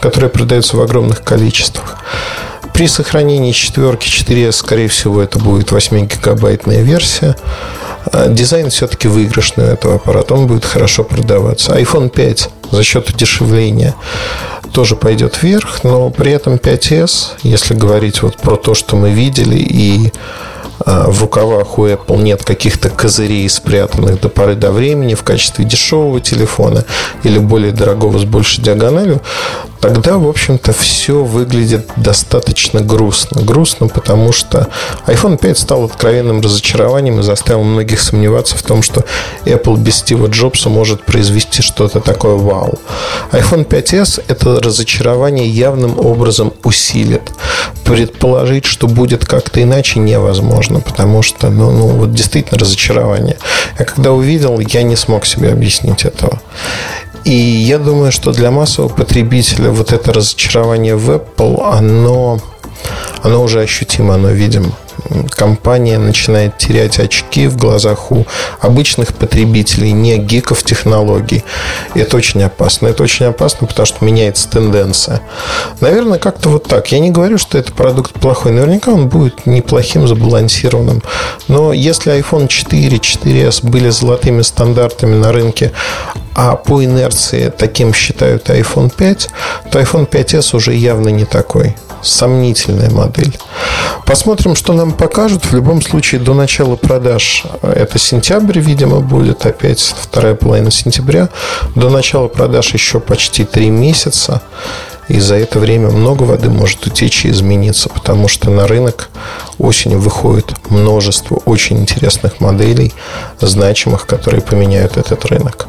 которая 0.00 0.28
продается 0.28 0.76
в 0.76 0.82
огромных 0.82 1.24
количествах. 1.24 1.96
При 2.72 2.86
сохранении 2.86 3.52
четверки 3.52 4.08
4S, 4.08 4.52
скорее 4.52 4.88
всего, 4.88 5.22
это 5.22 5.38
будет 5.38 5.70
8-гигабайтная 5.72 6.82
версия. 6.82 7.36
А 8.12 8.28
дизайн 8.28 8.70
все-таки 8.70 9.08
выигрышный 9.08 9.64
у 9.64 9.68
этого 9.68 9.94
аппарата, 9.96 10.34
он 10.34 10.46
будет 10.46 10.64
хорошо 10.64 11.04
продаваться. 11.04 11.78
iPhone 11.78 12.08
5 12.08 12.48
за 12.72 12.82
счет 12.82 13.08
удешевления 13.10 13.94
тоже 14.72 14.96
пойдет 14.96 15.42
вверх, 15.42 15.84
но 15.84 16.10
при 16.10 16.32
этом 16.32 16.54
5S, 16.54 17.32
если 17.42 17.74
говорить 17.74 18.22
вот 18.22 18.36
про 18.38 18.56
то, 18.56 18.74
что 18.74 18.96
мы 18.96 19.10
видели, 19.10 19.56
и 19.56 20.12
в 20.84 21.20
рукавах 21.20 21.78
у 21.78 21.86
Apple 21.86 22.22
нет 22.22 22.44
каких-то 22.44 22.90
козырей, 22.90 23.48
спрятанных 23.48 24.20
до 24.20 24.28
поры 24.28 24.54
до 24.54 24.72
времени 24.72 25.14
в 25.14 25.22
качестве 25.22 25.64
дешевого 25.64 26.20
телефона 26.20 26.84
или 27.22 27.38
более 27.38 27.72
дорогого 27.72 28.18
с 28.18 28.24
большей 28.24 28.62
диагональю, 28.64 29.20
тогда, 29.80 30.16
в 30.16 30.28
общем-то, 30.28 30.72
все 30.72 31.22
выглядит 31.22 31.88
достаточно 31.96 32.80
грустно. 32.80 33.42
Грустно, 33.42 33.88
потому 33.88 34.32
что 34.32 34.68
iPhone 35.06 35.36
5 35.36 35.58
стал 35.58 35.84
откровенным 35.84 36.40
разочарованием 36.40 37.20
и 37.20 37.22
заставил 37.22 37.64
многих 37.64 38.00
сомневаться 38.00 38.56
в 38.56 38.62
том, 38.62 38.82
что 38.82 39.04
Apple 39.44 39.76
без 39.76 39.96
Стива 39.96 40.28
Джобса 40.28 40.68
может 40.68 41.04
произвести 41.04 41.62
что-то 41.62 42.00
такое 42.00 42.36
вау. 42.36 42.78
iPhone 43.32 43.66
5s 43.66 44.24
это 44.28 44.60
разочарование 44.60 45.48
явным 45.48 45.98
образом 45.98 46.52
усилит. 46.64 47.22
Предположить, 47.84 48.64
что 48.64 48.86
будет 48.86 49.24
как-то 49.24 49.62
иначе, 49.62 49.98
невозможно, 49.98 50.61
потому 50.80 51.22
что, 51.22 51.50
ну, 51.50 51.70
ну, 51.70 51.86
вот 51.86 52.12
действительно 52.12 52.58
разочарование. 52.58 53.36
Я 53.78 53.84
когда 53.84 54.12
увидел, 54.12 54.60
я 54.60 54.82
не 54.82 54.96
смог 54.96 55.26
себе 55.26 55.50
объяснить 55.50 56.04
этого. 56.04 56.40
И 57.24 57.34
я 57.34 57.78
думаю, 57.78 58.12
что 58.12 58.32
для 58.32 58.50
массового 58.50 58.92
потребителя 58.92 59.70
вот 59.70 59.92
это 59.92 60.12
разочарование 60.12 60.96
в 60.96 61.10
Apple, 61.10 61.62
оно, 61.72 62.40
оно 63.22 63.42
уже 63.42 63.60
ощутимо, 63.60 64.14
оно 64.14 64.30
видимо 64.30 64.72
компания 65.30 65.98
начинает 65.98 66.58
терять 66.58 66.98
очки 66.98 67.46
в 67.46 67.56
глазах 67.56 68.10
у 68.12 68.26
обычных 68.60 69.14
потребителей, 69.14 69.92
не 69.92 70.18
гиков 70.18 70.62
технологий. 70.62 71.44
Это 71.94 72.16
очень 72.16 72.42
опасно. 72.42 72.88
Это 72.88 73.02
очень 73.02 73.26
опасно, 73.26 73.66
потому 73.66 73.86
что 73.86 74.04
меняется 74.04 74.48
тенденция. 74.48 75.20
Наверное, 75.80 76.18
как-то 76.18 76.48
вот 76.48 76.64
так. 76.64 76.92
Я 76.92 76.98
не 76.98 77.10
говорю, 77.10 77.38
что 77.38 77.58
это 77.58 77.72
продукт 77.72 78.12
плохой. 78.12 78.52
Наверняка 78.52 78.92
он 78.92 79.08
будет 79.08 79.46
неплохим, 79.46 80.06
забалансированным. 80.06 81.02
Но 81.48 81.72
если 81.72 82.18
iPhone 82.18 82.48
4, 82.48 82.96
4s 82.96 83.66
были 83.66 83.88
золотыми 83.90 84.42
стандартами 84.42 85.14
на 85.14 85.32
рынке, 85.32 85.72
а 86.34 86.56
по 86.56 86.84
инерции 86.84 87.52
таким 87.56 87.92
считают 87.94 88.48
iPhone 88.48 88.92
5, 88.94 89.28
то 89.70 89.80
iPhone 89.80 90.08
5s 90.08 90.56
уже 90.56 90.74
явно 90.74 91.08
не 91.08 91.24
такой 91.24 91.76
сомнительная 92.02 92.90
модель. 92.90 93.38
Посмотрим, 94.04 94.56
что 94.56 94.72
нам 94.72 94.92
покажут. 94.92 95.44
В 95.44 95.54
любом 95.54 95.80
случае, 95.80 96.20
до 96.20 96.34
начала 96.34 96.76
продаж, 96.76 97.44
это 97.62 97.98
сентябрь, 97.98 98.58
видимо, 98.58 99.00
будет 99.00 99.46
опять 99.46 99.80
вторая 99.80 100.34
половина 100.34 100.70
сентября. 100.70 101.28
До 101.74 101.88
начала 101.88 102.28
продаж 102.28 102.74
еще 102.74 103.00
почти 103.00 103.44
три 103.44 103.70
месяца. 103.70 104.42
И 105.08 105.18
за 105.20 105.34
это 105.34 105.58
время 105.58 105.90
много 105.90 106.22
воды 106.22 106.48
может 106.48 106.86
утечь 106.86 107.24
и 107.24 107.30
измениться, 107.30 107.88
потому 107.88 108.28
что 108.28 108.50
на 108.50 108.66
рынок 108.66 109.10
осенью 109.58 109.98
выходит 109.98 110.54
множество 110.70 111.36
очень 111.44 111.80
интересных 111.80 112.40
моделей, 112.40 112.92
значимых, 113.40 114.06
которые 114.06 114.42
поменяют 114.42 114.96
этот 114.96 115.24
рынок. 115.26 115.66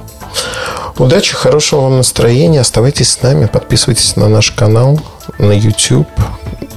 Удачи, 0.97 1.33
хорошего 1.33 1.81
вам 1.81 1.97
настроения. 1.97 2.61
Оставайтесь 2.61 3.09
с 3.09 3.21
нами, 3.21 3.47
подписывайтесь 3.47 4.15
на 4.15 4.29
наш 4.29 4.51
канал 4.51 5.01
на 5.39 5.51
YouTube 5.51 6.07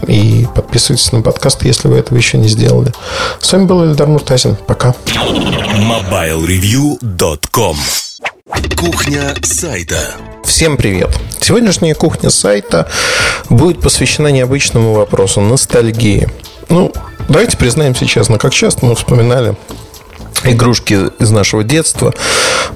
и 0.06 0.46
подписывайтесь 0.54 1.10
на 1.12 1.20
подкаст, 1.22 1.64
если 1.64 1.88
вы 1.88 1.98
этого 1.98 2.16
еще 2.16 2.38
не 2.38 2.48
сделали. 2.48 2.92
С 3.40 3.52
вами 3.52 3.66
был 3.66 3.84
Эльдар 3.84 4.06
Муртазин. 4.06 4.56
Пока. 4.66 4.94
MobileReview.com 5.06 7.76
Кухня 8.76 9.34
сайта. 9.42 9.98
Всем 10.44 10.76
привет! 10.76 11.10
Сегодняшняя 11.40 11.94
кухня 11.94 12.30
сайта 12.30 12.88
будет 13.48 13.80
посвящена 13.80 14.28
необычному 14.28 14.94
вопросу– 14.94 15.40
ностальгии. 15.42 16.28
Ну, 16.68 16.92
давайте 17.28 17.56
признаемся 17.56 18.06
честно, 18.06 18.38
как 18.38 18.52
часто 18.52 18.86
мы 18.86 18.94
вспоминали 18.94 19.56
игрушки 20.52 21.10
из 21.18 21.30
нашего 21.30 21.64
детства, 21.64 22.14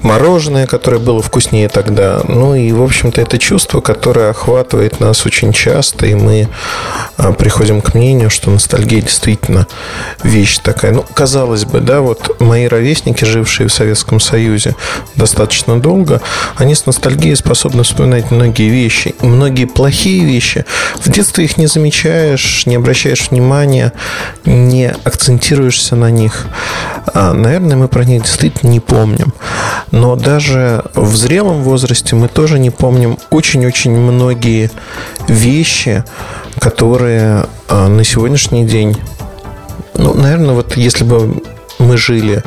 мороженое, 0.01 0.67
которое 0.67 0.99
было 0.99 1.21
вкуснее 1.21 1.69
тогда. 1.69 2.21
Ну 2.27 2.55
и, 2.55 2.71
в 2.71 2.81
общем-то, 2.81 3.21
это 3.21 3.37
чувство, 3.37 3.81
которое 3.81 4.29
охватывает 4.29 4.99
нас 4.99 5.25
очень 5.25 5.53
часто, 5.53 6.05
и 6.05 6.15
мы 6.15 6.47
а, 7.17 7.33
приходим 7.33 7.81
к 7.81 7.93
мнению, 7.93 8.29
что 8.29 8.49
ностальгия 8.49 9.01
действительно 9.01 9.67
вещь 10.23 10.57
такая. 10.57 10.91
Ну, 10.91 11.05
казалось 11.13 11.65
бы, 11.65 11.79
да, 11.79 12.01
вот 12.01 12.39
мои 12.39 12.67
ровесники, 12.67 13.23
жившие 13.23 13.67
в 13.67 13.73
Советском 13.73 14.19
Союзе 14.19 14.75
достаточно 15.15 15.79
долго, 15.79 16.21
они 16.55 16.75
с 16.75 16.85
ностальгией 16.85 17.35
способны 17.35 17.83
вспоминать 17.83 18.31
многие 18.31 18.69
вещи, 18.69 19.15
многие 19.21 19.65
плохие 19.65 20.25
вещи. 20.25 20.65
В 20.99 21.09
детстве 21.09 21.45
их 21.45 21.57
не 21.57 21.67
замечаешь, 21.67 22.65
не 22.65 22.75
обращаешь 22.75 23.29
внимания, 23.29 23.93
не 24.45 24.93
акцентируешься 25.03 25.95
на 25.95 26.09
них. 26.09 26.45
А, 27.13 27.33
наверное, 27.33 27.60
наверное, 27.61 27.83
мы 27.83 27.87
про 27.87 28.03
них 28.03 28.23
действительно 28.23 28.69
не 28.69 28.79
помним. 28.79 29.33
Но 29.91 30.15
даже 30.15 30.83
в 30.95 31.15
зрелом 31.15 31.63
возрасте 31.63 32.15
мы 32.15 32.27
тоже 32.27 32.59
не 32.59 32.69
помним 32.69 33.17
очень-очень 33.29 33.91
многие 33.91 34.71
вещи, 35.27 36.03
которые 36.59 37.45
а, 37.67 37.87
на 37.87 38.03
сегодняшний 38.03 38.65
день, 38.65 38.97
ну, 39.93 40.13
наверное, 40.13 40.55
вот 40.55 40.75
если 40.75 41.03
бы 41.03 41.41
мы 41.79 41.97
жили 41.97 42.43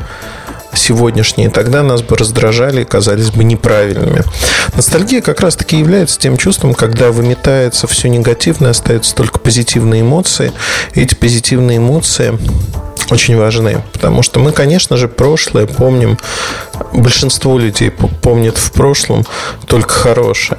сегодняшние, 0.77 1.51
тогда 1.51 1.83
нас 1.83 2.03
бы 2.03 2.17
раздражали 2.17 2.83
и 2.83 2.85
казались 2.85 3.31
бы 3.31 3.45
неправильными. 3.45 4.25
Ностальгия 4.75 5.21
как 5.21 5.41
раз-таки 5.41 5.79
является 5.79 6.19
тем 6.19 6.37
чувством, 6.37 6.75
когда 6.75 7.13
выметается 7.13 7.87
все 7.87 8.09
негативное, 8.09 8.73
остаются 8.73 9.15
только 9.15 9.39
позитивные 9.39 10.03
эмоции. 10.03 10.53
И 10.95 11.03
эти 11.03 11.15
позитивные 11.15 11.79
эмоции 11.79 12.37
очень 13.11 13.37
важны. 13.37 13.83
Потому 13.93 14.23
что 14.23 14.41
мы, 14.41 14.53
конечно 14.53 14.97
же, 14.97 15.09
прошлое 15.09 15.67
помним. 15.67 16.19
Большинство 16.93 17.59
людей 17.59 17.91
помнит 17.91 18.59
в 18.59 18.73
прошлом 18.73 19.25
только 19.67 19.91
хорошее. 19.91 20.59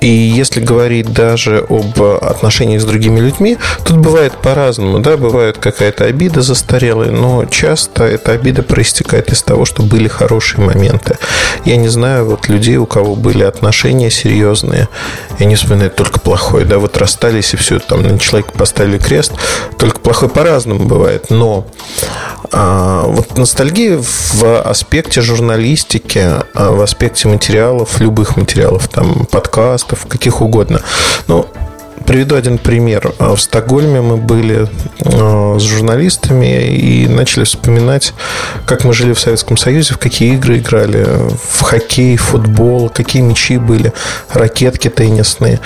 И 0.00 0.08
если 0.08 0.60
говорить 0.60 1.12
даже 1.12 1.64
об 1.68 2.02
отношениях 2.02 2.80
с 2.80 2.84
другими 2.84 3.20
людьми, 3.20 3.58
тут 3.84 3.98
бывает 3.98 4.32
по-разному, 4.32 5.00
да, 5.00 5.16
бывает 5.16 5.58
какая-то 5.58 6.04
обида 6.04 6.40
застарелая, 6.40 7.10
но 7.10 7.44
часто 7.44 8.04
эта 8.04 8.32
обида 8.32 8.62
проистекает 8.62 9.30
из 9.30 9.42
того, 9.42 9.66
что 9.66 9.82
были 9.82 10.08
хорошие 10.08 10.64
моменты. 10.64 11.18
Я 11.64 11.76
не 11.76 11.88
знаю 11.88 12.26
вот 12.26 12.48
людей, 12.48 12.76
у 12.76 12.86
кого 12.86 13.14
были 13.14 13.42
отношения 13.42 14.10
серьезные, 14.10 14.88
и 15.38 15.42
они 15.44 15.54
вспоминают 15.54 15.96
только 15.96 16.18
плохое, 16.18 16.64
да, 16.64 16.78
вот 16.78 16.96
расстались 16.96 17.52
и 17.52 17.56
все, 17.56 17.78
там 17.78 18.02
на 18.02 18.18
человека 18.18 18.52
поставили 18.52 18.98
крест, 18.98 19.32
только 19.78 20.00
плохое 20.00 20.30
по-разному 20.30 20.84
бывает, 20.84 21.26
но 21.28 21.66
а, 22.52 23.04
вот 23.06 23.36
ностальгия 23.36 24.00
в 24.00 24.60
аспекте 24.62 25.20
журналистики, 25.20 26.18
а, 26.54 26.72
в 26.72 26.80
аспекте 26.80 27.28
материалов, 27.28 28.00
любых 28.00 28.36
материалов, 28.36 28.88
там, 28.88 29.26
подкастов, 29.90 30.06
каких 30.08 30.40
угодно. 30.40 30.80
Ну, 31.26 31.46
Приведу 32.06 32.34
один 32.34 32.58
пример. 32.58 33.12
В 33.18 33.36
Стокгольме 33.38 34.00
мы 34.00 34.16
были 34.16 34.68
э, 35.04 35.58
с 35.58 35.62
журналистами 35.62 36.66
и 36.66 37.06
начали 37.06 37.44
вспоминать, 37.44 38.14
как 38.66 38.84
мы 38.84 38.92
жили 38.92 39.12
в 39.12 39.20
Советском 39.20 39.56
Союзе, 39.56 39.94
в 39.94 39.98
какие 39.98 40.34
игры 40.34 40.58
играли, 40.58 41.06
в 41.28 41.62
хоккей, 41.62 42.16
футбол, 42.16 42.88
какие 42.88 43.22
мячи 43.22 43.58
были, 43.58 43.92
ракетки 44.32 44.88
теннисные, 44.88 45.60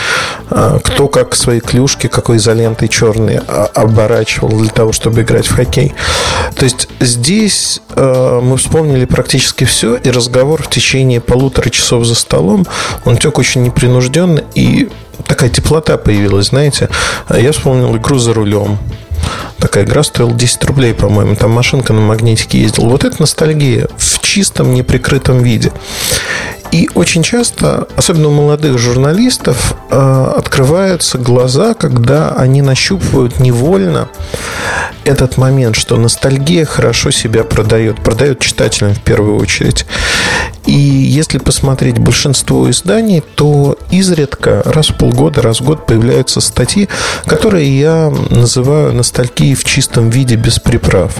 э, 0.50 0.78
кто 0.82 1.08
как 1.08 1.34
свои 1.34 1.60
клюшки, 1.60 2.08
какой 2.08 2.36
изолентой 2.36 2.88
черной 2.88 3.38
оборачивал 3.38 4.58
для 4.58 4.70
того, 4.70 4.92
чтобы 4.92 5.22
играть 5.22 5.46
в 5.46 5.54
хоккей. 5.54 5.94
То 6.56 6.64
есть 6.64 6.88
здесь 7.00 7.80
э, 7.96 8.40
мы 8.42 8.56
вспомнили 8.56 9.04
практически 9.06 9.64
все, 9.64 9.96
и 9.96 10.10
разговор 10.10 10.62
в 10.62 10.68
течение 10.68 11.20
полутора 11.20 11.70
часов 11.70 12.04
за 12.04 12.14
столом, 12.14 12.66
он 13.04 13.16
тек 13.16 13.38
очень 13.38 13.62
непринужденно, 13.62 14.42
и 14.54 14.90
такая 15.26 15.50
теплота 15.50 15.96
появилась, 15.96 16.48
знаете. 16.48 16.88
Я 17.30 17.52
вспомнил 17.52 17.96
игру 17.96 18.18
за 18.18 18.34
рулем. 18.34 18.78
Такая 19.58 19.84
игра 19.84 20.02
стоила 20.02 20.32
10 20.32 20.64
рублей, 20.64 20.94
по-моему. 20.94 21.36
Там 21.36 21.50
машинка 21.50 21.92
на 21.92 22.00
магнитике 22.00 22.60
ездила. 22.60 22.88
Вот 22.88 23.04
это 23.04 23.20
ностальгия 23.20 23.88
в 23.96 24.20
чистом, 24.20 24.74
неприкрытом 24.74 25.42
виде. 25.42 25.72
И 26.70 26.90
очень 26.94 27.22
часто, 27.22 27.86
особенно 27.94 28.28
у 28.28 28.32
молодых 28.32 28.78
журналистов, 28.78 29.74
э, 29.90 30.32
открываются 30.36 31.18
глаза, 31.18 31.74
когда 31.74 32.32
они 32.32 32.62
нащупывают 32.62 33.38
невольно 33.38 34.08
этот 35.04 35.36
момент, 35.36 35.76
что 35.76 35.96
ностальгия 35.96 36.64
хорошо 36.64 37.12
себя 37.12 37.44
продает, 37.44 38.02
продает 38.02 38.40
читателям 38.40 38.94
в 38.94 39.00
первую 39.00 39.36
очередь. 39.36 39.86
И 40.66 40.72
если 40.72 41.38
посмотреть 41.38 41.98
большинство 41.98 42.70
изданий, 42.70 43.22
то 43.34 43.76
изредка 43.90 44.62
раз 44.64 44.88
в 44.88 44.96
полгода, 44.96 45.42
раз 45.42 45.60
в 45.60 45.64
год 45.64 45.86
появляются 45.86 46.40
статьи, 46.40 46.88
которые 47.26 47.78
я 47.78 48.12
называю 48.30 48.92
ностальгией 48.94 49.54
в 49.54 49.64
чистом 49.64 50.10
виде 50.10 50.36
без 50.36 50.58
приправ. 50.58 51.12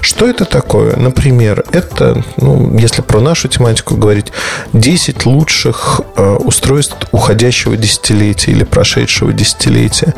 Что 0.00 0.28
это 0.28 0.44
такое? 0.44 0.96
Например, 0.96 1.64
это, 1.72 2.22
ну, 2.36 2.76
если 2.78 3.02
про 3.02 3.20
нашу 3.20 3.48
тематику 3.48 3.96
говорить, 3.96 4.32
10 4.72 5.26
лучших 5.26 6.00
э, 6.16 6.36
устройств 6.36 6.96
уходящего 7.12 7.76
десятилетия 7.76 8.52
или 8.52 8.64
прошедшего 8.64 9.32
десятилетия. 9.32 10.14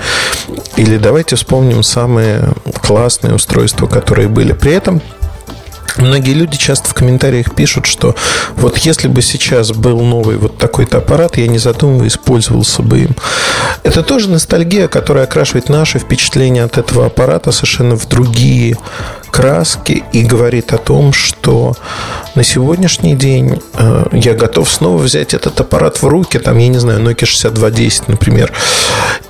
Или 0.76 0.96
давайте 0.96 1.36
вспомним 1.36 1.82
самые 1.82 2.48
классные 2.80 3.34
устройства, 3.34 3.86
которые 3.86 4.28
были. 4.28 4.52
При 4.52 4.72
этом 4.72 5.02
Многие 5.96 6.32
люди 6.32 6.56
часто 6.56 6.88
в 6.88 6.94
комментариях 6.94 7.54
пишут, 7.54 7.86
что 7.86 8.14
вот 8.56 8.78
если 8.78 9.08
бы 9.08 9.22
сейчас 9.22 9.72
был 9.72 10.00
новый 10.00 10.36
вот 10.36 10.58
такой-то 10.58 10.98
аппарат, 10.98 11.36
я 11.36 11.46
не 11.46 11.58
задумываясь 11.58 12.16
пользовался 12.16 12.82
бы 12.82 13.00
им. 13.00 13.16
Это 13.82 14.02
тоже 14.02 14.28
ностальгия, 14.30 14.88
которая 14.88 15.24
окрашивает 15.24 15.68
наши 15.68 15.98
впечатления 15.98 16.64
от 16.64 16.78
этого 16.78 17.06
аппарата 17.06 17.52
совершенно 17.52 17.96
в 17.96 18.06
другие 18.08 18.76
краски 19.32 20.04
и 20.12 20.22
говорит 20.22 20.72
о 20.72 20.78
том, 20.78 21.12
что 21.12 21.74
на 22.34 22.44
сегодняшний 22.44 23.16
день 23.16 23.60
э, 23.74 24.04
я 24.12 24.34
готов 24.34 24.70
снова 24.70 24.98
взять 24.98 25.32
этот 25.32 25.58
аппарат 25.58 26.02
в 26.02 26.06
руки, 26.06 26.38
там, 26.38 26.58
я 26.58 26.68
не 26.68 26.78
знаю, 26.78 27.00
Nokia 27.00 27.24
6210, 27.24 28.08
например, 28.08 28.52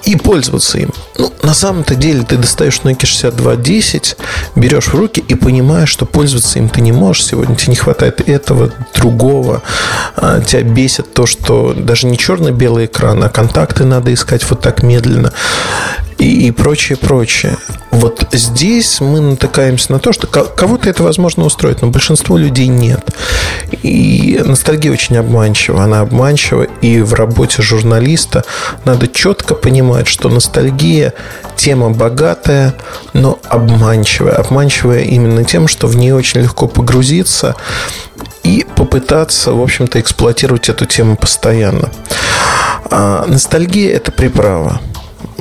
и 0.02 0.16
пользоваться 0.16 0.78
им. 0.78 0.90
Ну, 1.16 1.32
на 1.42 1.54
самом-то 1.54 1.94
деле 1.94 2.24
ты 2.24 2.36
достаешь 2.36 2.80
Nokia 2.82 3.06
6210, 3.06 4.16
берешь 4.56 4.88
в 4.88 4.94
руки 4.94 5.24
и 5.26 5.36
понимаешь, 5.36 5.88
что 5.88 6.04
пользоваться 6.04 6.58
им 6.58 6.68
ты 6.68 6.80
не 6.80 6.92
можешь. 6.92 7.24
Сегодня, 7.24 7.54
тебе 7.54 7.70
не 7.70 7.76
хватает 7.76 8.28
этого, 8.28 8.72
другого, 8.94 9.62
а, 10.16 10.40
тебя 10.40 10.62
бесит 10.62 11.14
то, 11.14 11.26
что 11.26 11.74
даже 11.74 12.08
не 12.08 12.18
черно-белый 12.18 12.86
экран, 12.86 13.22
а 13.22 13.28
контакты 13.28 13.84
надо 13.84 14.12
искать 14.12 14.48
вот 14.50 14.60
так 14.60 14.82
медленно 14.82 15.32
и, 16.22 16.46
и 16.46 16.50
прочее, 16.52 16.96
прочее. 16.96 17.56
Вот 17.90 18.26
здесь 18.32 19.00
мы 19.00 19.20
натыкаемся 19.20 19.92
на 19.92 19.98
то, 19.98 20.12
что 20.12 20.26
кого-то 20.28 20.88
это 20.88 21.02
возможно 21.02 21.44
устроить, 21.44 21.82
но 21.82 21.88
большинство 21.88 22.38
людей 22.38 22.68
нет. 22.68 23.04
И 23.82 24.40
ностальгия 24.44 24.92
очень 24.92 25.16
обманчива. 25.16 25.82
Она 25.82 26.00
обманчива, 26.00 26.62
и 26.80 27.00
в 27.00 27.14
работе 27.14 27.60
журналиста 27.62 28.44
надо 28.84 29.08
четко 29.08 29.54
понимать, 29.54 30.06
что 30.06 30.28
ностальгия 30.28 31.12
тема 31.56 31.90
богатая, 31.90 32.74
но 33.12 33.40
обманчивая. 33.48 34.34
Обманчивая 34.34 35.00
именно 35.00 35.44
тем, 35.44 35.66
что 35.66 35.88
в 35.88 35.96
ней 35.96 36.12
очень 36.12 36.40
легко 36.40 36.68
погрузиться 36.68 37.56
и 38.44 38.64
попытаться, 38.76 39.52
в 39.52 39.60
общем-то, 39.60 40.00
эксплуатировать 40.00 40.68
эту 40.68 40.86
тему 40.86 41.16
постоянно. 41.16 41.90
А 42.90 43.24
ностальгия– 43.26 43.92
это 43.96 44.12
приправа 44.12 44.80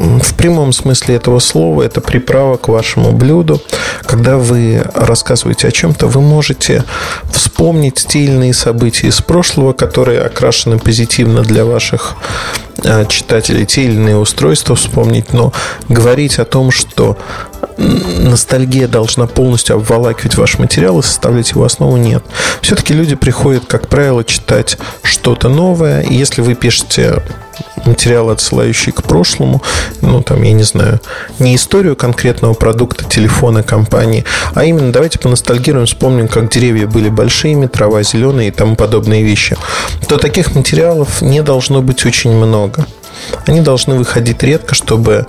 в 0.02 0.34
прямом 0.34 0.74
смысле 0.74 1.16
этого 1.16 1.40
слова 1.40 1.84
это 1.84 2.02
приправа 2.02 2.58
к 2.58 2.68
вашему 2.68 3.12
блюду. 3.12 3.62
Когда 4.04 4.38
вы 4.38 4.84
рассказываете 4.96 5.68
о 5.68 5.72
чем-то, 5.72 6.08
вы 6.08 6.22
можете 6.22 6.84
вспомнить 7.32 8.06
иные 8.16 8.54
события 8.54 9.08
из 9.08 9.22
прошлого, 9.22 9.74
которые 9.74 10.22
окрашены 10.22 10.80
позитивно 10.80 11.44
для 11.44 11.66
ваших 11.66 12.16
э, 12.84 13.06
читателей, 13.08 13.66
те 13.66 13.84
или 13.84 13.94
иные 13.94 14.18
устройства 14.18 14.76
вспомнить, 14.76 15.34
но 15.34 15.54
говорить 15.88 16.40
о 16.40 16.46
том, 16.46 16.72
что 16.72 17.18
ностальгия 17.78 18.88
должна 18.88 19.28
полностью 19.28 19.78
обволакивать 19.78 20.36
ваш 20.36 20.60
материал 20.60 21.00
и 21.00 21.04
составлять 21.04 21.52
его 21.52 21.64
основу, 21.64 21.98
нет. 21.98 22.24
Все-таки 22.62 22.94
люди 22.94 23.16
приходят, 23.16 23.66
как 23.66 23.88
правило, 23.88 24.24
читать 24.24 24.78
что-то 25.04 25.50
новое. 25.50 26.02
И 26.02 26.14
если 26.14 26.42
вы 26.42 26.56
пишете 26.56 27.22
материалы, 27.86 28.34
отсылающие 28.34 28.94
к 28.94 29.04
прошлому, 29.04 29.62
ну, 30.02 30.22
там, 30.22 30.42
я 30.44 30.54
не 30.54 30.64
знаю, 30.64 31.00
не 31.40 31.56
историю 31.56 31.96
конкретного 31.96 32.54
продукта, 32.54 33.06
телефона, 33.06 33.64
компании, 33.64 34.26
а 34.54 34.64
именно 34.64 34.92
давайте 34.92 35.20
поностальгируем, 35.20 35.86
вспомним, 35.86 36.28
как 36.28 36.50
деревья 36.50 36.88
были 36.88 37.10
большими, 37.10 37.68
трава 37.68 38.04
зеленая 38.04 38.48
и 38.48 38.52
тому 38.52 38.76
подобные 38.76 39.24
вещи, 39.24 39.58
то 40.08 40.18
таких 40.18 40.56
материалов 40.56 41.22
не 41.22 41.42
должно 41.42 41.82
быть 41.82 42.06
очень 42.06 42.32
много. 42.32 42.86
Они 43.46 43.62
должны 43.62 43.96
выходить 43.96 44.42
редко, 44.44 44.76
чтобы 44.76 45.28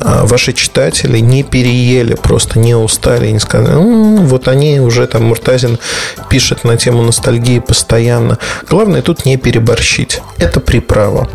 ваши 0.00 0.52
читатели 0.52 1.18
не 1.18 1.42
переели, 1.42 2.14
просто 2.14 2.58
не 2.58 2.74
устали 2.74 3.30
не 3.30 3.38
сказали, 3.38 3.74
ну, 3.74 4.16
вот 4.24 4.48
они 4.48 4.80
уже 4.80 5.06
там 5.06 5.24
Муртазин 5.24 5.78
пишет 6.28 6.64
на 6.64 6.76
тему 6.76 7.02
ностальгии 7.02 7.58
постоянно. 7.58 8.38
Главное 8.68 9.02
тут 9.02 9.26
не 9.26 9.36
переборщить. 9.36 10.20
Это 10.38 10.60
приправа. 10.60 11.28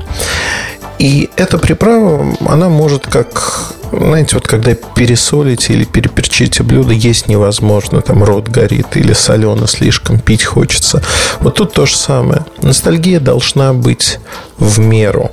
И 0.98 1.30
эта 1.38 1.58
приправа, 1.58 2.36
она 2.46 2.70
может 2.70 3.08
как 3.08 3.74
знаете, 3.92 4.36
вот 4.36 4.48
когда 4.48 4.74
пересолите 4.74 5.74
или 5.74 5.84
переперчите 5.86 6.64
блюдо, 6.64 6.94
есть 6.94 7.28
невозможно. 7.28 8.02
Там 8.02 8.24
рот 8.24 8.48
горит 8.48 8.96
или 8.96 9.14
солено 9.14 9.68
слишком, 9.68 10.20
пить 10.20 10.44
хочется. 10.44 11.02
Вот 11.40 11.56
тут 11.56 11.74
то 11.74 11.86
же 11.86 11.96
самое. 11.96 12.46
Ностальгия 12.62 13.20
должна 13.20 13.74
быть 13.74 14.20
в 14.58 14.80
меру. 14.80 15.32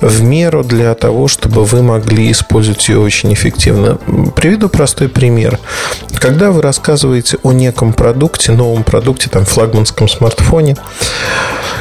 В 0.00 0.22
меру 0.22 0.62
для 0.62 0.94
того, 0.94 1.28
чтобы 1.28 1.64
вы 1.64 1.82
могли 1.82 2.30
использовать 2.30 2.88
ее 2.88 2.98
очень 2.98 3.32
эффективно. 3.32 3.98
Приведу 4.34 4.68
простой 4.68 5.08
пример. 5.08 5.58
Когда 6.18 6.50
вы 6.50 6.62
рассказываете 6.62 7.38
о 7.42 7.52
неком 7.52 7.92
продукте, 7.92 8.52
новом 8.52 8.84
продукте, 8.84 9.28
там, 9.30 9.44
флагманском 9.44 10.08
смартфоне, 10.08 10.76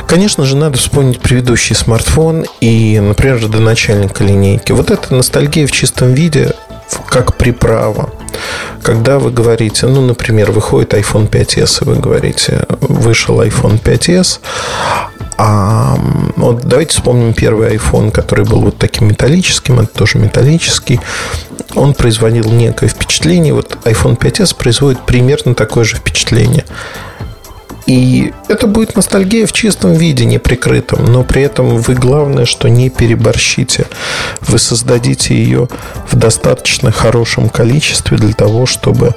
конечно 0.08 0.46
же, 0.46 0.56
надо 0.56 0.78
вспомнить 0.78 1.20
предыдущий 1.20 1.76
смартфон 1.76 2.46
и, 2.60 3.00
например, 3.00 3.48
до 3.48 3.60
начальника 3.60 4.24
линейки. 4.24 4.72
Вот 4.72 4.92
это 4.92 5.14
ностальгия 5.14 5.68
в 5.68 5.72
чистом 5.72 5.91
виде, 6.00 6.54
как 7.10 7.36
приправа. 7.38 8.10
Когда 8.82 9.20
вы 9.20 9.32
говорите, 9.32 9.88
ну, 9.88 10.02
например, 10.02 10.52
выходит 10.52 10.94
iPhone 10.94 11.30
5s, 11.30 11.84
и 11.84 11.86
вы 11.86 11.96
говорите, 11.96 12.66
вышел 12.80 13.42
iPhone 13.42 13.82
5s, 13.82 14.40
а 15.38 15.98
вот 16.36 16.62
давайте 16.66 16.92
вспомним 16.92 17.34
первый 17.34 17.76
iPhone, 17.76 18.12
который 18.12 18.46
был 18.46 18.62
вот 18.62 18.78
таким 18.78 19.08
металлическим, 19.08 19.80
это 19.80 19.92
тоже 19.92 20.20
металлический. 20.20 21.00
Он 21.76 21.94
производил 21.94 22.52
некое 22.52 22.88
впечатление. 22.88 23.54
Вот 23.54 23.78
iPhone 23.86 24.18
5s 24.18 24.56
производит 24.56 25.06
примерно 25.06 25.56
такое 25.56 25.84
же 25.84 25.96
впечатление. 25.96 26.66
И 27.86 28.34
это 28.48 28.68
будет 28.68 28.96
ностальгия 28.96 29.46
в 29.46 29.52
чистом 29.52 29.94
виде, 29.94 30.26
не 30.26 30.38
прикрытом, 30.38 31.06
но 31.06 31.24
при 31.24 31.42
этом 31.42 31.78
вы 31.78 31.96
главное, 31.96 32.46
что 32.46 32.70
не 32.70 32.90
переборщите. 32.90 33.88
Вы 34.42 34.60
создадите 34.60 35.36
ее 35.36 35.68
в 36.10 36.16
достаточно 36.16 36.92
хорошем 36.92 37.50
количестве 37.50 38.18
для 38.18 38.34
того, 38.34 38.66
чтобы 38.66 39.16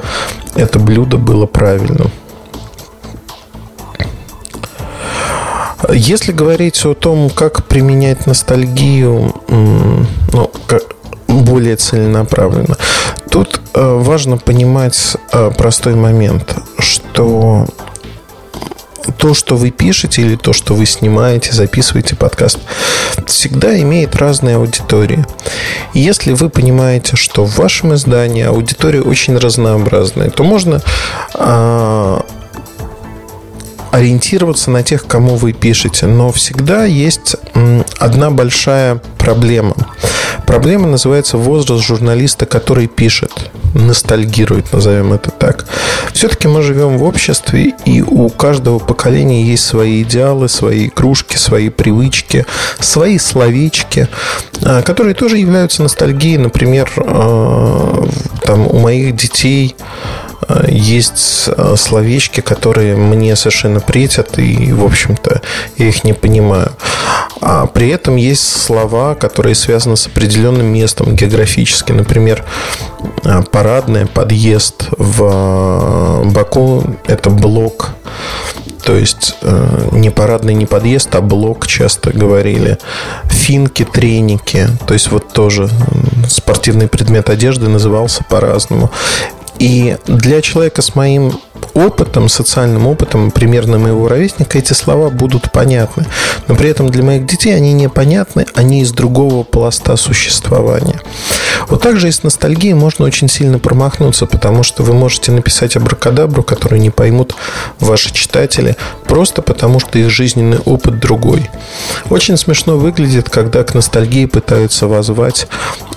это 0.54 0.78
блюдо 0.78 1.18
было 1.18 1.46
правильным. 1.46 2.10
Если 5.92 6.32
говорить 6.32 6.84
о 6.86 6.94
том, 6.94 7.28
как 7.28 7.64
применять 7.66 8.26
ностальгию, 8.26 9.34
ну, 9.48 10.50
более 11.28 11.76
целенаправленно, 11.76 12.76
тут 13.30 13.60
э, 13.74 13.98
важно 14.00 14.38
понимать 14.38 15.16
э, 15.32 15.50
простой 15.50 15.94
момент, 15.94 16.56
что 16.78 17.66
то, 19.12 19.34
что 19.34 19.56
вы 19.56 19.70
пишете 19.70 20.22
или 20.22 20.36
то, 20.36 20.52
что 20.52 20.74
вы 20.74 20.86
снимаете, 20.86 21.52
записываете 21.52 22.16
подкаст, 22.16 22.58
всегда 23.26 23.78
имеет 23.80 24.16
разные 24.16 24.56
аудитории. 24.56 25.24
И 25.92 26.00
если 26.00 26.32
вы 26.32 26.48
понимаете, 26.48 27.16
что 27.16 27.44
в 27.44 27.56
вашем 27.56 27.94
издании 27.94 28.44
аудитория 28.44 29.02
очень 29.02 29.36
разнообразная, 29.36 30.30
то 30.30 30.44
можно 30.44 30.80
а, 31.34 32.24
ориентироваться 33.94 34.70
на 34.70 34.82
тех, 34.82 35.06
кому 35.06 35.36
вы 35.36 35.52
пишете. 35.52 36.06
Но 36.06 36.32
всегда 36.32 36.84
есть 36.84 37.36
одна 37.98 38.30
большая 38.30 39.00
проблема. 39.18 39.76
Проблема 40.46 40.88
называется 40.88 41.36
возраст 41.38 41.82
журналиста, 41.82 42.46
который 42.46 42.86
пишет, 42.86 43.32
ностальгирует, 43.74 44.72
назовем 44.72 45.12
это 45.12 45.30
так. 45.30 45.66
Все-таки 46.12 46.48
мы 46.48 46.62
живем 46.62 46.98
в 46.98 47.02
обществе, 47.02 47.74
и 47.84 48.02
у 48.02 48.28
каждого 48.28 48.78
поколения 48.78 49.44
есть 49.44 49.64
свои 49.64 50.02
идеалы, 50.02 50.48
свои 50.48 50.88
игрушки, 50.88 51.36
свои 51.36 51.70
привычки, 51.70 52.46
свои 52.78 53.18
словечки, 53.18 54.08
а, 54.62 54.82
которые 54.82 55.14
тоже 55.14 55.38
являются 55.38 55.82
ностальгией. 55.82 56.38
Например, 56.38 56.90
а, 56.96 58.06
там 58.42 58.66
у 58.66 58.78
моих 58.78 59.16
детей 59.16 59.74
есть 60.68 61.48
э, 61.48 61.74
словечки, 61.76 62.40
которые 62.40 62.96
мне 62.96 63.36
совершенно 63.36 63.80
претят, 63.80 64.38
и, 64.38 64.72
в 64.72 64.84
общем-то, 64.84 65.40
я 65.78 65.88
их 65.88 66.04
не 66.04 66.12
понимаю. 66.12 66.72
А 67.40 67.66
при 67.66 67.88
этом 67.88 68.16
есть 68.16 68.42
слова, 68.42 69.14
которые 69.14 69.54
связаны 69.54 69.96
с 69.96 70.06
определенным 70.06 70.66
местом 70.66 71.14
географически. 71.14 71.92
Например, 71.92 72.44
э, 73.24 73.42
парадная, 73.50 74.06
подъезд 74.06 74.88
в 74.96 76.24
Баку– 76.24 76.84
это 77.06 77.30
блок 77.30 77.90
То 78.84 78.94
есть 78.94 79.36
э, 79.42 79.88
не 79.92 80.10
парадный, 80.10 80.54
не 80.54 80.66
подъезд, 80.66 81.14
а 81.14 81.20
блок 81.20 81.66
часто 81.66 82.10
говорили. 82.10 82.78
Финки, 83.24 83.84
треники. 83.84 84.68
То 84.86 84.94
есть 84.94 85.10
вот 85.10 85.32
тоже 85.32 85.68
спортивный 86.28 86.88
предмет 86.88 87.30
одежды 87.30 87.68
назывался 87.68 88.24
по-разному. 88.24 88.90
И 89.58 89.96
для 90.06 90.40
человека 90.42 90.82
с 90.82 90.94
моим 90.94 91.32
опытом, 91.74 92.28
социальным 92.28 92.86
опытом, 92.86 93.30
примерно 93.30 93.78
моего 93.78 94.08
ровесника, 94.08 94.58
эти 94.58 94.72
слова 94.72 95.10
будут 95.10 95.50
понятны. 95.50 96.06
Но 96.46 96.54
при 96.54 96.68
этом 96.70 96.88
для 96.88 97.02
моих 97.02 97.26
детей 97.26 97.54
они 97.54 97.72
непонятны, 97.72 98.46
они 98.54 98.82
из 98.82 98.92
другого 98.92 99.42
пласта 99.44 99.96
существования. 99.96 101.00
Вот 101.68 101.82
так 101.82 101.98
же 101.98 102.08
и 102.08 102.12
с 102.12 102.22
ностальгией 102.22 102.74
можно 102.74 103.04
очень 103.04 103.28
сильно 103.28 103.58
промахнуться, 103.58 104.26
потому 104.26 104.62
что 104.62 104.82
вы 104.82 104.92
можете 104.92 105.32
написать 105.32 105.76
абракадабру, 105.76 106.42
которую 106.42 106.80
не 106.80 106.90
поймут 106.90 107.34
ваши 107.80 108.12
читатели, 108.12 108.76
просто 109.06 109.42
потому 109.42 109.80
что 109.80 109.98
их 109.98 110.10
жизненный 110.10 110.58
опыт 110.58 110.98
другой. 111.00 111.50
Очень 112.10 112.36
смешно 112.36 112.76
выглядит, 112.76 113.30
когда 113.30 113.64
к 113.64 113.74
ностальгии 113.74 114.26
пытаются 114.26 114.86
возвать, 114.86 115.46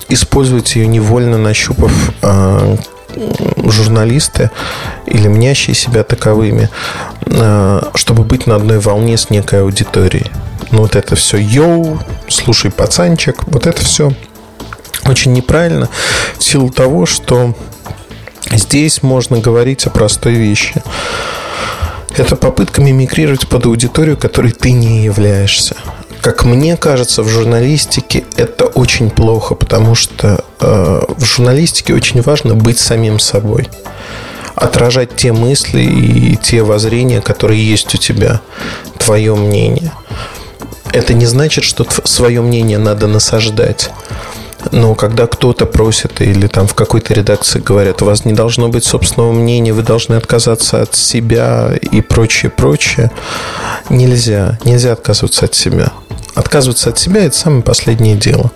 использовать 0.08 0.74
ее 0.76 0.86
невольно 0.86 1.38
нащупав 1.38 1.92
а, 2.22 2.76
журналисты 3.64 4.50
или 5.06 5.28
мнящие 5.28 5.74
себя 5.74 6.04
таковыми, 6.04 6.68
э, 7.26 7.80
чтобы 7.94 8.24
быть 8.24 8.46
на 8.46 8.56
одной 8.56 8.78
волне 8.78 9.16
с 9.16 9.30
некой 9.30 9.62
аудиторией. 9.62 10.26
Ну, 10.70 10.80
вот 10.80 10.96
это 10.96 11.16
все 11.16 11.38
йоу, 11.38 11.98
слушай, 12.28 12.70
пацанчик, 12.70 13.44
вот 13.46 13.66
это 13.66 13.84
все 13.84 14.12
очень 15.04 15.32
неправильно 15.32 15.88
в 16.38 16.44
силу 16.44 16.70
того, 16.70 17.06
что 17.06 17.54
здесь 18.52 19.02
можно 19.02 19.38
говорить 19.38 19.86
о 19.86 19.90
простой 19.90 20.34
вещи. 20.34 20.82
Это 22.16 22.36
попытка 22.36 22.80
мимикрировать 22.80 23.48
под 23.48 23.66
аудиторию, 23.66 24.16
которой 24.16 24.52
ты 24.52 24.72
не 24.72 25.04
являешься 25.04 25.76
как 26.20 26.44
мне 26.44 26.76
кажется, 26.76 27.22
в 27.22 27.28
журналистике 27.28 28.24
это 28.36 28.66
очень 28.66 29.10
плохо, 29.10 29.54
потому 29.54 29.94
что 29.94 30.44
э, 30.60 31.00
в 31.08 31.24
журналистике 31.24 31.94
очень 31.94 32.22
важно 32.22 32.54
быть 32.54 32.78
самим 32.78 33.18
собой 33.18 33.68
отражать 34.54 35.14
те 35.16 35.32
мысли 35.32 35.80
и 35.80 36.36
те 36.36 36.62
воззрения, 36.62 37.20
которые 37.20 37.64
есть 37.64 37.94
у 37.94 37.98
тебя, 37.98 38.40
твое 38.98 39.34
мнение. 39.34 39.92
Это 40.92 41.14
не 41.14 41.26
значит, 41.26 41.64
что 41.64 41.86
свое 42.04 42.40
мнение 42.40 42.78
надо 42.78 43.06
насаждать. 43.06 43.90
Но 44.72 44.94
когда 44.94 45.26
кто-то 45.26 45.66
просит 45.66 46.20
или 46.20 46.48
там 46.48 46.66
в 46.66 46.74
какой-то 46.74 47.14
редакции 47.14 47.60
говорят, 47.60 48.02
у 48.02 48.06
вас 48.06 48.24
не 48.24 48.32
должно 48.32 48.68
быть 48.68 48.84
собственного 48.84 49.32
мнения, 49.32 49.72
вы 49.72 49.82
должны 49.82 50.14
отказаться 50.14 50.82
от 50.82 50.94
себя 50.94 51.74
и 51.80 52.00
прочее, 52.00 52.50
прочее, 52.50 53.12
нельзя. 53.88 54.58
Нельзя 54.64 54.92
отказываться 54.92 55.44
от 55.44 55.54
себя. 55.54 55.92
Отказываться 56.34 56.90
от 56.90 56.98
себя– 56.98 57.24
это 57.24 57.36
самое 57.36 57.62
последнее 57.62 58.16
дело. 58.16 58.52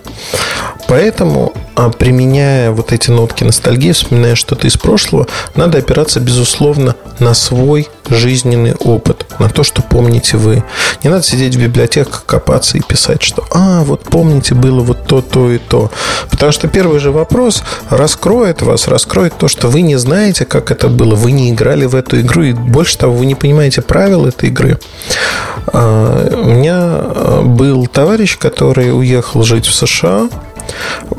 Поэтому, 0.87 1.53
а, 1.75 1.89
применяя 1.89 2.71
вот 2.71 2.91
эти 2.91 3.09
нотки 3.09 3.43
ностальгии, 3.43 3.91
вспоминая 3.91 4.35
что-то 4.35 4.67
из 4.67 4.77
прошлого, 4.77 5.27
надо 5.55 5.77
опираться, 5.79 6.19
безусловно, 6.19 6.95
на 7.19 7.33
свой 7.33 7.87
жизненный 8.09 8.75
опыт, 8.75 9.25
на 9.39 9.49
то, 9.49 9.63
что 9.63 9.81
помните 9.81 10.37
вы. 10.37 10.63
Не 11.03 11.09
надо 11.09 11.23
сидеть 11.23 11.55
в 11.55 11.61
библиотеках, 11.61 12.25
копаться 12.25 12.77
и 12.77 12.81
писать, 12.81 13.23
что 13.23 13.43
«А, 13.51 13.83
вот 13.83 14.03
помните, 14.03 14.55
было 14.55 14.81
вот 14.81 15.05
то, 15.07 15.21
то 15.21 15.51
и 15.51 15.57
то». 15.57 15.89
Потому 16.29 16.51
что 16.51 16.67
первый 16.67 16.99
же 16.99 17.11
вопрос 17.11 17.63
раскроет 17.89 18.61
вас, 18.61 18.87
раскроет 18.87 19.37
то, 19.37 19.47
что 19.47 19.69
вы 19.69 19.81
не 19.81 19.95
знаете, 19.95 20.45
как 20.45 20.71
это 20.71 20.89
было, 20.89 21.15
вы 21.15 21.31
не 21.31 21.49
играли 21.49 21.85
в 21.85 21.95
эту 21.95 22.19
игру, 22.19 22.43
и 22.43 22.53
больше 22.53 22.97
того, 22.97 23.15
вы 23.15 23.25
не 23.25 23.35
понимаете 23.35 23.81
правил 23.81 24.25
этой 24.25 24.49
игры. 24.49 24.79
А, 25.67 26.29
у 26.33 26.49
меня 26.49 26.77
а, 26.77 27.41
был 27.63 27.87
товарищ, 27.87 28.37
который 28.37 28.93
уехал 28.93 29.41
жить 29.43 29.67
в 29.67 29.73
США, 29.73 30.27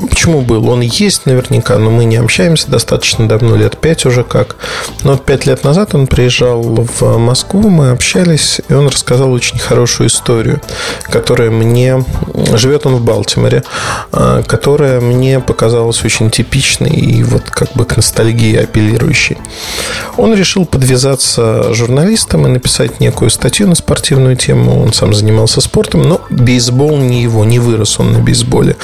Почему 0.09 0.41
был? 0.41 0.67
Он 0.69 0.81
есть 0.81 1.25
наверняка, 1.25 1.77
но 1.77 1.89
мы 1.89 2.05
не 2.05 2.17
общаемся 2.17 2.69
достаточно 2.69 3.27
давно, 3.27 3.55
лет 3.55 3.77
пять 3.77 4.05
уже 4.05 4.23
как. 4.23 4.57
Но 5.03 5.17
пять 5.17 5.45
лет 5.45 5.63
назад 5.63 5.95
он 5.95 6.07
приезжал 6.07 6.61
в 6.61 7.17
Москву, 7.17 7.69
мы 7.69 7.89
общались, 7.91 8.61
и 8.67 8.73
он 8.73 8.87
рассказал 8.87 9.31
очень 9.31 9.59
хорошую 9.59 10.07
историю, 10.07 10.61
которая 11.03 11.49
мне... 11.49 12.03
Живет 12.53 12.85
он 12.85 12.95
в 12.95 13.01
Балтиморе, 13.01 13.63
а, 14.11 14.43
которая 14.43 14.99
мне 14.99 15.39
показалась 15.39 16.03
очень 16.03 16.29
типичной 16.29 16.91
и 16.91 17.23
вот 17.23 17.49
как 17.49 17.73
бы 17.73 17.85
к 17.85 17.95
ностальгии 17.95 18.55
апеллирующей. 18.55 19.37
Он 20.17 20.33
решил 20.33 20.65
подвязаться 20.65 21.73
журналистом 21.73 22.45
и 22.45 22.49
написать 22.49 22.99
некую 22.99 23.29
статью 23.29 23.67
на 23.67 23.75
спортивную 23.75 24.35
тему. 24.35 24.81
Он 24.81 24.93
сам 24.93 25.13
занимался 25.13 25.61
спортом, 25.61 26.03
но 26.03 26.21
бейсбол 26.29 26.97
не 26.97 27.23
его, 27.23 27.45
не 27.45 27.59
вырос 27.59 27.99
он 27.99 28.13
на 28.13 28.19
бейсболе 28.19 28.75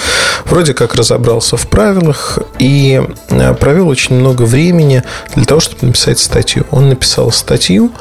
вроде 0.51 0.73
как 0.73 0.95
разобрался 0.95 1.55
в 1.55 1.67
правилах 1.69 2.37
и 2.59 3.01
э, 3.29 3.53
провел 3.53 3.87
очень 3.87 4.15
много 4.15 4.43
времени 4.43 5.01
для 5.33 5.45
того, 5.45 5.61
чтобы 5.61 5.87
написать 5.87 6.19
статью. 6.19 6.65
Он 6.71 6.89
написал 6.89 7.31
статью. 7.31 7.91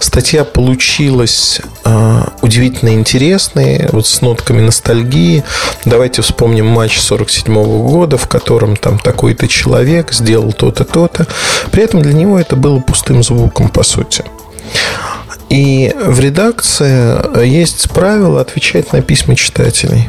Статья 0.00 0.44
получилась 0.44 1.60
э, 1.84 2.22
удивительно 2.42 2.94
интересной, 2.94 3.88
вот 3.92 4.08
с 4.08 4.22
нотками 4.22 4.60
ностальгии. 4.60 5.44
Давайте 5.84 6.22
вспомним 6.22 6.66
матч 6.66 6.98
47 6.98 7.54
года, 7.86 8.18
в 8.18 8.26
котором 8.26 8.76
там 8.76 8.98
такой-то 8.98 9.46
человек 9.46 10.12
сделал 10.12 10.52
то-то, 10.52 10.84
то-то. 10.84 11.28
При 11.70 11.84
этом 11.84 12.02
для 12.02 12.12
него 12.12 12.40
это 12.40 12.56
было 12.56 12.80
пустым 12.80 13.22
звуком, 13.22 13.68
по 13.68 13.84
сути. 13.84 14.24
И 15.48 15.94
в 15.96 16.18
редакции 16.18 17.44
есть 17.46 17.88
правило 17.90 18.40
отвечать 18.40 18.92
на 18.92 19.00
письма 19.00 19.36
читателей. 19.36 20.08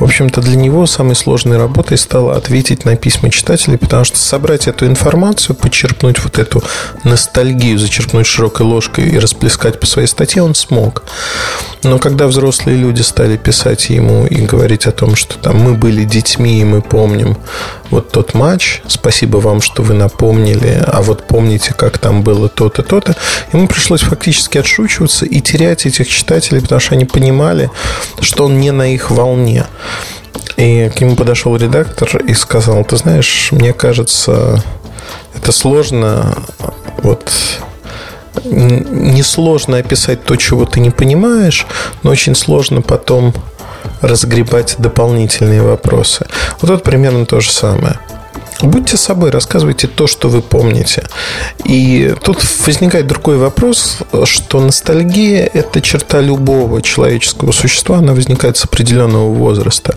В 0.00 0.04
общем-то, 0.04 0.40
для 0.40 0.56
него 0.56 0.86
самой 0.86 1.14
сложной 1.14 1.58
работой 1.58 1.98
стало 1.98 2.34
ответить 2.34 2.86
на 2.86 2.96
письма 2.96 3.28
читателей, 3.28 3.76
потому 3.76 4.04
что 4.04 4.16
собрать 4.16 4.66
эту 4.66 4.86
информацию, 4.86 5.54
почерпнуть 5.54 6.20
вот 6.20 6.38
эту 6.38 6.64
ностальгию, 7.04 7.78
зачерпнуть 7.78 8.26
широкой 8.26 8.64
ложкой 8.64 9.10
и 9.10 9.18
расплескать 9.18 9.78
по 9.78 9.84
своей 9.86 10.08
статье 10.08 10.42
он 10.42 10.54
смог. 10.54 11.02
Но 11.82 11.98
когда 11.98 12.26
взрослые 12.28 12.78
люди 12.78 13.02
стали 13.02 13.36
писать 13.36 13.90
ему 13.90 14.26
и 14.26 14.36
говорить 14.36 14.86
о 14.86 14.92
том, 14.92 15.16
что 15.16 15.36
там 15.36 15.58
мы 15.58 15.74
были 15.74 16.04
детьми 16.04 16.60
и 16.60 16.64
мы 16.64 16.80
помним 16.80 17.36
вот 17.90 18.10
тот 18.10 18.32
матч, 18.32 18.82
спасибо 18.86 19.38
вам, 19.38 19.60
что 19.60 19.82
вы 19.82 19.94
напомнили, 19.94 20.82
а 20.86 21.02
вот 21.02 21.26
помните, 21.26 21.74
как 21.74 21.98
там 21.98 22.22
было 22.22 22.48
то-то, 22.48 22.82
то-то, 22.82 23.16
ему 23.52 23.66
пришлось 23.66 24.02
фактически 24.02 24.58
отшучиваться 24.58 25.26
и 25.26 25.40
терять 25.40 25.84
этих 25.84 26.08
читателей, 26.08 26.62
потому 26.62 26.80
что 26.80 26.94
они 26.94 27.04
понимали, 27.04 27.70
что 28.20 28.46
он 28.46 28.60
не 28.60 28.70
на 28.70 28.94
их 28.94 29.10
волне. 29.10 29.66
И 30.56 30.90
к 30.94 31.00
нему 31.00 31.16
подошел 31.16 31.56
редактор 31.56 32.18
и 32.18 32.34
сказал, 32.34 32.84
ты 32.84 32.96
знаешь, 32.96 33.48
мне 33.50 33.72
кажется, 33.72 34.62
это 35.34 35.52
сложно 35.52 36.36
вот 37.02 37.32
несложно 38.44 39.78
описать 39.78 40.24
то, 40.24 40.36
чего 40.36 40.66
ты 40.66 40.80
не 40.80 40.90
понимаешь, 40.90 41.66
но 42.02 42.10
очень 42.10 42.34
сложно 42.34 42.82
потом 42.82 43.34
разгребать 44.00 44.76
дополнительные 44.78 45.62
вопросы. 45.62 46.26
Вот 46.60 46.68
тут 46.68 46.82
примерно 46.82 47.26
то 47.26 47.40
же 47.40 47.50
самое. 47.50 47.98
Будьте 48.62 48.96
собой, 48.96 49.30
рассказывайте 49.30 49.86
то, 49.86 50.06
что 50.06 50.28
вы 50.28 50.42
помните. 50.42 51.04
И 51.64 52.14
тут 52.22 52.44
возникает 52.66 53.06
другой 53.06 53.38
вопрос, 53.38 53.98
что 54.24 54.60
ностальгия– 54.60 55.48
это 55.54 55.80
черта 55.80 56.20
любого 56.20 56.82
человеческого 56.82 57.52
существа, 57.52 57.98
она 57.98 58.12
возникает 58.12 58.58
с 58.58 58.64
определенного 58.64 59.32
возраста. 59.32 59.94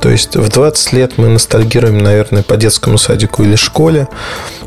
То 0.00 0.10
есть 0.10 0.36
в 0.36 0.48
20 0.48 0.92
лет 0.94 1.12
мы 1.16 1.28
ностальгируем, 1.28 1.98
наверное, 1.98 2.42
по 2.42 2.56
детскому 2.56 2.98
садику 2.98 3.44
или 3.44 3.54
школе, 3.54 4.08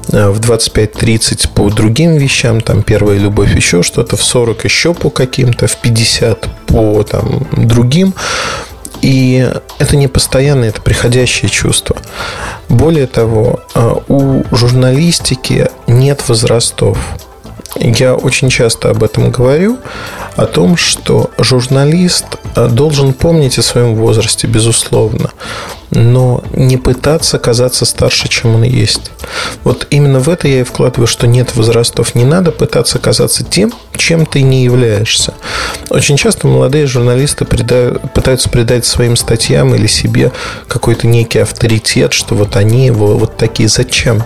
в 0.07 0.39
25-30 0.39 1.49
по 1.53 1.69
другим 1.69 2.15
вещам, 2.17 2.61
там 2.61 2.83
первая 2.83 3.17
любовь, 3.19 3.53
еще 3.55 3.83
что-то, 3.83 4.17
в 4.17 4.23
40 4.23 4.63
еще 4.63 4.93
по 4.93 5.09
каким-то, 5.09 5.67
в 5.67 5.75
50 5.77 6.47
по 6.67 7.03
там, 7.03 7.47
другим. 7.51 8.13
И 9.01 9.49
это 9.77 9.95
не 9.95 10.07
постоянное, 10.07 10.69
это 10.69 10.81
приходящее 10.81 11.49
чувство. 11.49 11.95
Более 12.67 13.07
того, 13.07 13.61
э, 13.75 13.95
у 14.07 14.43
журналистики 14.51 15.69
нет 15.87 16.27
возрастов. 16.27 16.97
Я 17.75 18.15
очень 18.15 18.49
часто 18.49 18.89
об 18.89 19.03
этом 19.03 19.31
говорю, 19.31 19.77
о 20.35 20.45
том, 20.45 20.77
что 20.77 21.29
журналист 21.37 22.25
э, 22.55 22.67
должен 22.67 23.13
помнить 23.13 23.57
о 23.57 23.61
своем 23.61 23.95
возрасте, 23.95 24.47
безусловно, 24.47 25.31
но 25.91 26.43
не 26.53 26.77
пытаться 26.77 27.39
казаться 27.39 27.85
старше, 27.85 28.27
чем 28.27 28.55
он 28.55 28.63
есть. 28.63 29.11
Вот 29.63 29.87
именно 29.89 30.19
в 30.19 30.29
это 30.29 30.47
я 30.47 30.61
и 30.61 30.63
вкладываю, 30.63 31.07
что 31.07 31.27
нет 31.27 31.55
возрастов. 31.55 32.15
Не 32.15 32.25
надо 32.25 32.51
пытаться 32.51 32.99
казаться 32.99 33.43
тем, 33.43 33.73
чем 33.95 34.25
ты 34.25 34.41
не 34.41 34.63
являешься. 34.63 35.33
Очень 35.89 36.17
часто 36.17 36.47
молодые 36.47 36.87
журналисты 36.87 37.45
придают, 37.45 38.13
пытаются 38.13 38.49
придать 38.49 38.85
своим 38.85 39.15
статьям 39.15 39.73
или 39.75 39.87
себе 39.87 40.31
какой-то 40.67 41.07
некий 41.07 41.39
авторитет, 41.39 42.13
что 42.13 42.35
вот 42.35 42.55
они 42.55 42.85
его 42.85 43.17
вот 43.17 43.37
такие. 43.37 43.69
Зачем? 43.69 44.23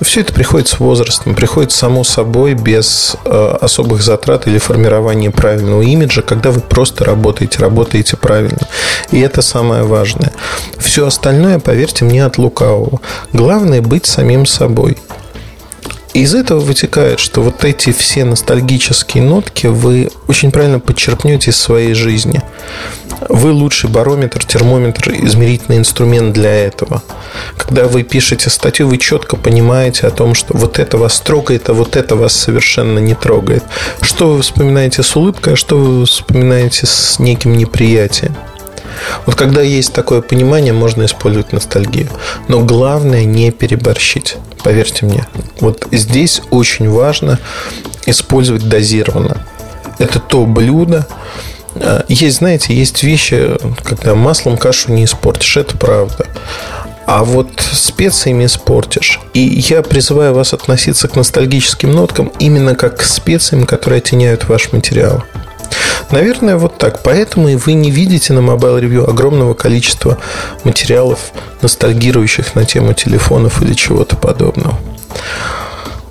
Все 0.00 0.20
это 0.20 0.32
приходит 0.32 0.68
с 0.68 0.78
возрастом, 0.78 1.34
приходит 1.34 1.72
само 1.72 2.04
собой, 2.04 2.54
без 2.54 3.16
э, 3.24 3.56
особых 3.60 4.02
затрат 4.02 4.46
или 4.46 4.58
формирования 4.58 5.30
правильного 5.30 5.82
имиджа, 5.82 6.22
когда 6.22 6.52
вы 6.52 6.60
просто 6.60 7.04
работаете, 7.04 7.58
работаете 7.58 8.16
правильно. 8.16 8.60
И 9.10 9.20
это 9.20 9.42
самое 9.42 9.82
важное. 9.82 10.32
Все 10.76 11.06
остальное, 11.06 11.58
поверьте 11.58 12.04
мне, 12.04 12.24
от 12.24 12.38
лукавого. 12.38 13.00
Главное 13.32 13.80
быть 13.82 14.06
самим 14.06 14.46
собой. 14.46 14.98
Из 16.14 16.34
этого 16.34 16.58
вытекает, 16.58 17.20
что 17.20 17.42
вот 17.42 17.64
эти 17.64 17.92
все 17.92 18.24
ностальгические 18.24 19.22
нотки 19.22 19.68
вы 19.68 20.10
очень 20.26 20.50
правильно 20.50 20.80
подчеркнете 20.80 21.50
из 21.50 21.56
своей 21.56 21.94
жизни. 21.94 22.42
Вы 23.28 23.52
лучший 23.52 23.88
барометр, 23.90 24.44
термометр, 24.44 25.10
измерительный 25.10 25.78
инструмент 25.78 26.32
для 26.32 26.50
этого. 26.66 27.02
Когда 27.56 27.86
вы 27.86 28.02
пишете 28.02 28.50
статью, 28.50 28.88
вы 28.88 28.98
четко 28.98 29.36
понимаете 29.36 30.06
о 30.06 30.10
том, 30.10 30.34
что 30.34 30.56
вот 30.56 30.78
это 30.78 30.96
вас 30.98 31.20
трогает, 31.20 31.68
а 31.68 31.72
вот 31.72 31.94
это 31.94 32.16
вас 32.16 32.32
совершенно 32.32 32.98
не 32.98 33.14
трогает. 33.14 33.62
Что 34.00 34.32
вы 34.34 34.42
вспоминаете 34.42 35.02
с 35.02 35.14
улыбкой, 35.14 35.52
а 35.52 35.56
что 35.56 35.78
вы 35.78 36.06
вспоминаете 36.06 36.86
с 36.86 37.18
неким 37.18 37.56
неприятием. 37.56 38.34
Вот 39.26 39.34
когда 39.34 39.62
есть 39.62 39.92
такое 39.92 40.22
понимание, 40.22 40.72
можно 40.72 41.04
использовать 41.04 41.52
ностальгию. 41.52 42.08
Но 42.48 42.60
главное 42.64 43.24
не 43.24 43.50
переборщить. 43.50 44.36
Поверьте 44.62 45.06
мне. 45.06 45.26
Вот 45.60 45.86
здесь 45.92 46.42
очень 46.50 46.88
важно 46.90 47.38
использовать 48.06 48.68
дозированно. 48.68 49.46
Это 49.98 50.20
то 50.20 50.44
блюдо, 50.44 51.06
э, 51.74 52.02
есть, 52.08 52.38
знаете, 52.38 52.74
есть 52.74 53.02
вещи, 53.02 53.56
когда 53.82 54.14
маслом 54.14 54.56
кашу 54.56 54.92
не 54.92 55.04
испортишь, 55.04 55.56
это 55.56 55.76
правда. 55.76 56.26
А 57.06 57.24
вот 57.24 57.48
специями 57.72 58.44
испортишь. 58.44 59.20
И 59.32 59.40
я 59.40 59.82
призываю 59.82 60.34
вас 60.34 60.52
относиться 60.52 61.08
к 61.08 61.16
ностальгическим 61.16 61.90
ноткам 61.90 62.30
именно 62.38 62.74
как 62.74 62.98
к 62.98 63.02
специям, 63.02 63.64
которые 63.64 63.98
оттеняют 63.98 64.48
ваш 64.48 64.72
материал. 64.72 65.24
Наверное, 66.10 66.56
вот 66.56 66.78
так. 66.78 67.02
Поэтому 67.02 67.48
и 67.48 67.56
вы 67.56 67.74
не 67.74 67.90
видите 67.90 68.32
на 68.32 68.40
Mobile 68.40 68.80
Review 68.80 69.08
огромного 69.08 69.54
количества 69.54 70.18
материалов, 70.64 71.32
ностальгирующих 71.62 72.54
на 72.54 72.64
тему 72.64 72.94
телефонов 72.94 73.62
или 73.62 73.74
чего-то 73.74 74.16
подобного. 74.16 74.78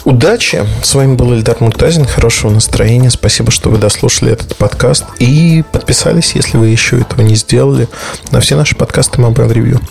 Удачи! 0.08 0.64
С 0.84 0.96
вами 0.96 1.16
был 1.16 1.34
Эльдар 1.34 1.58
Муртазин. 1.60 2.06
Хорошего 2.06 2.50
настроения. 2.50 3.10
Спасибо, 3.10 3.52
что 3.52 3.70
вы 3.70 3.78
дослушали 3.78 4.32
этот 4.32 4.56
подкаст. 4.56 5.04
И 5.20 5.66
подписались, 5.74 6.34
если 6.34 6.56
вы 6.56 6.68
еще 6.68 7.02
этого 7.02 7.24
не 7.24 7.36
сделали, 7.36 7.90
на 8.32 8.40
все 8.40 8.56
наши 8.56 8.74
подкасты 8.74 9.20
Mobile 9.20 9.52
Review. 9.52 9.82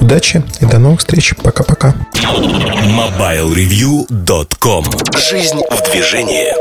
Удачи 0.00 0.42
и 0.60 0.64
до 0.64 0.80
новых 0.80 0.98
встреч. 0.98 1.36
Пока-пока. 1.40 1.94
MobileReview.com 2.24 4.86
Жизнь 5.16 5.60
в 5.70 5.92
движении. 5.92 6.52